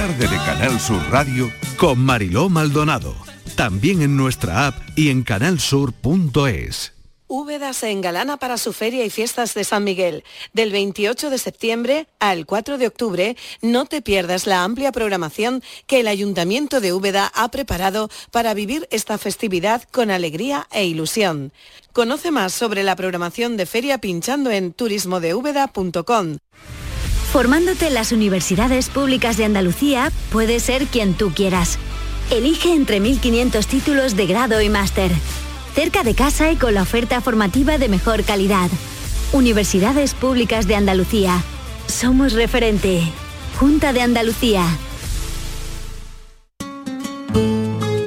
tarde 0.00 0.28
de 0.28 0.36
Canal 0.46 0.80
Sur 0.80 1.02
Radio 1.10 1.52
con 1.76 1.98
Mariló 1.98 2.48
Maldonado. 2.48 3.14
También 3.54 4.00
en 4.00 4.16
nuestra 4.16 4.68
app 4.68 4.74
y 4.96 5.10
en 5.10 5.22
canalsur.es. 5.22 6.94
Úbeda 7.26 7.74
se 7.74 7.90
engalana 7.90 8.38
para 8.38 8.56
su 8.56 8.72
feria 8.72 9.04
y 9.04 9.10
fiestas 9.10 9.52
de 9.52 9.62
San 9.62 9.84
Miguel. 9.84 10.24
Del 10.54 10.72
28 10.72 11.28
de 11.28 11.36
septiembre 11.36 12.06
al 12.18 12.46
4 12.46 12.78
de 12.78 12.86
octubre, 12.86 13.36
no 13.60 13.84
te 13.84 14.00
pierdas 14.00 14.46
la 14.46 14.64
amplia 14.64 14.90
programación 14.90 15.62
que 15.86 16.00
el 16.00 16.08
Ayuntamiento 16.08 16.80
de 16.80 16.94
Úbeda 16.94 17.30
ha 17.34 17.50
preparado 17.50 18.08
para 18.30 18.54
vivir 18.54 18.88
esta 18.90 19.18
festividad 19.18 19.82
con 19.82 20.10
alegría 20.10 20.66
e 20.70 20.86
ilusión. 20.86 21.52
Conoce 21.92 22.30
más 22.30 22.54
sobre 22.54 22.84
la 22.84 22.96
programación 22.96 23.58
de 23.58 23.66
feria 23.66 23.98
pinchando 23.98 24.50
en 24.50 24.72
turismodeúbeda.com. 24.72 26.38
Formándote 27.32 27.86
en 27.86 27.94
las 27.94 28.10
universidades 28.10 28.88
públicas 28.88 29.36
de 29.36 29.44
Andalucía, 29.44 30.10
puedes 30.32 30.64
ser 30.64 30.86
quien 30.86 31.14
tú 31.14 31.30
quieras. 31.32 31.78
Elige 32.28 32.74
entre 32.74 33.00
1.500 33.00 33.66
títulos 33.66 34.16
de 34.16 34.26
grado 34.26 34.60
y 34.60 34.68
máster. 34.68 35.12
Cerca 35.76 36.02
de 36.02 36.14
casa 36.14 36.50
y 36.50 36.56
con 36.56 36.74
la 36.74 36.82
oferta 36.82 37.20
formativa 37.20 37.78
de 37.78 37.88
mejor 37.88 38.24
calidad. 38.24 38.68
Universidades 39.32 40.14
Públicas 40.14 40.66
de 40.66 40.74
Andalucía. 40.74 41.40
Somos 41.86 42.32
referente. 42.32 43.00
Junta 43.60 43.92
de 43.92 44.02
Andalucía. 44.02 44.64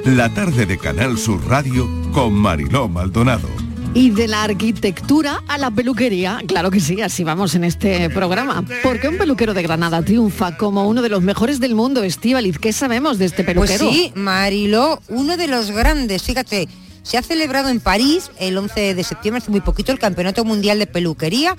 La 0.04 0.28
tarde 0.34 0.66
de 0.66 0.76
Canal 0.76 1.16
Sur 1.16 1.48
Radio 1.48 1.88
con 2.12 2.34
Mariló 2.34 2.88
Maldonado. 2.88 3.63
Y 3.96 4.10
de 4.10 4.26
la 4.26 4.42
arquitectura 4.42 5.40
a 5.46 5.56
la 5.56 5.70
peluquería, 5.70 6.40
claro 6.48 6.70
que 6.72 6.80
sí, 6.80 7.00
así 7.00 7.22
vamos 7.22 7.54
en 7.54 7.62
este 7.62 8.10
programa. 8.10 8.64
Porque 8.82 9.08
un 9.08 9.16
peluquero 9.18 9.54
de 9.54 9.62
Granada 9.62 10.02
triunfa 10.02 10.56
como 10.56 10.88
uno 10.88 11.00
de 11.00 11.08
los 11.08 11.22
mejores 11.22 11.60
del 11.60 11.76
mundo, 11.76 12.02
Estíbaliz. 12.02 12.58
¿Qué 12.58 12.72
sabemos 12.72 13.18
de 13.18 13.26
este 13.26 13.44
Pues 13.44 13.54
peluquero? 13.54 13.90
sí, 13.92 14.12
Mariló, 14.16 15.00
uno 15.08 15.36
de 15.36 15.46
los 15.46 15.70
grandes, 15.70 16.24
fíjate, 16.24 16.68
se 17.04 17.18
ha 17.18 17.22
celebrado 17.22 17.68
en 17.68 17.78
París 17.78 18.32
el 18.40 18.58
11 18.58 18.94
de 18.96 19.04
septiembre, 19.04 19.40
hace 19.40 19.52
muy 19.52 19.60
poquito, 19.60 19.92
el 19.92 20.00
Campeonato 20.00 20.44
Mundial 20.44 20.80
de 20.80 20.88
Peluquería. 20.88 21.56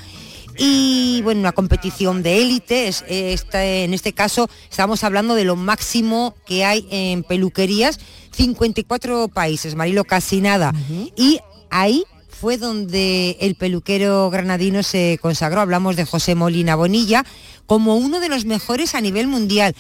Y 0.58 1.22
bueno, 1.24 1.40
una 1.40 1.54
competición 1.54 2.22
de 2.22 2.42
élite, 2.42 2.90
es- 2.90 3.06
en 3.08 3.94
este 3.94 4.12
caso 4.12 4.50
estamos 4.70 5.06
hablando 5.06 5.36
de 5.36 5.46
lo 5.46 5.56
máximo 5.56 6.36
que 6.46 6.66
hay 6.66 6.86
en 6.92 7.24
peluquerías, 7.24 7.98
54 8.36 9.30
países, 9.30 9.76
Marilo, 9.76 10.04
casi 10.04 10.42
nada. 10.42 10.74
Y 11.16 11.40
ahí 11.70 12.04
fue 12.46 12.58
donde 12.60 13.38
el 13.42 13.56
peluquero 13.56 14.30
granadino 14.30 14.84
se 14.84 15.18
consagró, 15.20 15.62
hablamos 15.62 15.96
de 15.96 16.06
José 16.06 16.36
Molina 16.36 16.76
Bonilla, 16.76 17.26
como 17.66 17.96
uno 17.96 18.20
de 18.20 18.30
los 18.30 18.46
mejores 18.46 18.94
a 18.94 19.02
nivel 19.02 19.26
mundial. 19.26 19.76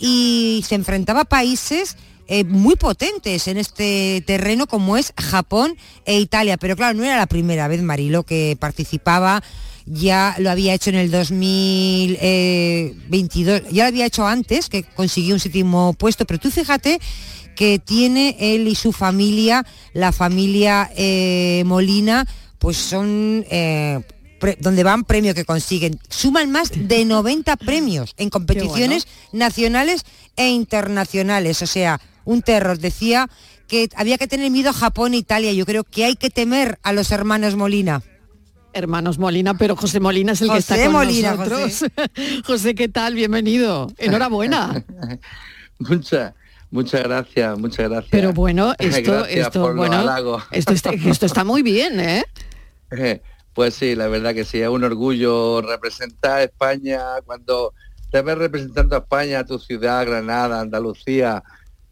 Y 0.00 0.64
se 0.66 0.74
enfrentaba 0.74 1.20
a 1.20 1.26
países 1.26 1.96
eh, 2.26 2.42
muy 2.42 2.74
potentes 2.74 3.46
en 3.46 3.56
este 3.56 4.24
terreno 4.26 4.66
como 4.66 4.96
es 4.96 5.12
Japón 5.16 5.76
e 6.06 6.18
Italia. 6.18 6.56
Pero 6.56 6.74
claro, 6.74 6.98
no 6.98 7.04
era 7.04 7.16
la 7.16 7.28
primera 7.28 7.68
vez, 7.68 7.82
Marilo, 7.82 8.24
que 8.24 8.56
participaba. 8.58 9.44
Ya 9.86 10.34
lo 10.38 10.50
había 10.50 10.74
hecho 10.74 10.90
en 10.90 10.96
el 10.96 11.12
2022, 11.12 13.62
ya 13.70 13.84
lo 13.84 13.88
había 13.90 14.06
hecho 14.06 14.26
antes, 14.26 14.68
que 14.68 14.82
consiguió 14.82 15.36
un 15.36 15.40
séptimo 15.40 15.92
puesto. 15.92 16.24
Pero 16.24 16.40
tú 16.40 16.50
fíjate 16.50 16.98
que 17.58 17.80
tiene 17.80 18.36
él 18.38 18.68
y 18.68 18.76
su 18.76 18.92
familia, 18.92 19.66
la 19.92 20.12
familia 20.12 20.88
eh, 20.96 21.64
Molina, 21.66 22.24
pues 22.60 22.76
son... 22.76 23.44
eh, 23.50 24.00
pre- 24.38 24.56
donde 24.60 24.84
van 24.84 25.02
premios 25.02 25.34
que 25.34 25.44
consiguen. 25.44 25.98
Suman 26.08 26.52
más 26.52 26.70
de 26.72 27.04
90 27.04 27.56
premios 27.56 28.14
en 28.16 28.30
competiciones 28.30 29.08
nacionales 29.32 30.04
e 30.36 30.50
internacionales. 30.50 31.60
O 31.60 31.66
sea, 31.66 32.00
un 32.24 32.42
terror. 32.42 32.78
Decía 32.78 33.28
que 33.66 33.88
había 33.96 34.18
que 34.18 34.28
tener 34.28 34.52
miedo 34.52 34.70
a 34.70 34.72
Japón 34.72 35.14
e 35.14 35.16
Italia. 35.16 35.52
Yo 35.52 35.66
creo 35.66 35.82
que 35.82 36.04
hay 36.04 36.14
que 36.14 36.30
temer 36.30 36.78
a 36.84 36.92
los 36.92 37.10
hermanos 37.10 37.56
Molina. 37.56 38.02
Hermanos 38.72 39.18
Molina, 39.18 39.58
pero 39.58 39.74
José 39.74 39.98
Molina 39.98 40.30
es 40.30 40.42
el 40.42 40.50
que 40.52 40.58
está 40.58 40.74
José 40.76 40.84
con 40.86 40.92
Molina, 40.94 41.34
nosotros. 41.34 41.84
José. 42.46 42.76
¿qué 42.76 42.86
tal? 42.88 43.14
Bienvenido. 43.16 43.90
Enhorabuena. 43.98 44.84
Muchas, 45.80 46.34
muchas 46.70 47.02
gracias, 47.02 47.58
muchas 47.58 47.88
gracias. 47.88 48.10
Pero 48.10 48.32
bueno, 48.32 48.74
esto, 48.78 49.24
esto, 49.26 49.74
bueno, 49.74 50.42
esto 50.50 50.72
está, 50.72 50.90
esto 51.06 51.26
está 51.26 51.44
muy 51.44 51.62
bien, 51.62 52.00
¿eh? 52.00 52.24
Pues 53.54 53.74
sí, 53.74 53.96
la 53.96 54.06
verdad 54.06 54.34
que 54.34 54.44
sí, 54.44 54.60
es 54.60 54.68
un 54.68 54.84
orgullo 54.84 55.60
representar 55.62 56.38
a 56.38 56.42
España 56.44 57.00
cuando 57.24 57.74
te 58.12 58.22
ves 58.22 58.38
representando 58.38 58.94
a 58.94 59.00
España, 59.00 59.40
a 59.40 59.44
tu 59.44 59.58
ciudad, 59.58 60.06
Granada, 60.06 60.60
Andalucía. 60.60 61.42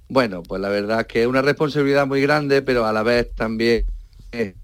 Bueno, 0.09 0.45
pues 0.45 0.61
la 0.61 0.69
verdad 0.69 1.09
que 1.09 1.23
es 1.23 1.27
una 1.27 1.43
responsabilidad 1.43 2.07
muy 2.07 2.21
grande, 2.21 2.63
pero 2.63 2.87
a 2.87 2.93
la 2.93 3.03
vez 3.03 3.35
también 3.35 3.85
es 4.31 4.55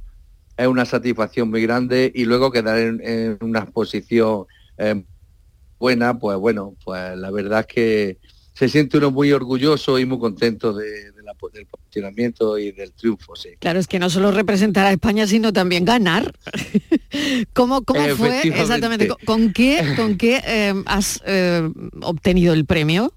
una 0.68 0.84
satisfacción 0.84 1.50
muy 1.50 1.62
grande 1.62 2.12
y 2.14 2.24
luego 2.24 2.52
quedar 2.52 2.78
en, 2.78 3.00
en 3.04 3.38
una 3.40 3.66
posición 3.66 4.46
eh, 4.78 5.02
buena, 5.78 6.18
pues 6.18 6.38
bueno, 6.38 6.76
pues 6.84 7.16
la 7.18 7.30
verdad 7.32 7.66
que 7.66 8.18
se 8.54 8.68
siente 8.68 8.98
uno 8.98 9.10
muy 9.10 9.32
orgulloso 9.32 9.98
y 9.98 10.04
muy 10.06 10.18
contento 10.18 10.72
de, 10.74 11.10
de 11.12 11.22
la- 11.22 11.32
del 11.52 11.66
posicionamiento 11.66 12.58
y 12.58 12.70
del 12.72 12.92
triunfo, 12.92 13.34
sí. 13.34 13.50
Claro, 13.58 13.78
es 13.78 13.86
que 13.86 13.98
no 13.98 14.08
solo 14.10 14.30
representar 14.30 14.86
a 14.86 14.92
España, 14.92 15.26
sino 15.26 15.52
también 15.52 15.84
ganar. 15.84 16.32
¿Cómo, 17.54 17.82
cómo 17.82 18.06
fue 18.16 18.42
exactamente? 18.48 19.08
¿Con- 19.08 19.18
¿Con 19.24 19.52
qué, 19.52 19.94
con 19.96 20.16
qué 20.18 20.42
eh, 20.46 20.74
has 20.86 21.20
eh, 21.26 21.68
obtenido 22.02 22.52
el 22.52 22.64
premio? 22.66 23.12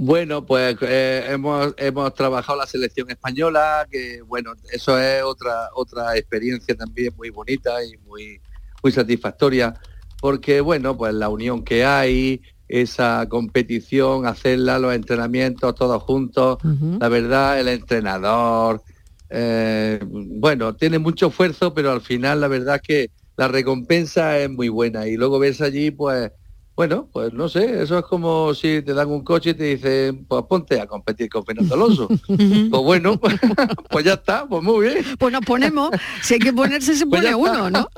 Bueno, 0.00 0.46
pues 0.46 0.76
eh, 0.82 1.26
hemos, 1.28 1.74
hemos 1.76 2.14
trabajado 2.14 2.56
la 2.58 2.66
selección 2.66 3.10
española, 3.10 3.86
que 3.90 4.22
bueno, 4.22 4.52
eso 4.70 4.96
es 4.98 5.22
otra, 5.24 5.70
otra 5.74 6.16
experiencia 6.16 6.76
también 6.76 7.12
muy 7.16 7.30
bonita 7.30 7.82
y 7.84 7.96
muy, 8.06 8.40
muy 8.82 8.92
satisfactoria, 8.92 9.74
porque 10.20 10.60
bueno, 10.60 10.96
pues 10.96 11.14
la 11.14 11.28
unión 11.28 11.64
que 11.64 11.84
hay, 11.84 12.40
esa 12.68 13.26
competición, 13.28 14.26
hacerla, 14.26 14.78
los 14.78 14.94
entrenamientos 14.94 15.74
todos 15.74 16.02
juntos, 16.02 16.58
la 17.00 17.08
verdad, 17.08 17.58
el 17.58 17.68
entrenador, 17.68 18.82
eh, 19.30 19.98
bueno, 20.06 20.74
tiene 20.74 20.98
mucho 20.98 21.28
esfuerzo, 21.28 21.74
pero 21.74 21.92
al 21.92 22.00
final 22.00 22.40
la 22.40 22.48
verdad 22.48 22.76
es 22.76 22.82
que 22.82 23.10
la 23.36 23.48
recompensa 23.48 24.38
es 24.38 24.50
muy 24.50 24.68
buena. 24.68 25.06
Y 25.06 25.16
luego 25.16 25.38
ves 25.38 25.60
allí, 25.60 25.90
pues, 25.90 26.30
bueno, 26.78 27.08
pues 27.12 27.32
no 27.32 27.48
sé, 27.48 27.82
eso 27.82 27.98
es 27.98 28.04
como 28.04 28.54
si 28.54 28.82
te 28.82 28.94
dan 28.94 29.08
un 29.08 29.24
coche 29.24 29.50
y 29.50 29.54
te 29.54 29.64
dicen, 29.64 30.24
pues 30.28 30.44
ponte 30.48 30.80
a 30.80 30.86
competir 30.86 31.28
con 31.28 31.44
Fernando 31.44 31.74
Alonso. 31.74 32.06
pues 32.28 32.70
bueno, 32.70 33.20
pues 33.90 34.04
ya 34.04 34.12
está, 34.12 34.46
pues 34.46 34.62
muy 34.62 34.86
bien. 34.86 35.04
Pues 35.18 35.32
nos 35.32 35.44
ponemos, 35.44 35.90
si 36.22 36.34
hay 36.34 36.38
que 36.40 36.52
ponerse 36.52 36.94
se 36.94 37.04
Pues 37.10 37.20
pone 37.22 37.34
uno, 37.34 37.68
¿no? 37.68 37.88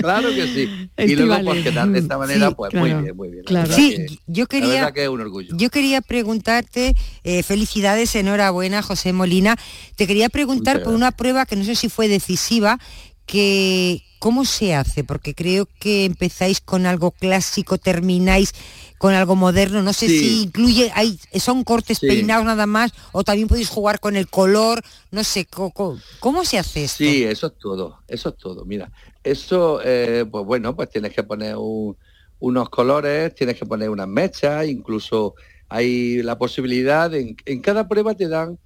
claro 0.00 0.30
que 0.30 0.46
sí. 0.46 0.60
Y 0.96 1.14
luego 1.14 1.34
Estíbaliz. 1.34 1.44
pues 1.44 1.62
quedar 1.64 1.88
de 1.90 1.98
esta 1.98 2.16
manera, 2.16 2.48
Sí, 2.48 2.54
pues 2.56 2.70
claro, 2.70 2.86
muy 2.86 3.02
bien, 3.02 3.16
muy 3.18 3.28
bien. 3.28 3.42
La 3.48 3.64
claro. 3.64 3.72
Sí, 3.74 3.90
que- 4.06 4.18
yo 4.26 4.46
quería- 4.46 4.90
que 4.92 5.02
es 5.02 5.08
un 5.10 5.20
orgullo. 5.20 5.54
Yo 5.54 5.68
quería 5.68 6.00
preguntarte, 6.00 6.94
eh, 7.22 7.42
felicidades, 7.42 8.14
enhorabuena, 8.16 8.80
José 8.80 9.12
Molina. 9.12 9.56
Te 9.96 10.06
quería 10.06 10.30
preguntar 10.30 10.76
Muchas 10.76 10.84
por 10.86 10.94
una 10.94 11.10
prueba 11.12 11.44
que 11.44 11.56
no 11.56 11.64
sé 11.64 11.74
si 11.74 11.90
fue 11.90 12.08
decisiva, 12.08 12.78
que 13.26 14.02
cómo 14.18 14.44
se 14.44 14.74
hace, 14.74 15.04
porque 15.04 15.34
creo 15.34 15.68
que 15.78 16.04
empezáis 16.04 16.60
con 16.60 16.86
algo 16.86 17.10
clásico, 17.10 17.76
termináis 17.78 18.52
con 18.98 19.12
algo 19.14 19.36
moderno. 19.36 19.82
No 19.82 19.92
sé 19.92 20.08
Sí. 20.08 20.18
si 20.18 20.42
incluye, 20.44 20.90
hay, 20.94 21.18
son 21.38 21.64
cortes 21.64 21.98
Sí. 21.98 22.06
peinados 22.06 22.46
nada 22.46 22.66
más, 22.66 22.92
o 23.12 23.22
también 23.24 23.46
podéis 23.48 23.68
jugar 23.68 24.00
con 24.00 24.16
el 24.16 24.28
color. 24.28 24.80
No 25.10 25.22
sé, 25.22 25.44
co- 25.44 25.70
¿cómo, 26.20 26.44
se 26.44 26.58
hace 26.58 26.84
esto? 26.84 26.98
Sí, 26.98 27.24
eso 27.24 27.48
es 27.48 27.58
todo, 27.58 28.02
eso 28.08 28.30
es 28.30 28.36
todo. 28.36 28.64
Mira, 28.64 28.90
eso, 29.22 29.80
eh, 29.84 30.24
pues 30.30 30.44
bueno, 30.44 30.74
pues 30.74 30.88
tienes 30.88 31.12
que 31.12 31.22
poner 31.22 31.56
un- 31.56 31.96
unos 32.38 32.68
colores, 32.70 33.34
tienes 33.34 33.58
que 33.58 33.66
poner 33.66 33.90
unas 33.90 34.08
mechas, 34.08 34.66
incluso 34.66 35.34
hay 35.68 36.22
la 36.22 36.38
posibilidad, 36.38 37.10
de- 37.10 37.20
en, 37.20 37.36
en 37.44 37.60
cada 37.60 37.86
prueba 37.88 38.14
te 38.14 38.28
dan 38.28 38.58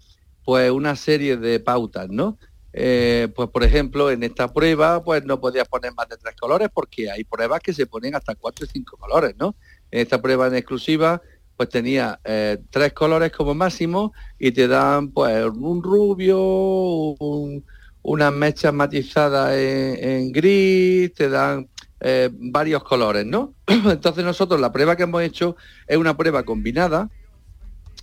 pues 0.44 0.70
una 0.70 0.96
serie 0.96 1.36
de 1.36 1.60
pautas, 1.60 2.08
¿no? 2.08 2.38
Eh, 2.72 3.28
pues 3.34 3.48
por 3.50 3.64
ejemplo, 3.64 4.10
en 4.10 4.22
esta 4.22 4.52
prueba 4.52 5.02
pues 5.02 5.24
no 5.24 5.40
podías 5.40 5.66
poner 5.68 5.92
más 5.94 6.08
de 6.08 6.16
tres 6.16 6.36
colores 6.40 6.68
porque 6.72 7.10
hay 7.10 7.24
pruebas 7.24 7.60
que 7.60 7.72
se 7.72 7.86
ponen 7.86 8.14
hasta 8.14 8.34
cuatro 8.36 8.64
y 8.64 8.68
cinco 8.68 8.96
colores, 8.96 9.34
¿no? 9.38 9.56
En 9.90 10.00
esta 10.00 10.20
prueba 10.22 10.46
en 10.46 10.54
exclusiva 10.54 11.20
pues 11.56 11.68
tenía 11.68 12.18
eh, 12.24 12.58
tres 12.70 12.92
colores 12.92 13.32
como 13.32 13.54
máximo 13.54 14.14
y 14.38 14.52
te 14.52 14.66
dan 14.68 15.10
pues 15.10 15.44
un 15.44 15.82
rubio, 15.82 16.38
un- 16.40 17.64
unas 18.02 18.32
mechas 18.32 18.72
matizadas 18.72 19.52
en, 19.56 20.02
en 20.08 20.32
gris, 20.32 21.12
te 21.12 21.28
dan 21.28 21.68
eh, 22.00 22.30
varios 22.32 22.82
colores, 22.82 23.26
¿no? 23.26 23.52
Entonces 23.66 24.24
nosotros 24.24 24.58
la 24.58 24.72
prueba 24.72 24.96
que 24.96 25.02
hemos 25.02 25.22
hecho 25.22 25.56
es 25.86 25.98
una 25.98 26.16
prueba 26.16 26.42
combinada 26.44 27.10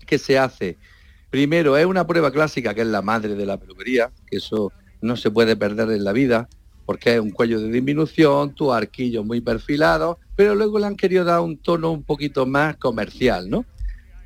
que 0.05 0.19
se 0.19 0.37
hace. 0.37 0.77
Primero 1.29 1.77
es 1.77 1.85
una 1.85 2.07
prueba 2.07 2.31
clásica 2.31 2.73
que 2.73 2.81
es 2.81 2.87
la 2.87 3.01
madre 3.01 3.35
de 3.35 3.45
la 3.45 3.57
peluquería, 3.57 4.11
que 4.29 4.37
eso 4.37 4.71
no 5.01 5.15
se 5.17 5.29
puede 5.29 5.55
perder 5.55 5.91
en 5.91 6.03
la 6.03 6.13
vida, 6.13 6.47
porque 6.85 7.15
es 7.15 7.19
un 7.19 7.31
cuello 7.31 7.59
de 7.59 7.69
disminución, 7.69 8.55
tu 8.55 8.71
arquillo 8.71 9.23
muy 9.23 9.41
perfilado, 9.41 10.19
pero 10.35 10.55
luego 10.55 10.79
le 10.79 10.85
han 10.85 10.95
querido 10.95 11.25
dar 11.25 11.41
un 11.41 11.57
tono 11.57 11.91
un 11.91 12.03
poquito 12.03 12.45
más 12.45 12.77
comercial, 12.77 13.49
¿no? 13.49 13.65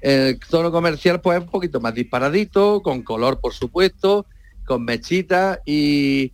El 0.01 0.39
tono 0.39 0.71
comercial 0.71 1.21
pues 1.21 1.37
es 1.37 1.43
un 1.43 1.49
poquito 1.49 1.79
más 1.79 1.93
disparadito, 1.93 2.81
con 2.81 3.01
color 3.01 3.39
por 3.39 3.53
supuesto, 3.53 4.25
con 4.65 4.85
mechitas 4.85 5.59
y, 5.65 6.33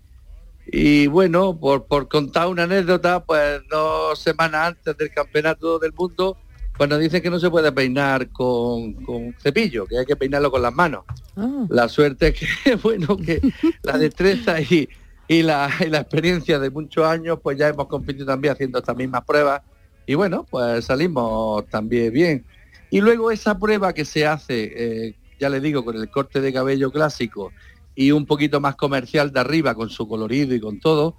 y 0.66 1.08
bueno, 1.08 1.58
por, 1.58 1.86
por 1.86 2.08
contar 2.08 2.48
una 2.48 2.64
anécdota, 2.64 3.24
pues 3.24 3.62
dos 3.70 4.20
semanas 4.20 4.70
antes 4.70 4.98
del 4.98 5.12
campeonato 5.12 5.80
del 5.80 5.94
mundo, 5.94 6.38
nos 6.86 7.00
dicen 7.00 7.22
que 7.22 7.30
no 7.30 7.40
se 7.40 7.50
puede 7.50 7.72
peinar 7.72 8.30
con, 8.30 8.94
con 9.04 9.34
cepillo, 9.42 9.86
que 9.88 9.98
hay 10.00 10.06
que 10.06 10.16
peinarlo 10.16 10.52
con 10.52 10.62
las 10.62 10.74
manos. 10.74 11.04
Ah. 11.36 11.66
La 11.70 11.88
suerte 11.90 12.28
es 12.28 12.40
que, 12.40 12.76
bueno, 12.84 13.18
que 13.18 13.42
la 13.84 13.98
destreza 13.98 14.62
y, 14.62 14.88
y, 15.28 15.42
la, 15.44 15.70
y 15.80 15.86
la 15.90 16.00
experiencia 16.00 16.60
de 16.60 16.70
muchos 16.70 17.06
años, 17.06 17.40
pues 17.42 17.58
ya 17.58 17.68
hemos 17.70 17.88
competido 17.88 18.26
también 18.26 18.54
haciendo 18.54 18.80
estas 18.80 18.96
mismas 18.96 19.24
pruebas. 19.26 19.62
Y 20.06 20.16
bueno, 20.16 20.46
pues 20.50 20.86
salimos 20.86 21.68
también 21.68 22.14
bien. 22.14 22.46
Y 22.90 23.02
luego 23.02 23.32
esa 23.32 23.58
prueba 23.58 23.92
que 23.94 24.06
se 24.06 24.26
hace, 24.26 24.72
eh, 25.08 25.16
ya 25.40 25.50
le 25.50 25.60
digo, 25.60 25.84
con 25.84 25.96
el 25.98 26.10
corte 26.10 26.40
de 26.42 26.54
cabello 26.54 26.92
clásico 26.92 27.52
y 27.96 28.12
un 28.12 28.26
poquito 28.26 28.62
más 28.62 28.76
comercial 28.76 29.34
de 29.34 29.40
arriba, 29.40 29.74
con 29.76 29.90
su 29.90 30.08
colorido 30.08 30.54
y 30.56 30.60
con 30.62 30.80
todo, 30.80 31.18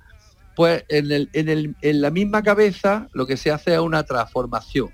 pues 0.57 0.85
en, 0.89 1.11
el- 1.13 1.29
en 1.35 1.49
el- 1.49 1.77
en 1.83 2.01
la 2.01 2.11
misma 2.11 2.43
cabeza 2.43 3.09
lo 3.13 3.27
que 3.27 3.37
se 3.37 3.51
hace 3.51 3.75
es 3.75 3.81
una 3.81 4.05
transformación. 4.05 4.89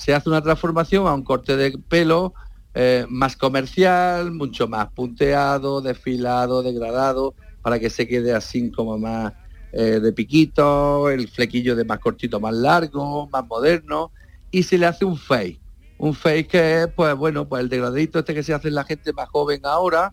Se 0.00 0.14
hace 0.14 0.30
una 0.30 0.40
transformación 0.40 1.06
a 1.06 1.12
un 1.12 1.22
corte 1.22 1.58
de 1.58 1.76
pelo 1.76 2.32
eh, 2.72 3.04
más 3.10 3.36
comercial, 3.36 4.32
mucho 4.32 4.66
más 4.66 4.88
punteado, 4.92 5.82
desfilado, 5.82 6.62
degradado, 6.62 7.34
para 7.60 7.78
que 7.78 7.90
se 7.90 8.08
quede 8.08 8.32
así 8.32 8.70
como 8.70 8.96
más 8.96 9.34
eh, 9.74 10.00
de 10.00 10.12
piquito, 10.14 11.10
el 11.10 11.28
flequillo 11.28 11.76
de 11.76 11.84
más 11.84 11.98
cortito, 11.98 12.40
más 12.40 12.54
largo, 12.54 13.28
más 13.30 13.46
moderno, 13.46 14.10
y 14.50 14.62
se 14.62 14.78
le 14.78 14.86
hace 14.86 15.04
un 15.04 15.18
fake. 15.18 15.60
Un 15.98 16.14
fake 16.14 16.48
que 16.48 16.80
es, 16.82 16.88
pues 16.96 17.14
bueno, 17.14 17.46
pues 17.46 17.60
el 17.62 17.68
degradito 17.68 18.20
este 18.20 18.32
que 18.32 18.42
se 18.42 18.54
hace 18.54 18.68
en 18.68 18.76
la 18.76 18.84
gente 18.84 19.12
más 19.12 19.28
joven 19.28 19.60
ahora, 19.64 20.10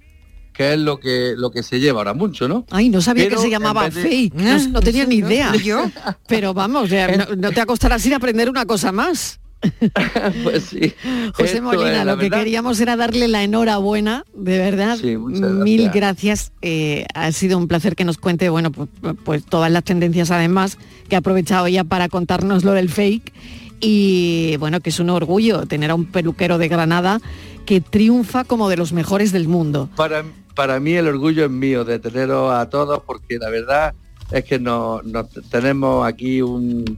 que 0.52 0.74
es 0.74 0.80
lo 0.80 1.00
que 1.00 1.34
lo 1.38 1.50
que 1.50 1.64
se 1.64 1.80
lleva 1.80 2.00
ahora 2.02 2.14
mucho, 2.14 2.50
¿no? 2.50 2.66
Ay, 2.72 2.90
no 2.90 3.00
sabía 3.00 3.24
Pero 3.24 3.38
que 3.38 3.44
se 3.44 3.50
llamaba 3.50 3.90
de- 3.90 4.02
fake. 4.02 4.34
No, 4.34 4.68
no 4.68 4.82
tenía 4.82 5.06
ni 5.06 5.16
idea. 5.24 5.52
¿Ni 5.54 5.60
yo? 5.60 5.90
Pero 6.28 6.54
vamos, 6.54 6.90
ya, 6.90 7.08
no, 7.16 7.36
no 7.38 7.52
te 7.54 7.62
acostarás 7.62 8.02
sin 8.02 8.14
aprender 8.14 8.50
una 8.50 8.66
cosa 8.66 8.92
más. 8.92 9.40
pues 10.44 10.64
sí. 10.66 10.94
José 11.34 11.62
Molina, 11.62 12.06
lo 12.06 12.18
que 12.18 12.26
verdad. 12.26 12.40
queríamos 12.40 12.80
era 12.80 12.96
darle 12.96 13.28
la 13.28 13.44
enhorabuena, 13.44 14.24
de 14.36 14.58
verdad. 14.58 14.98
Sí, 14.98 15.18
muchas 15.18 15.42
gracias. 15.42 15.64
Mil 15.64 15.90
gracias. 15.90 16.52
Eh, 16.62 17.06
ha 17.14 17.32
sido 17.32 17.58
un 17.58 17.68
placer 17.68 17.96
que 17.96 18.06
nos 18.06 18.18
cuente, 18.18 18.50
bueno, 18.50 18.72
pues, 18.72 18.90
pues 19.24 19.46
todas 19.46 19.72
las 19.72 19.84
tendencias 19.84 20.32
además, 20.32 20.78
que 21.10 21.16
ha 21.16 21.20
aprovechado 21.20 21.68
ya 21.68 21.84
para 21.84 22.10
contarnos 22.10 22.64
lo 22.64 22.72
del 22.74 22.90
fake. 22.90 23.34
Y 23.80 24.56
bueno, 24.58 24.80
que 24.80 24.90
es 24.90 25.00
un 25.00 25.10
orgullo 25.10 25.66
tener 25.68 25.92
a 25.92 25.96
un 25.96 26.06
peluquero 26.06 26.58
de 26.58 26.68
Granada 26.68 27.20
que 27.66 27.80
triunfa 27.82 28.44
como 28.44 28.70
de 28.70 28.78
los 28.78 28.92
mejores 28.94 29.32
del 29.32 29.48
mundo. 29.48 29.90
Para, 29.96 30.24
para 30.56 30.80
mí 30.80 30.94
el 30.94 31.08
orgullo 31.08 31.46
es 31.46 31.52
mío 31.52 31.84
de 31.86 32.00
teneros 32.00 32.52
a 32.54 32.70
todos 32.70 33.04
porque 33.06 33.38
la 33.38 33.50
verdad 33.50 33.94
es 34.32 34.44
que 34.46 34.58
nos, 34.58 35.04
nos 35.06 35.28
tenemos 35.52 36.08
aquí 36.08 36.42
un- 36.42 36.98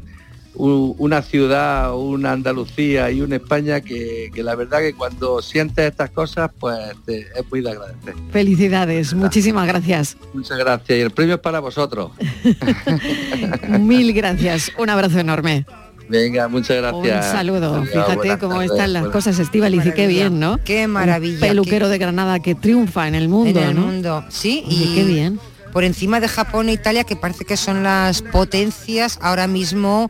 una 0.55 1.21
ciudad, 1.21 1.95
una 1.95 2.31
Andalucía 2.33 3.09
y 3.11 3.21
una 3.21 3.37
España 3.37 3.79
que, 3.81 4.29
que 4.33 4.43
la 4.43 4.55
verdad 4.55 4.79
que 4.79 4.93
cuando 4.93 5.41
sientes 5.41 5.85
estas 5.89 6.09
cosas 6.09 6.51
pues 6.59 6.77
te- 7.05 7.21
es 7.35 7.49
muy 7.49 7.61
de 7.61 7.71
agradecer. 7.71 8.13
Felicidades, 8.31 9.13
muchísimas 9.13 9.67
gracias. 9.67 10.17
Muchas 10.33 10.57
gracias 10.57 10.97
y 10.97 11.01
el 11.01 11.11
premio 11.11 11.35
es 11.35 11.41
para 11.41 11.59
vosotros. 11.59 12.11
Mil 13.79 14.13
gracias. 14.13 14.71
Un 14.77 14.89
abrazo 14.89 15.19
enorme. 15.19 15.65
Venga, 16.09 16.47
muchas 16.47 16.77
gracias. 16.77 17.25
Un 17.27 17.31
saludo. 17.31 17.75
Adiós, 17.75 17.89
Fíjate 17.91 18.37
cómo 18.39 18.53
tardes, 18.55 18.71
están 18.71 18.93
las 18.93 19.01
buenas- 19.03 19.13
cosas, 19.15 19.39
Estivaliz, 19.39 19.85
y 19.85 19.91
qué 19.91 20.07
bien, 20.07 20.39
¿no? 20.39 20.57
Qué 20.63 20.87
maravilla. 20.87 21.35
Un 21.35 21.39
peluquero 21.41 21.87
de 21.87 21.97
Granada 21.99 22.39
que 22.39 22.55
triunfa 22.55 23.07
en 23.07 23.13
el 23.15 23.29
mundo, 23.29 23.59
en 23.59 23.67
el 23.69 23.75
¿no? 23.75 23.81
mundo, 23.81 24.25
sí, 24.29 24.63
Oye, 24.65 24.75
y 24.75 24.95
qué 24.95 25.03
bien. 25.03 25.39
Por 25.71 25.83
encima 25.83 26.19
de 26.19 26.27
Japón 26.27 26.67
e 26.69 26.73
Italia, 26.73 27.03
que 27.03 27.15
parece 27.15 27.45
que 27.45 27.55
son 27.55 27.83
las 27.83 28.23
potencias 28.23 29.19
ahora 29.21 29.45
mismo 29.47 30.09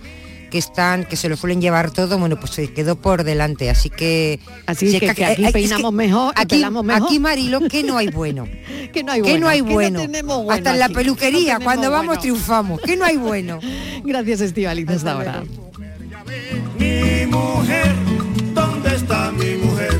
que 0.49 0.57
están, 0.57 1.05
que 1.05 1.15
se 1.15 1.29
lo 1.29 1.37
suelen 1.37 1.61
llevar 1.61 1.91
todo, 1.91 2.17
bueno, 2.17 2.39
pues 2.39 2.51
se 2.53 2.71
quedó 2.73 2.95
por 2.95 3.23
delante. 3.23 3.69
Así 3.69 3.89
que. 3.89 4.39
Así 4.65 4.91
si 4.91 4.99
que- 4.99 5.07
es 5.07 5.13
que 5.15 5.25
aquí 5.25 5.45
es 5.45 5.51
peinamos 5.51 5.93
mejor 5.93 6.33
Aquí, 6.35 6.55
pelamos 6.55 6.83
mejor. 6.83 7.07
aquí 7.07 7.19
Marilo, 7.19 7.61
que 7.69 7.83
no 7.83 7.97
hay 7.97 8.07
bueno. 8.11 8.47
que 8.93 9.03
no 9.03 9.11
hay 9.11 9.21
que 9.21 9.29
bueno, 9.29 9.39
no 9.45 9.49
hay 9.49 9.59
que 9.61 9.67
no 9.67 9.73
bueno. 9.73 9.99
tenemos 10.01 10.37
bueno 10.37 10.51
Hasta 10.51 10.71
en 10.73 10.79
la 10.79 10.85
aquí, 10.85 10.93
peluquería, 10.95 11.53
que 11.53 11.59
no 11.59 11.65
cuando 11.65 11.91
vamos 11.91 12.05
bueno. 12.07 12.21
triunfamos. 12.21 12.81
Que 12.81 12.95
no 12.97 13.05
hay 13.05 13.17
bueno. 13.17 13.59
Gracias, 14.03 14.41
Estivaliz, 14.41 14.89
hasta 14.89 15.11
ahora. 15.13 15.43
Mi 16.77 17.25
mujer, 17.27 17.93
¿dónde 18.53 18.95
está 18.95 19.31
mi 19.31 19.55
mujer? 19.57 19.99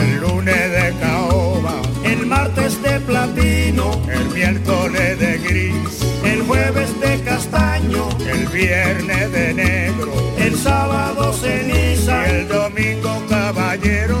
El 0.00 0.20
lunes 0.20 0.70
de 0.72 0.94
caoba, 1.00 1.74
el 2.04 2.26
martes 2.26 2.82
de 2.82 3.00
platino, 3.00 4.00
el 4.10 4.24
miércoles 4.30 5.18
de 5.18 5.38
gris, 5.38 5.69
jueves 6.60 7.00
de 7.00 7.22
castaño, 7.22 8.08
el 8.28 8.46
viernes 8.48 9.32
de 9.32 9.54
negro, 9.54 10.12
el 10.38 10.56
sábado 10.56 11.32
ceniza 11.32 12.28
y 12.28 12.30
el 12.30 12.48
domingo 12.48 13.22
caballero. 13.28 14.19